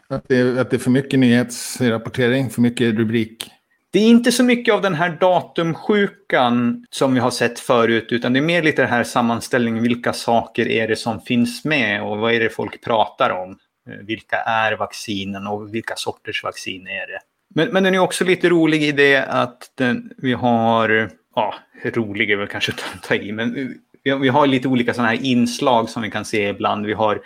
Att 0.10 0.28
det, 0.28 0.60
att 0.60 0.70
det 0.70 0.76
är 0.76 0.80
för 0.80 0.92
mycket 0.92 1.20
nyhetsrapportering, 1.20 2.50
för 2.50 2.62
mycket 2.62 2.96
rubrik. 2.96 3.52
Det 3.92 4.00
är 4.00 4.08
inte 4.08 4.32
så 4.32 4.44
mycket 4.44 4.74
av 4.74 4.82
den 4.82 4.96
här 4.96 5.18
datumsjukan 5.20 6.86
som 6.90 7.14
vi 7.14 7.20
har 7.20 7.32
sett 7.32 7.60
förut, 7.60 8.08
utan 8.10 8.34
det 8.34 8.40
är 8.40 8.44
mer 8.44 8.64
lite 8.64 8.82
den 8.82 8.92
här 8.92 9.04
sammanställningen. 9.04 9.84
Vilka 9.84 10.14
saker 10.14 10.68
är 10.68 10.88
det 10.88 10.96
som 10.96 11.22
finns 11.22 11.66
med 11.66 12.04
och 12.04 12.18
vad 12.18 12.34
är 12.34 12.40
det 12.40 12.50
folk 12.50 12.84
pratar 12.84 13.30
om? 13.30 13.58
Eh, 13.88 13.94
Vilka 14.06 14.36
är 14.38 14.74
vaccinen 14.74 15.48
och 15.48 15.74
vilka 15.76 15.96
sorters 15.96 16.44
vaccin 16.44 16.88
är 16.88 17.08
det? 17.08 17.20
Men, 17.56 17.70
men 17.70 17.84
den 17.84 17.96
är 17.96 18.00
också 18.00 18.24
lite 18.26 18.50
rolig 18.50 18.84
i 18.84 18.92
det 18.92 19.18
att 19.18 19.72
den, 19.76 20.12
vi 20.18 20.34
har, 20.34 21.10
ja, 21.36 21.54
rolig 21.84 22.32
är 22.32 22.36
väl 22.36 22.48
kanske 22.48 22.72
att 22.72 23.04
ta 23.04 23.16
i, 23.16 23.32
men 23.32 23.54
vi, 24.04 24.16
vi 24.16 24.28
har 24.30 24.48
lite 24.48 24.68
olika 24.68 24.94
sådana 24.94 25.10
här 25.10 25.26
inslag 25.26 25.90
som 25.90 26.02
vi 26.02 26.12
kan 26.12 26.26
se 26.26 26.50
ibland. 26.50 26.86
Vi 26.86 26.94
har 26.94 27.22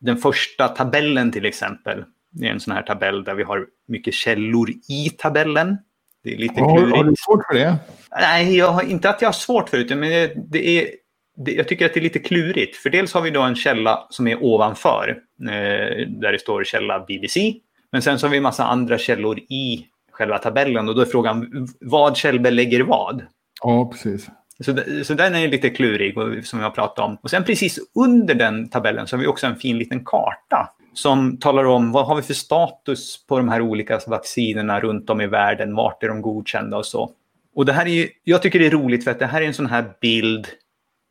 den 0.00 0.16
första 0.16 0.68
tabellen 0.68 1.32
till 1.32 1.44
exempel. 1.46 2.04
Det 2.30 2.46
är 2.46 2.50
en 2.50 2.60
sån 2.60 2.74
här 2.74 2.82
tabell 2.82 3.24
där 3.24 3.34
vi 3.34 3.42
har 3.42 3.66
mycket 3.88 4.14
källor 4.14 4.70
i 4.88 5.10
tabellen. 5.18 5.76
Det 6.24 6.34
är 6.34 6.38
lite 6.38 6.60
Har, 6.60 6.76
klurigt. 6.76 6.96
har 6.96 7.04
du 7.04 7.14
svårt 7.18 7.46
för 7.46 7.54
det? 7.54 7.76
Nej, 8.20 8.56
jag 8.56 8.68
har, 8.72 8.82
inte 8.82 9.10
att 9.10 9.22
jag 9.22 9.28
har 9.28 9.32
svårt 9.32 9.68
för 9.68 9.78
det, 9.78 9.96
men 9.96 10.10
det, 10.10 10.32
det 10.50 10.68
är, 10.68 10.88
det, 11.36 11.52
jag 11.52 11.68
tycker 11.68 11.86
att 11.86 11.94
det 11.94 12.00
är 12.00 12.02
lite 12.02 12.18
klurigt. 12.18 12.76
För 12.76 12.90
dels 12.90 13.14
har 13.14 13.20
vi 13.20 13.30
då 13.30 13.42
en 13.42 13.54
källa 13.54 14.06
som 14.10 14.28
är 14.28 14.44
ovanför, 14.44 15.18
eh, 15.40 16.08
där 16.08 16.32
det 16.32 16.38
står 16.38 16.64
källa 16.64 17.04
BBC. 17.04 17.54
Men 17.92 18.02
sen 18.02 18.18
så 18.18 18.26
har 18.26 18.30
vi 18.30 18.36
en 18.36 18.42
massa 18.42 18.64
andra 18.64 18.98
källor 18.98 19.38
i 19.38 19.86
själva 20.12 20.38
tabellen 20.38 20.88
och 20.88 20.94
då 20.94 21.00
är 21.00 21.06
frågan 21.06 21.68
vad 21.80 22.16
källbelägger 22.16 22.80
vad? 22.80 23.22
Ja, 23.62 23.90
precis. 23.92 24.28
Så, 24.60 24.76
så 25.04 25.14
den 25.14 25.34
är 25.34 25.48
lite 25.48 25.70
klurig, 25.70 26.44
som 26.46 26.60
jag 26.60 26.74
pratade 26.74 27.08
om. 27.08 27.18
Och 27.22 27.30
sen 27.30 27.44
precis 27.44 27.78
under 27.94 28.34
den 28.34 28.68
tabellen 28.68 29.06
så 29.06 29.16
har 29.16 29.20
vi 29.20 29.26
också 29.26 29.46
en 29.46 29.56
fin 29.56 29.78
liten 29.78 30.04
karta 30.04 30.68
som 30.94 31.38
talar 31.38 31.64
om 31.64 31.92
vad 31.92 32.06
har 32.06 32.16
vi 32.16 32.22
för 32.22 32.34
status 32.34 33.26
på 33.26 33.36
de 33.36 33.48
här 33.48 33.60
olika 33.60 34.00
vaccinerna 34.06 34.80
runt 34.80 35.10
om 35.10 35.20
i 35.20 35.26
världen, 35.26 35.74
vart 35.74 36.02
är 36.02 36.08
de 36.08 36.22
godkända 36.22 36.76
och 36.76 36.86
så. 36.86 37.10
Och 37.54 37.66
det 37.66 37.72
här 37.72 37.86
är 37.86 37.90
ju, 37.90 38.08
jag 38.24 38.42
tycker 38.42 38.58
det 38.58 38.66
är 38.66 38.70
roligt 38.70 39.04
för 39.04 39.10
att 39.10 39.18
det 39.18 39.26
här 39.26 39.42
är 39.42 39.46
en 39.46 39.54
sån 39.54 39.66
här 39.66 39.84
bild, 40.00 40.46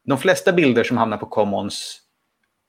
de 0.05 0.17
flesta 0.17 0.51
bilder 0.51 0.83
som 0.83 0.97
hamnar 0.97 1.17
på 1.17 1.25
Commons 1.25 2.01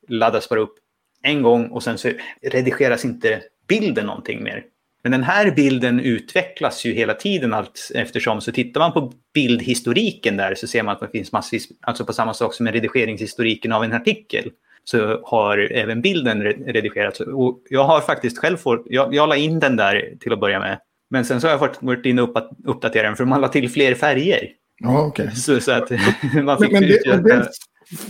laddas 0.08 0.48
bara 0.48 0.60
upp 0.60 0.74
en 1.22 1.42
gång 1.42 1.66
och 1.66 1.82
sen 1.82 1.98
så 1.98 2.10
redigeras 2.42 3.04
inte 3.04 3.42
bilden 3.68 4.06
någonting 4.06 4.42
mer. 4.42 4.64
Men 5.02 5.12
den 5.12 5.22
här 5.22 5.50
bilden 5.50 6.00
utvecklas 6.00 6.84
ju 6.84 6.92
hela 6.92 7.14
tiden 7.14 7.54
allt 7.54 7.90
eftersom. 7.94 8.40
Så 8.40 8.52
tittar 8.52 8.80
man 8.80 8.92
på 8.92 9.12
bildhistoriken 9.34 10.36
där 10.36 10.54
så 10.54 10.66
ser 10.66 10.82
man 10.82 10.94
att 10.94 11.00
det 11.00 11.08
finns 11.08 11.32
massvis, 11.32 11.68
alltså 11.80 12.04
på 12.04 12.12
samma 12.12 12.34
sak 12.34 12.54
som 12.54 12.64
med 12.64 12.74
redigeringshistoriken 12.74 13.72
av 13.72 13.84
en 13.84 13.92
artikel, 13.92 14.50
så 14.84 15.20
har 15.24 15.58
även 15.58 16.02
bilden 16.02 16.42
redigerats. 16.42 17.20
Och 17.20 17.62
jag 17.68 17.84
har 17.84 18.00
faktiskt 18.00 18.38
själv 18.38 18.56
fått, 18.56 18.82
jag, 18.86 19.14
jag 19.14 19.28
la 19.28 19.36
in 19.36 19.60
den 19.60 19.76
där 19.76 20.14
till 20.20 20.32
att 20.32 20.40
börja 20.40 20.58
med. 20.58 20.78
Men 21.10 21.24
sen 21.24 21.40
så 21.40 21.46
har 21.46 21.52
jag 21.52 21.60
fått, 21.60 21.82
varit 21.82 22.06
inne 22.06 22.22
och 22.22 22.50
uppdatera 22.64 23.02
den 23.02 23.16
för 23.16 23.24
man 23.24 23.40
la 23.40 23.48
till 23.48 23.70
fler 23.70 23.94
färger. 23.94 24.48
Ja, 24.82 25.02
okej. 25.06 25.30
Så, 25.36 25.60
så 25.60 25.72
att 25.72 25.90
man 26.34 26.44
Men, 26.44 26.58
fick 26.58 26.72
men, 26.72 26.82
det, 26.82 26.88
utgöra- 26.88 27.16
men 27.16 27.24
det 27.24 27.48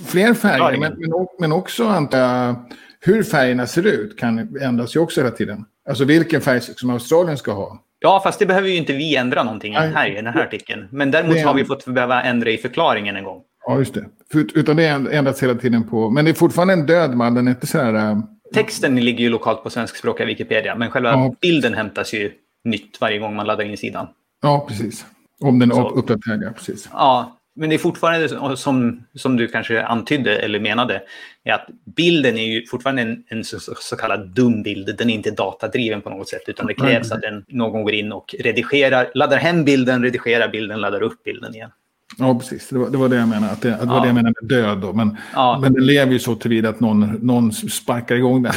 fler 0.07 0.35
färger, 0.35 0.79
men, 0.79 0.93
men, 0.99 1.11
men 1.39 1.53
också 1.53 1.87
antar 1.89 2.19
jag, 2.19 2.55
hur 3.01 3.23
färgerna 3.23 3.67
ser 3.67 3.87
ut 3.87 4.19
kan 4.19 4.57
ändras 4.61 4.97
ju 4.97 5.01
också 5.01 5.21
hela 5.21 5.31
tiden. 5.31 5.65
Alltså 5.89 6.05
vilken 6.05 6.41
färg 6.41 6.61
som 6.61 6.91
Australien 6.91 7.39
ska 7.39 7.53
ha. 7.53 7.83
Ja, 7.99 8.21
fast 8.25 8.39
det 8.39 8.47
behöver 8.47 8.69
ju 8.69 8.77
inte 8.77 8.93
vi 8.93 9.17
ändra 9.17 9.43
någonting 9.45 9.75
här, 9.77 10.11
i 10.11 10.15
den 10.15 10.27
här 10.27 10.41
artikeln. 10.43 10.89
Men 10.93 11.11
däremot 11.11 11.35
Det 11.35 11.41
är- 11.41 11.47
har 11.47 11.55
vi 11.55 11.65
fått 11.65 11.85
behöva 11.85 12.23
ändra 12.23 12.51
i 12.51 12.59
förklaringen 12.59 13.17
en 13.17 13.25
gång. 13.25 13.43
Ja, 13.67 13.79
just 13.79 13.95
det. 13.95 14.05
Utan 14.55 14.77
det 14.77 14.87
ändras 14.87 15.43
hela 15.43 15.55
tiden 15.55 15.89
på... 15.89 16.11
Men 16.11 16.25
det 16.25 16.31
är 16.31 16.35
fortfarande 16.35 16.75
en 16.75 16.87
död 16.87 17.15
man, 17.17 17.35
den 17.35 17.47
är 17.47 17.51
inte 17.51 17.67
så 17.67 17.79
här... 17.79 17.95
äh, 17.95 18.19
Texten 18.55 18.97
ligger 19.05 19.21
ju 19.25 19.29
lokalt 19.31 19.63
på 19.63 19.71
svenskspråkiga 19.71 20.27
Wikipedia, 20.27 20.75
men 20.75 20.91
själva 20.91 21.11
Ja. 21.11 21.35
bilden 21.41 21.75
hämtas 21.75 22.15
ju 22.15 22.33
nytt 22.65 23.01
varje 23.01 23.19
gång 23.19 23.35
man 23.37 23.47
laddar 23.47 23.65
in 23.65 23.77
sidan. 23.77 24.07
Ja, 24.43 24.65
precis. 24.69 25.07
Om 25.43 25.59
den 25.59 25.73
är 25.73 25.99
uppdaterad, 25.99 26.43
ja, 26.43 26.51
precis. 26.57 26.89
Ja, 26.93 27.39
men 27.55 27.69
det 27.69 27.77
är 27.77 27.79
fortfarande 27.79 28.57
som, 28.57 29.05
som 29.15 29.37
du 29.37 29.49
kanske 29.49 29.85
antydde 29.85 30.39
eller 30.39 30.61
menade, 30.61 31.03
är 31.45 31.53
att 31.53 31.67
bilden 31.97 32.39
är 32.39 32.47
ju 32.47 32.67
fortfarande 32.67 33.03
en, 33.03 33.25
en 33.29 33.45
så, 33.45 33.59
så 33.61 33.97
kallad 33.97 34.29
dum 34.29 34.63
bild. 34.63 34.97
Den 34.99 35.11
är 35.11 35.15
inte 35.15 35.31
datadriven 35.31 36.01
på 36.01 36.11
något 36.11 36.29
sätt, 36.29 36.43
utan 36.47 36.67
det 36.67 36.75
krävs 36.75 37.11
Nej. 37.11 37.19
att 37.19 37.25
en, 37.25 37.45
någon 37.49 37.83
går 37.83 37.93
in 37.95 38.13
och 38.13 38.35
redigerar, 38.39 39.11
laddar 39.15 39.37
hem 39.37 39.65
bilden, 39.65 40.03
redigerar 40.03 40.49
bilden, 40.49 40.81
laddar 40.81 41.03
upp 41.03 41.25
bilden 41.25 41.55
igen. 41.55 41.71
Ja, 42.19 42.39
precis. 42.39 42.69
Det 42.69 42.79
var 42.79 42.91
det, 42.91 42.99
var 42.99 43.09
det 43.09 43.17
jag 43.17 43.29
menade. 43.29 43.53
Att 43.53 43.63
det, 43.63 43.69
det 43.69 43.87
var 43.87 43.97
Ja. 43.97 44.01
det 44.01 44.07
jag 44.09 44.15
menade 44.15 44.35
med 44.41 44.49
död 44.51 44.79
då. 44.79 44.93
Men, 44.93 45.17
Ja. 45.35 45.59
men 45.63 45.73
den 45.73 45.87
lever 45.87 46.13
ju 46.13 46.19
så 46.19 46.35
tillvida 46.35 46.69
att 46.69 46.81
någon, 46.81 47.19
någon 47.23 47.53
sparkar 47.53 48.15
igång 48.17 48.43
den. 48.43 48.53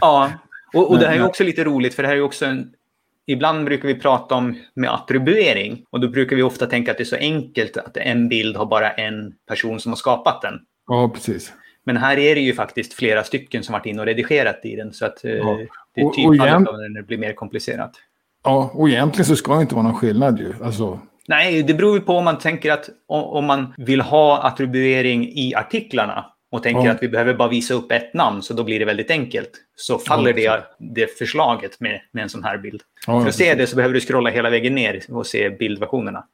Ja, 0.00 0.30
och, 0.74 0.90
och 0.90 0.98
det 0.98 1.06
här 1.06 1.16
är 1.16 1.24
också 1.26 1.44
lite 1.44 1.64
roligt 1.64 1.94
för 1.94 2.02
det 2.02 2.08
här 2.08 2.16
är 2.16 2.22
också 2.22 2.46
en... 2.46 2.72
Ibland 3.26 3.64
brukar 3.64 3.88
vi 3.88 3.94
prata 3.94 4.34
om 4.34 4.54
med 4.74 4.90
attribuering 4.94 5.84
och 5.90 6.00
då 6.00 6.08
brukar 6.08 6.36
vi 6.36 6.42
ofta 6.42 6.66
tänka 6.66 6.90
att 6.90 6.96
det 6.96 7.02
är 7.02 7.04
så 7.04 7.16
enkelt 7.16 7.76
att 7.76 7.96
en 7.96 8.28
bild 8.28 8.56
har 8.56 8.66
bara 8.66 8.90
en 8.90 9.32
person 9.48 9.80
som 9.80 9.92
har 9.92 9.96
skapat 9.96 10.42
den. 10.42 10.54
ja, 10.88 11.10
precis. 11.14 11.52
Men 11.84 11.96
här 11.96 12.18
är 12.18 12.34
det 12.34 12.40
ju 12.40 12.52
faktiskt 12.54 12.92
flera 12.94 13.24
stycken 13.24 13.62
som 13.62 13.72
varit 13.72 13.86
in 13.86 13.98
och 13.98 14.06
redigerat 14.06 14.60
i 14.64 14.76
den 14.76 14.92
så 14.92 15.06
att 15.06 15.24
eh, 15.24 15.30
Ja. 15.32 15.58
det 15.94 16.00
är 16.00 16.10
typfallet 16.10 16.62
när 16.62 17.00
det 17.00 17.06
blir 17.06 17.18
mer 17.18 17.32
komplicerat. 17.32 17.92
Ja, 18.44 18.70
och 18.74 18.88
egentligen 18.88 19.24
så 19.26 19.36
ska 19.36 19.54
det 19.54 19.60
inte 19.62 19.74
vara 19.74 19.84
någon 19.84 19.94
skillnad 19.94 20.38
ju. 20.38 20.54
Alltså, 20.62 21.00
Nej, 21.28 21.62
det 21.62 21.74
beror 21.74 21.94
ju 21.94 22.00
på 22.00 22.12
om 22.12 22.24
man 22.24 22.38
tänker 22.38 22.72
att 22.72 22.88
om 23.06 23.44
man 23.44 23.74
vill 23.76 24.00
ha 24.00 24.42
attribuering 24.42 25.28
i 25.28 25.54
artiklarna 25.54 26.26
och 26.50 26.62
tänker 26.62 26.84
Ja. 26.84 26.90
att 26.90 27.02
vi 27.02 27.08
behöver 27.08 27.34
bara 27.34 27.48
visa 27.48 27.74
upp 27.74 27.92
ett 27.92 28.14
namn 28.14 28.42
så 28.42 28.54
då 28.54 28.64
blir 28.64 28.78
det 28.78 28.84
väldigt 28.84 29.10
enkelt. 29.10 29.50
Så 29.76 29.98
faller 29.98 30.32
det, 30.32 30.64
det 30.78 31.18
förslaget 31.18 31.80
med, 31.80 32.00
med 32.12 32.22
en 32.22 32.28
sån 32.28 32.44
här 32.44 32.58
bild. 32.58 32.82
ja, 33.06 33.20
För 33.20 33.28
att 33.28 33.34
se 33.34 33.54
det 33.54 33.66
så 33.66 33.76
behöver 33.76 33.94
du 33.94 34.00
scrolla 34.00 34.30
hela 34.30 34.50
vägen 34.50 34.74
ner 34.74 35.02
och 35.08 35.26
se 35.26 35.50
bildversionerna. 35.50 36.24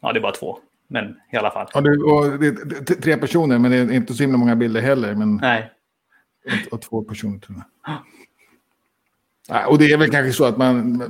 Ja, 0.00 0.12
det 0.12 0.18
är 0.18 0.22
bara 0.22 0.32
två. 0.32 0.58
Men 0.88 1.16
i 1.32 1.36
alla 1.36 1.50
fall. 1.50 1.66
Ja, 1.74 1.80
det, 1.80 1.96
och 1.98 2.38
det, 2.38 2.50
det, 2.86 2.94
tre 2.94 3.16
personer, 3.16 3.58
men 3.58 3.70
det 3.70 3.76
är 3.76 3.92
inte 3.92 4.14
så 4.14 4.22
himla 4.22 4.38
många 4.38 4.56
bilder 4.56 4.80
heller. 4.80 5.14
Men 5.14 5.36
Nej. 5.36 5.70
och, 6.46 6.72
och 6.72 6.82
två 6.82 7.02
personer 7.02 7.38
tror 7.38 7.62
jag. 7.84 7.96
Ja, 9.48 9.66
och 9.66 9.78
det 9.78 9.92
är 9.92 9.96
väl 9.96 10.10
kanske 10.10 10.32
så 10.32 10.44
att 10.44 10.56
man, 10.56 11.02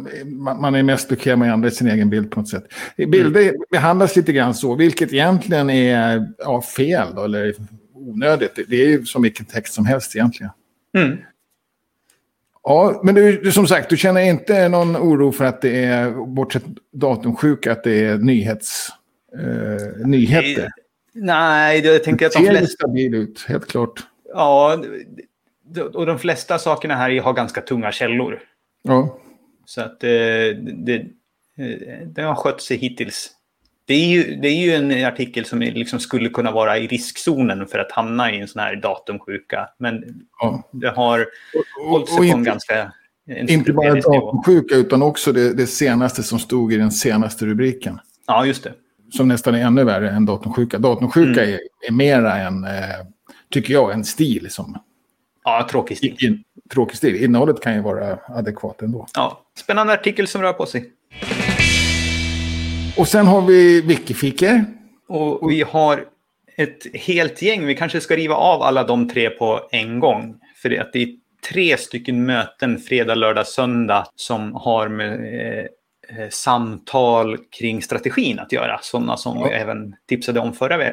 man, 0.61 0.75
är 0.75 0.83
mest 0.83 1.09
bekväm 1.09 1.39
med 1.39 1.49
att 1.49 1.55
ändra 1.55 1.71
sin 1.71 1.89
egen 1.89 2.11
bild 2.11 2.31
på 2.31 2.41
något 2.41 2.49
sätt. 2.49 2.65
Bilder 2.97 3.55
behandlas 3.71 4.17
lite 4.17 4.33
grann 4.33 4.55
så, 4.55 4.75
vilket 4.75 5.13
egentligen 5.13 5.71
är 5.71 6.29
ja, 6.39 6.63
fel 6.63 7.15
då, 7.15 7.25
eller 7.25 7.55
onödigt. 8.09 8.59
Det 8.69 8.77
är 8.77 8.89
ju 8.89 9.05
som 9.05 9.23
vilken 9.23 9.47
text 9.47 9.75
som 9.75 9.87
helst 9.87 10.17
egentligen. 10.17 10.53
Mm. 10.97 11.19
Ja, 12.63 13.01
men 13.05 13.15
du, 13.15 13.53
som 13.53 13.67
sagt, 13.67 13.91
du 13.91 13.97
känner 13.97 14.21
inte 14.21 14.69
någon 14.69 14.97
oro 14.97 15.33
för 15.33 15.45
att 15.45 15.63
det 15.63 15.85
är, 15.85 16.11
bortsett 16.27 16.65
datumsjuka, 16.93 17.73
att 17.73 17.85
det 17.85 18.05
är 18.05 18.19
nyhets, 18.19 18.89
eh, 19.39 20.07
nyheter? 20.07 20.69
Nej, 21.13 21.87
jag 21.87 22.05
tänker 22.05 22.27
att 22.27 22.33
de 22.33 22.39
flesta... 22.39 22.61
Det 22.61 22.67
ser 22.67 22.75
stabil 22.75 23.15
ut, 23.15 23.45
helt 23.49 23.67
klart. 23.67 24.03
Ja, 24.35 24.83
och 25.95 26.07
de 26.07 26.19
flesta 26.19 26.59
sakerna 26.59 26.95
här 26.95 27.21
har 27.21 27.33
ganska 27.33 27.61
tunga 27.61 27.93
källor. 27.93 28.41
Ja. 28.83 29.19
Så 29.65 29.81
att 29.81 30.05
eh, 30.05 30.11
det, 30.11 31.07
eh, 31.57 32.07
det 32.07 32.23
har 32.23 32.35
skött 32.35 32.63
sig 32.63 32.77
hittills. 32.77 33.31
Det 33.85 33.95
är 33.95 34.07
ju, 34.07 34.37
det 34.37 34.49
är 34.49 34.65
ju 34.65 34.75
en 34.75 35.05
artikel 35.07 35.45
som 35.45 35.61
liksom 35.61 36.01
skulle 36.01 36.29
kunna 36.29 36.51
vara 36.51 36.79
i 36.79 36.87
riskzonen 36.87 37.67
för 37.67 37.79
att 37.79 37.93
hamna 37.93 38.33
i 38.33 38.41
en 38.41 38.49
sån 38.49 38.63
här 38.63 38.77
datumsjuka. 38.77 39.69
Men 39.79 40.05
ja. 40.41 40.69
det 40.73 40.89
har 40.89 41.27
hållit 41.89 42.09
sig 42.09 42.17
på 42.17 42.37
en 42.37 42.45
ganska... 42.45 42.93
En 43.27 43.49
inte 43.49 43.73
bara 43.73 43.95
datumsjuka 43.95 44.75
utan 44.75 45.03
också 45.03 45.33
det, 45.33 45.55
det, 45.55 45.67
senaste 45.67 46.23
som 46.23 46.39
stod 46.39 46.73
i 46.73 46.77
den 46.77 46.91
senaste 46.91 47.47
rubriken. 47.47 47.99
Ja, 48.27 48.47
just 48.47 48.65
det. 48.65 48.73
Som 49.13 49.29
nästan 49.29 49.55
är 49.55 49.67
ännu 49.67 49.85
värre 49.85 50.11
än 50.11 50.27
datumsjuka. 50.27 50.79
Datumsjuka 50.79 51.43
mm. 51.43 51.55
är, 51.55 51.61
är 51.89 51.93
mera 51.93 52.37
en, 52.37 52.65
eh, 52.65 52.71
tycker 53.51 53.73
jag, 53.73 53.93
en 53.93 54.05
stil 54.05 54.51
som... 54.51 54.79
Ja, 55.45 55.69
tråkig 55.71 55.97
stil. 55.97 56.17
In, 56.21 56.43
tråkig 56.73 56.97
stil. 56.97 57.25
Innehållet 57.25 57.61
kan 57.61 57.75
ju 57.75 57.81
vara 57.81 58.19
adekvat 58.29 58.83
ändå. 58.83 59.07
Ja, 59.15 59.43
spännande 59.59 59.93
artikel 59.93 60.29
som 60.29 60.43
rör 60.43 60.53
på 60.53 60.67
sig. 60.67 60.91
Och 62.97 63.09
sen 63.09 63.27
har 63.27 63.43
vi 63.43 63.81
Wikifiker. 63.81 64.65
Och 65.09 65.51
vi 65.51 65.63
har 65.63 66.05
ett 66.57 66.87
helt 66.95 67.43
gäng. 67.43 67.67
Vi 67.67 67.75
kanske 67.75 68.01
ska 68.01 68.17
riva 68.17 68.35
av 68.35 68.63
alla 68.63 68.85
de 68.85 69.09
tre 69.09 69.31
på 69.31 69.69
en 69.71 70.01
gång. 70.01 70.35
För 70.63 70.69
det, 70.69 70.79
att 70.79 70.93
det 70.93 71.03
är 71.03 71.09
tre 71.51 71.77
stycken 71.77 72.27
möten 72.27 72.79
fredag, 72.79 73.15
lördag, 73.15 73.47
söndag 73.47 74.07
som 74.17 74.55
har 74.55 74.89
med 74.89 75.13
eh, 75.13 75.65
eh 76.19 76.29
samtal 76.31 77.39
kring 77.59 77.83
strategin 77.83 78.39
att 78.39 78.53
göra. 78.53 78.79
Sådana 78.83 79.17
som 79.17 79.39
ja. 79.39 79.45
vi 79.45 79.51
även 79.51 79.95
tipsade 80.09 80.41
om 80.41 80.53
förra 80.53 80.93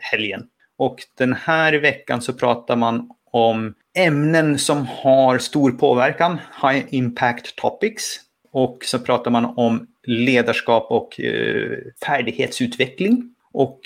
helgen. 0.00 0.42
Och 0.78 0.96
den 1.18 1.32
här 1.32 1.72
veckan 1.72 2.22
så 2.22 2.32
pratar 2.32 2.76
man 2.76 3.10
om 3.30 3.74
ämnen 3.96 4.58
som 4.58 4.86
har 4.86 5.38
stor 5.38 5.70
påverkan, 5.70 6.38
high 6.62 6.84
impact 6.88 7.56
topics. 7.56 8.20
Och 8.52 8.78
så 8.82 8.98
pratar 8.98 9.30
man 9.30 9.44
om 9.44 9.86
ledarskap 10.06 10.86
och 10.90 11.20
eh, 11.20 11.78
färdighetsutveckling. 12.06 13.34
Och 13.52 13.80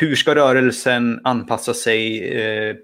hur 0.00 0.16
ska 0.16 0.34
rörelsen 0.34 1.20
anpassa 1.24 1.74
sig 1.74 2.28
eh, 2.28 2.76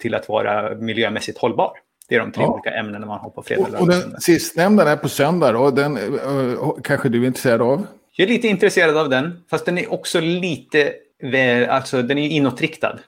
till 0.00 0.14
att 0.14 0.28
vara 0.28 0.74
miljömässigt 0.74 1.38
hållbar? 1.38 1.72
Det 2.08 2.14
är 2.14 2.20
de 2.20 2.32
tre 2.32 2.42
ja. 2.42 2.52
olika 2.52 2.70
ämnena 2.70 3.06
man 3.06 3.20
har 3.20 3.30
på 3.30 3.42
fredag. 3.42 3.62
Och, 3.62 3.80
och 3.80 3.88
den 3.88 4.20
sistnämnda 4.20 4.90
är 4.90 4.96
på 4.96 5.08
söndag 5.08 5.52
då, 5.52 5.70
den 5.70 5.98
uh, 5.98 6.70
kanske 6.84 7.08
du 7.08 7.22
är 7.22 7.26
intresserad 7.26 7.62
av? 7.62 7.86
Jag 8.16 8.28
är 8.28 8.32
lite 8.32 8.48
intresserad 8.48 8.96
av 8.96 9.08
den, 9.08 9.42
fast 9.50 9.64
den 9.64 9.78
är 9.78 9.92
också 9.92 10.20
lite, 10.20 10.94
alltså 11.68 12.02
den 12.02 12.18
är 12.18 12.28
inåtriktad 12.28 12.98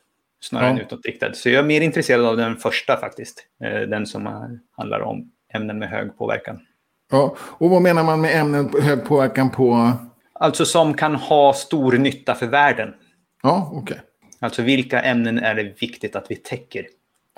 snarare 0.40 0.68
ja. 0.68 0.72
än 0.72 0.80
utåtriktad. 0.80 1.32
Så 1.34 1.50
jag 1.50 1.58
är 1.58 1.66
mer 1.66 1.80
intresserad 1.80 2.24
av 2.24 2.36
den 2.36 2.56
första 2.56 2.96
faktiskt, 3.00 3.46
den 3.88 4.06
som 4.06 4.26
handlar 4.76 5.00
om 5.00 5.30
ämnen 5.54 5.78
med 5.78 5.88
hög 5.88 6.18
påverkan. 6.18 6.60
Ja, 7.10 7.36
och 7.38 7.70
vad 7.70 7.82
menar 7.82 8.04
man 8.04 8.20
med 8.20 8.40
ämnen 8.40 8.70
hög 8.82 9.04
påverkan 9.04 9.50
på? 9.50 9.92
Alltså 10.32 10.64
som 10.64 10.94
kan 10.94 11.14
ha 11.14 11.52
stor 11.52 11.92
nytta 11.92 12.34
för 12.34 12.46
världen. 12.46 12.88
Ja, 13.42 13.70
okej. 13.72 13.82
Okay. 13.82 13.98
Alltså 14.40 14.62
vilka 14.62 15.02
ämnen 15.02 15.38
är 15.38 15.54
det 15.54 15.74
viktigt 15.80 16.16
att 16.16 16.26
vi 16.28 16.36
täcker? 16.36 16.86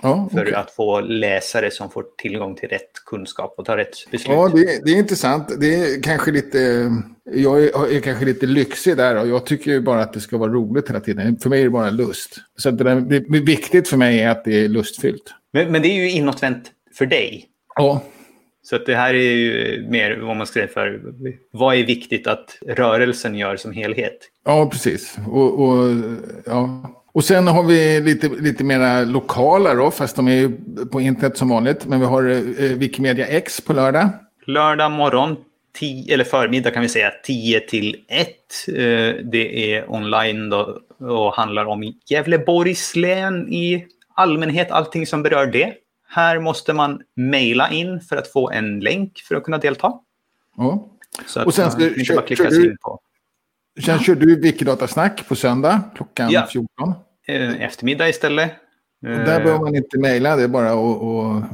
Ja, 0.02 0.28
för 0.32 0.52
att 0.52 0.70
få 0.70 1.00
läsare 1.00 1.70
som 1.70 1.90
får 1.90 2.04
tillgång 2.18 2.54
till 2.54 2.68
rätt 2.68 2.92
kunskap 3.06 3.54
och 3.58 3.64
ta 3.64 3.76
rätt 3.76 4.10
beslut. 4.10 4.36
Ja, 4.36 4.48
det, 4.48 4.84
det 4.84 4.90
är 4.90 4.98
intressant. 4.98 5.60
Det 5.60 5.74
är 5.74 6.02
kanske 6.02 6.30
lite, 6.30 6.90
jag 7.24 7.64
är, 7.64 7.96
är, 7.96 8.00
kanske 8.00 8.24
lite 8.24 8.46
lyxig 8.46 8.96
där 8.96 9.20
och 9.20 9.28
jag 9.28 9.46
tycker 9.46 9.70
ju 9.70 9.80
bara 9.80 10.00
att 10.02 10.12
det 10.12 10.20
ska 10.20 10.38
vara 10.38 10.52
roligt 10.52 10.88
hela 10.88 11.00
tiden. 11.00 11.38
För 11.38 11.50
mig 11.50 11.60
är 11.60 11.64
det 11.64 11.70
bara 11.70 11.90
lust. 11.90 12.36
Så 12.56 12.70
det, 12.70 12.84
där, 12.84 13.00
det 13.00 13.16
är 13.16 13.46
viktigt 13.46 13.88
för 13.88 13.96
mig 13.96 14.20
är 14.20 14.28
att 14.28 14.44
det 14.44 14.64
är 14.64 14.68
lustfyllt. 14.68 15.34
Men, 15.52 15.72
men 15.72 15.82
det 15.82 15.88
är 15.88 15.94
ju 15.94 16.10
inåtvänt 16.10 16.70
för 16.98 17.06
dig. 17.06 17.48
Ja. 17.74 18.02
Så 18.68 18.76
att 18.76 18.86
det 18.86 18.94
här 18.94 19.14
är 19.14 19.32
ju 19.32 19.86
mer 19.88 20.16
vad 20.16 20.36
man 20.36 20.46
ska 20.46 20.68
för 20.68 21.00
vad 21.50 21.76
är 21.76 21.86
viktigt 21.86 22.26
att 22.26 22.58
rörelsen 22.66 23.34
gör 23.34 23.56
som 23.56 23.72
helhet. 23.72 24.18
Ja, 24.44 24.68
precis. 24.72 25.16
Och, 25.28 25.62
och, 25.62 25.94
ja. 26.46 26.90
och 27.12 27.24
sen 27.24 27.46
har 27.48 27.62
vi 27.62 28.00
lite, 28.00 28.28
lite 28.28 28.64
mera 28.64 29.04
lokala 29.04 29.74
då, 29.74 29.90
fast 29.90 30.16
de 30.16 30.28
är 30.28 30.32
ju 30.32 30.50
på 30.92 31.00
internet 31.00 31.36
som 31.36 31.48
vanligt. 31.48 31.86
Men 31.86 32.00
vi 32.00 32.06
har 32.06 32.30
eh, 32.30 32.38
Wikimedia 32.58 33.26
X 33.26 33.60
på 33.60 33.72
lördag. 33.72 34.08
Lördag 34.46 34.90
morgon, 34.90 35.36
tio, 35.78 36.14
eller 36.14 36.24
förmiddag 36.24 36.70
kan 36.70 36.82
vi 36.82 36.88
säga, 36.88 37.10
10 37.24 37.60
till 37.60 37.96
1. 38.08 38.28
Eh, 38.68 38.74
det 39.32 39.74
är 39.74 39.90
online 39.90 40.50
då, 40.50 40.78
och 41.00 41.34
handlar 41.34 41.64
om 41.64 41.92
Gävleborgs 42.10 42.96
län 42.96 43.52
i 43.52 43.86
allmänhet, 44.14 44.70
allting 44.70 45.06
som 45.06 45.22
berör 45.22 45.46
det. 45.46 45.72
Här 46.16 46.38
måste 46.38 46.72
man 46.72 47.02
mejla 47.14 47.70
in 47.70 48.00
för 48.00 48.16
att 48.16 48.28
få 48.28 48.50
en 48.50 48.80
länk 48.80 49.18
för 49.28 49.34
att 49.34 49.44
kunna 49.44 49.58
delta. 49.58 49.92
Ja. 50.56 50.88
Så 51.26 51.40
att 51.40 51.46
och 51.46 51.54
sen 51.54 51.70
ska, 51.70 51.80
man 51.80 51.94
inte 51.98 52.14
bara 52.14 52.26
klicka 52.26 52.48
in 52.48 52.76
på. 52.80 53.00
Sen 53.84 53.98
kör 53.98 54.14
du 54.14 54.40
Wikidata-snack 54.40 55.28
på 55.28 55.36
söndag 55.36 55.82
klockan 55.94 56.30
ja. 56.30 56.46
14. 56.52 56.94
Eh, 57.26 57.62
eftermiddag 57.62 58.08
istället. 58.08 58.50
Och 59.02 59.08
där 59.08 59.24
behöver 59.24 59.58
man 59.58 59.76
inte 59.76 59.98
mejla, 59.98 60.36
det 60.36 60.42
är 60.42 60.48
bara 60.48 60.70
att, 60.70 61.44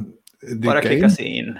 att 0.49 0.57
Bara 0.65 0.81
klicka 0.81 1.05
in. 1.05 1.11
sig 1.11 1.25
in. 1.25 1.59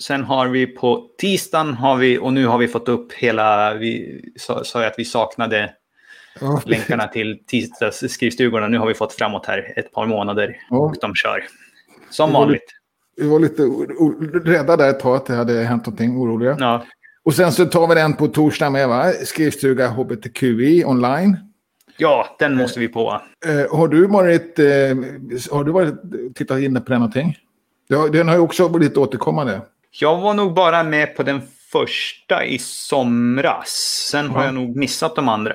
Sen 0.00 0.24
har 0.24 0.48
vi 0.48 0.66
på 0.66 1.10
tisdagen, 1.18 1.74
har 1.74 1.96
vi, 1.96 2.18
och 2.18 2.32
nu 2.32 2.46
har 2.46 2.58
vi 2.58 2.68
fått 2.68 2.88
upp 2.88 3.12
hela, 3.12 3.74
vi 3.74 4.22
sa, 4.36 4.64
sa 4.64 4.86
att 4.86 4.94
vi 4.98 5.04
saknade 5.04 5.72
länkarna 6.64 7.06
till 7.06 7.42
tisdagsskrivstugorna. 7.46 8.68
Nu 8.68 8.78
har 8.78 8.86
vi 8.86 8.94
fått 8.94 9.12
framåt 9.12 9.46
här 9.46 9.72
ett 9.76 9.92
par 9.92 10.06
månader 10.06 10.56
och 10.70 10.94
de 11.00 11.14
kör. 11.14 11.44
Som 12.10 12.32
vanligt. 12.32 12.62
Vi 13.16 13.28
var 13.28 13.40
lite 13.40 13.62
rädda 14.50 14.76
där 14.76 14.90
ett 14.90 15.00
tag 15.00 15.16
att 15.16 15.26
det 15.26 15.34
hade 15.34 15.62
hänt 15.62 15.86
någonting 15.86 16.18
oroliga. 16.18 16.56
Ja. 16.58 16.84
Och 17.22 17.34
sen 17.34 17.52
så 17.52 17.66
tar 17.66 17.86
vi 17.86 17.94
den 17.94 18.14
på 18.14 18.28
torsdag 18.28 18.70
med, 18.70 18.88
va? 18.88 19.12
Skrivstuga 19.24 19.88
HBTQI 19.88 20.84
online. 20.84 21.36
Ja, 21.96 22.36
den 22.38 22.56
måste 22.56 22.80
vi 22.80 22.88
på. 22.88 23.20
Eh, 23.46 23.78
har 23.78 23.88
du 23.88 24.06
varit, 24.06 24.58
eh, 24.58 24.66
har 25.50 25.64
du 25.64 25.72
varit 25.72 25.94
tittat 26.34 26.60
in 26.60 26.74
på 26.74 26.92
den 26.92 27.00
någonting? 27.00 27.36
Ja, 27.86 28.08
den 28.08 28.28
har 28.28 28.34
ju 28.34 28.40
också 28.40 28.68
blivit 28.68 28.96
återkommande. 28.96 29.60
Jag 29.90 30.20
var 30.20 30.34
nog 30.34 30.54
bara 30.54 30.82
med 30.82 31.16
på 31.16 31.22
den 31.22 31.40
första 31.72 32.44
i 32.44 32.58
somras. 32.58 33.68
Sen 34.10 34.26
ja. 34.26 34.32
har 34.32 34.44
jag 34.44 34.54
nog 34.54 34.76
missat 34.76 35.16
de 35.16 35.28
andra. 35.28 35.54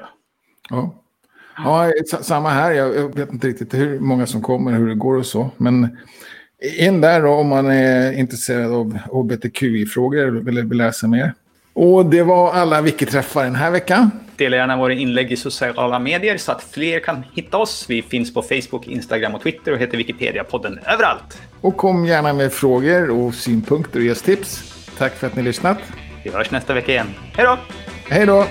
Ja. 0.69 0.95
Ja, 1.57 1.91
samma 2.21 2.49
här. 2.49 2.71
Jag 2.71 3.15
vet 3.15 3.33
inte 3.33 3.47
riktigt 3.47 3.73
hur 3.73 3.99
många 3.99 4.27
som 4.27 4.41
kommer, 4.41 4.71
hur 4.71 4.87
det 4.87 4.95
går 4.95 5.17
och 5.17 5.25
så. 5.25 5.49
Men 5.57 5.97
in 6.63 7.01
där 7.01 7.25
om 7.25 7.47
man 7.47 7.71
är 7.71 8.11
intresserad 8.11 8.73
av 8.73 8.97
hbtqi-frågor 8.97 10.49
eller 10.49 10.61
vill 10.61 10.77
läsa 10.77 11.07
mer. 11.07 11.33
Och 11.73 12.05
det 12.05 12.23
var 12.23 12.53
alla 12.53 12.81
Wiki-träffar 12.81 13.43
den 13.43 13.55
här 13.55 13.71
veckan. 13.71 14.11
Dela 14.35 14.57
gärna 14.57 14.77
våra 14.77 14.93
inlägg 14.93 15.31
i 15.31 15.35
sociala 15.35 15.99
medier 15.99 16.37
så 16.37 16.51
att 16.51 16.63
fler 16.63 16.99
kan 16.99 17.23
hitta 17.33 17.57
oss. 17.57 17.85
Vi 17.89 18.01
finns 18.01 18.33
på 18.33 18.41
Facebook, 18.41 18.87
Instagram 18.87 19.35
och 19.35 19.41
Twitter 19.41 19.71
och 19.71 19.77
heter 19.77 19.97
Wikipedia-podden 19.97 20.79
överallt. 20.93 21.41
Och 21.61 21.77
kom 21.77 22.05
gärna 22.05 22.33
med 22.33 22.53
frågor 22.53 23.09
och 23.09 23.33
synpunkter 23.33 23.99
och 23.99 24.05
gästtips. 24.05 24.73
Tack 24.97 25.13
för 25.13 25.27
att 25.27 25.35
ni 25.35 25.43
lyssnat. 25.43 25.77
Vi 26.23 26.29
hörs 26.29 26.51
nästa 26.51 26.73
vecka 26.73 26.91
igen. 26.91 27.07
Hej 27.33 27.45
då! 27.45 27.57
Hej 28.09 28.25
då! 28.25 28.45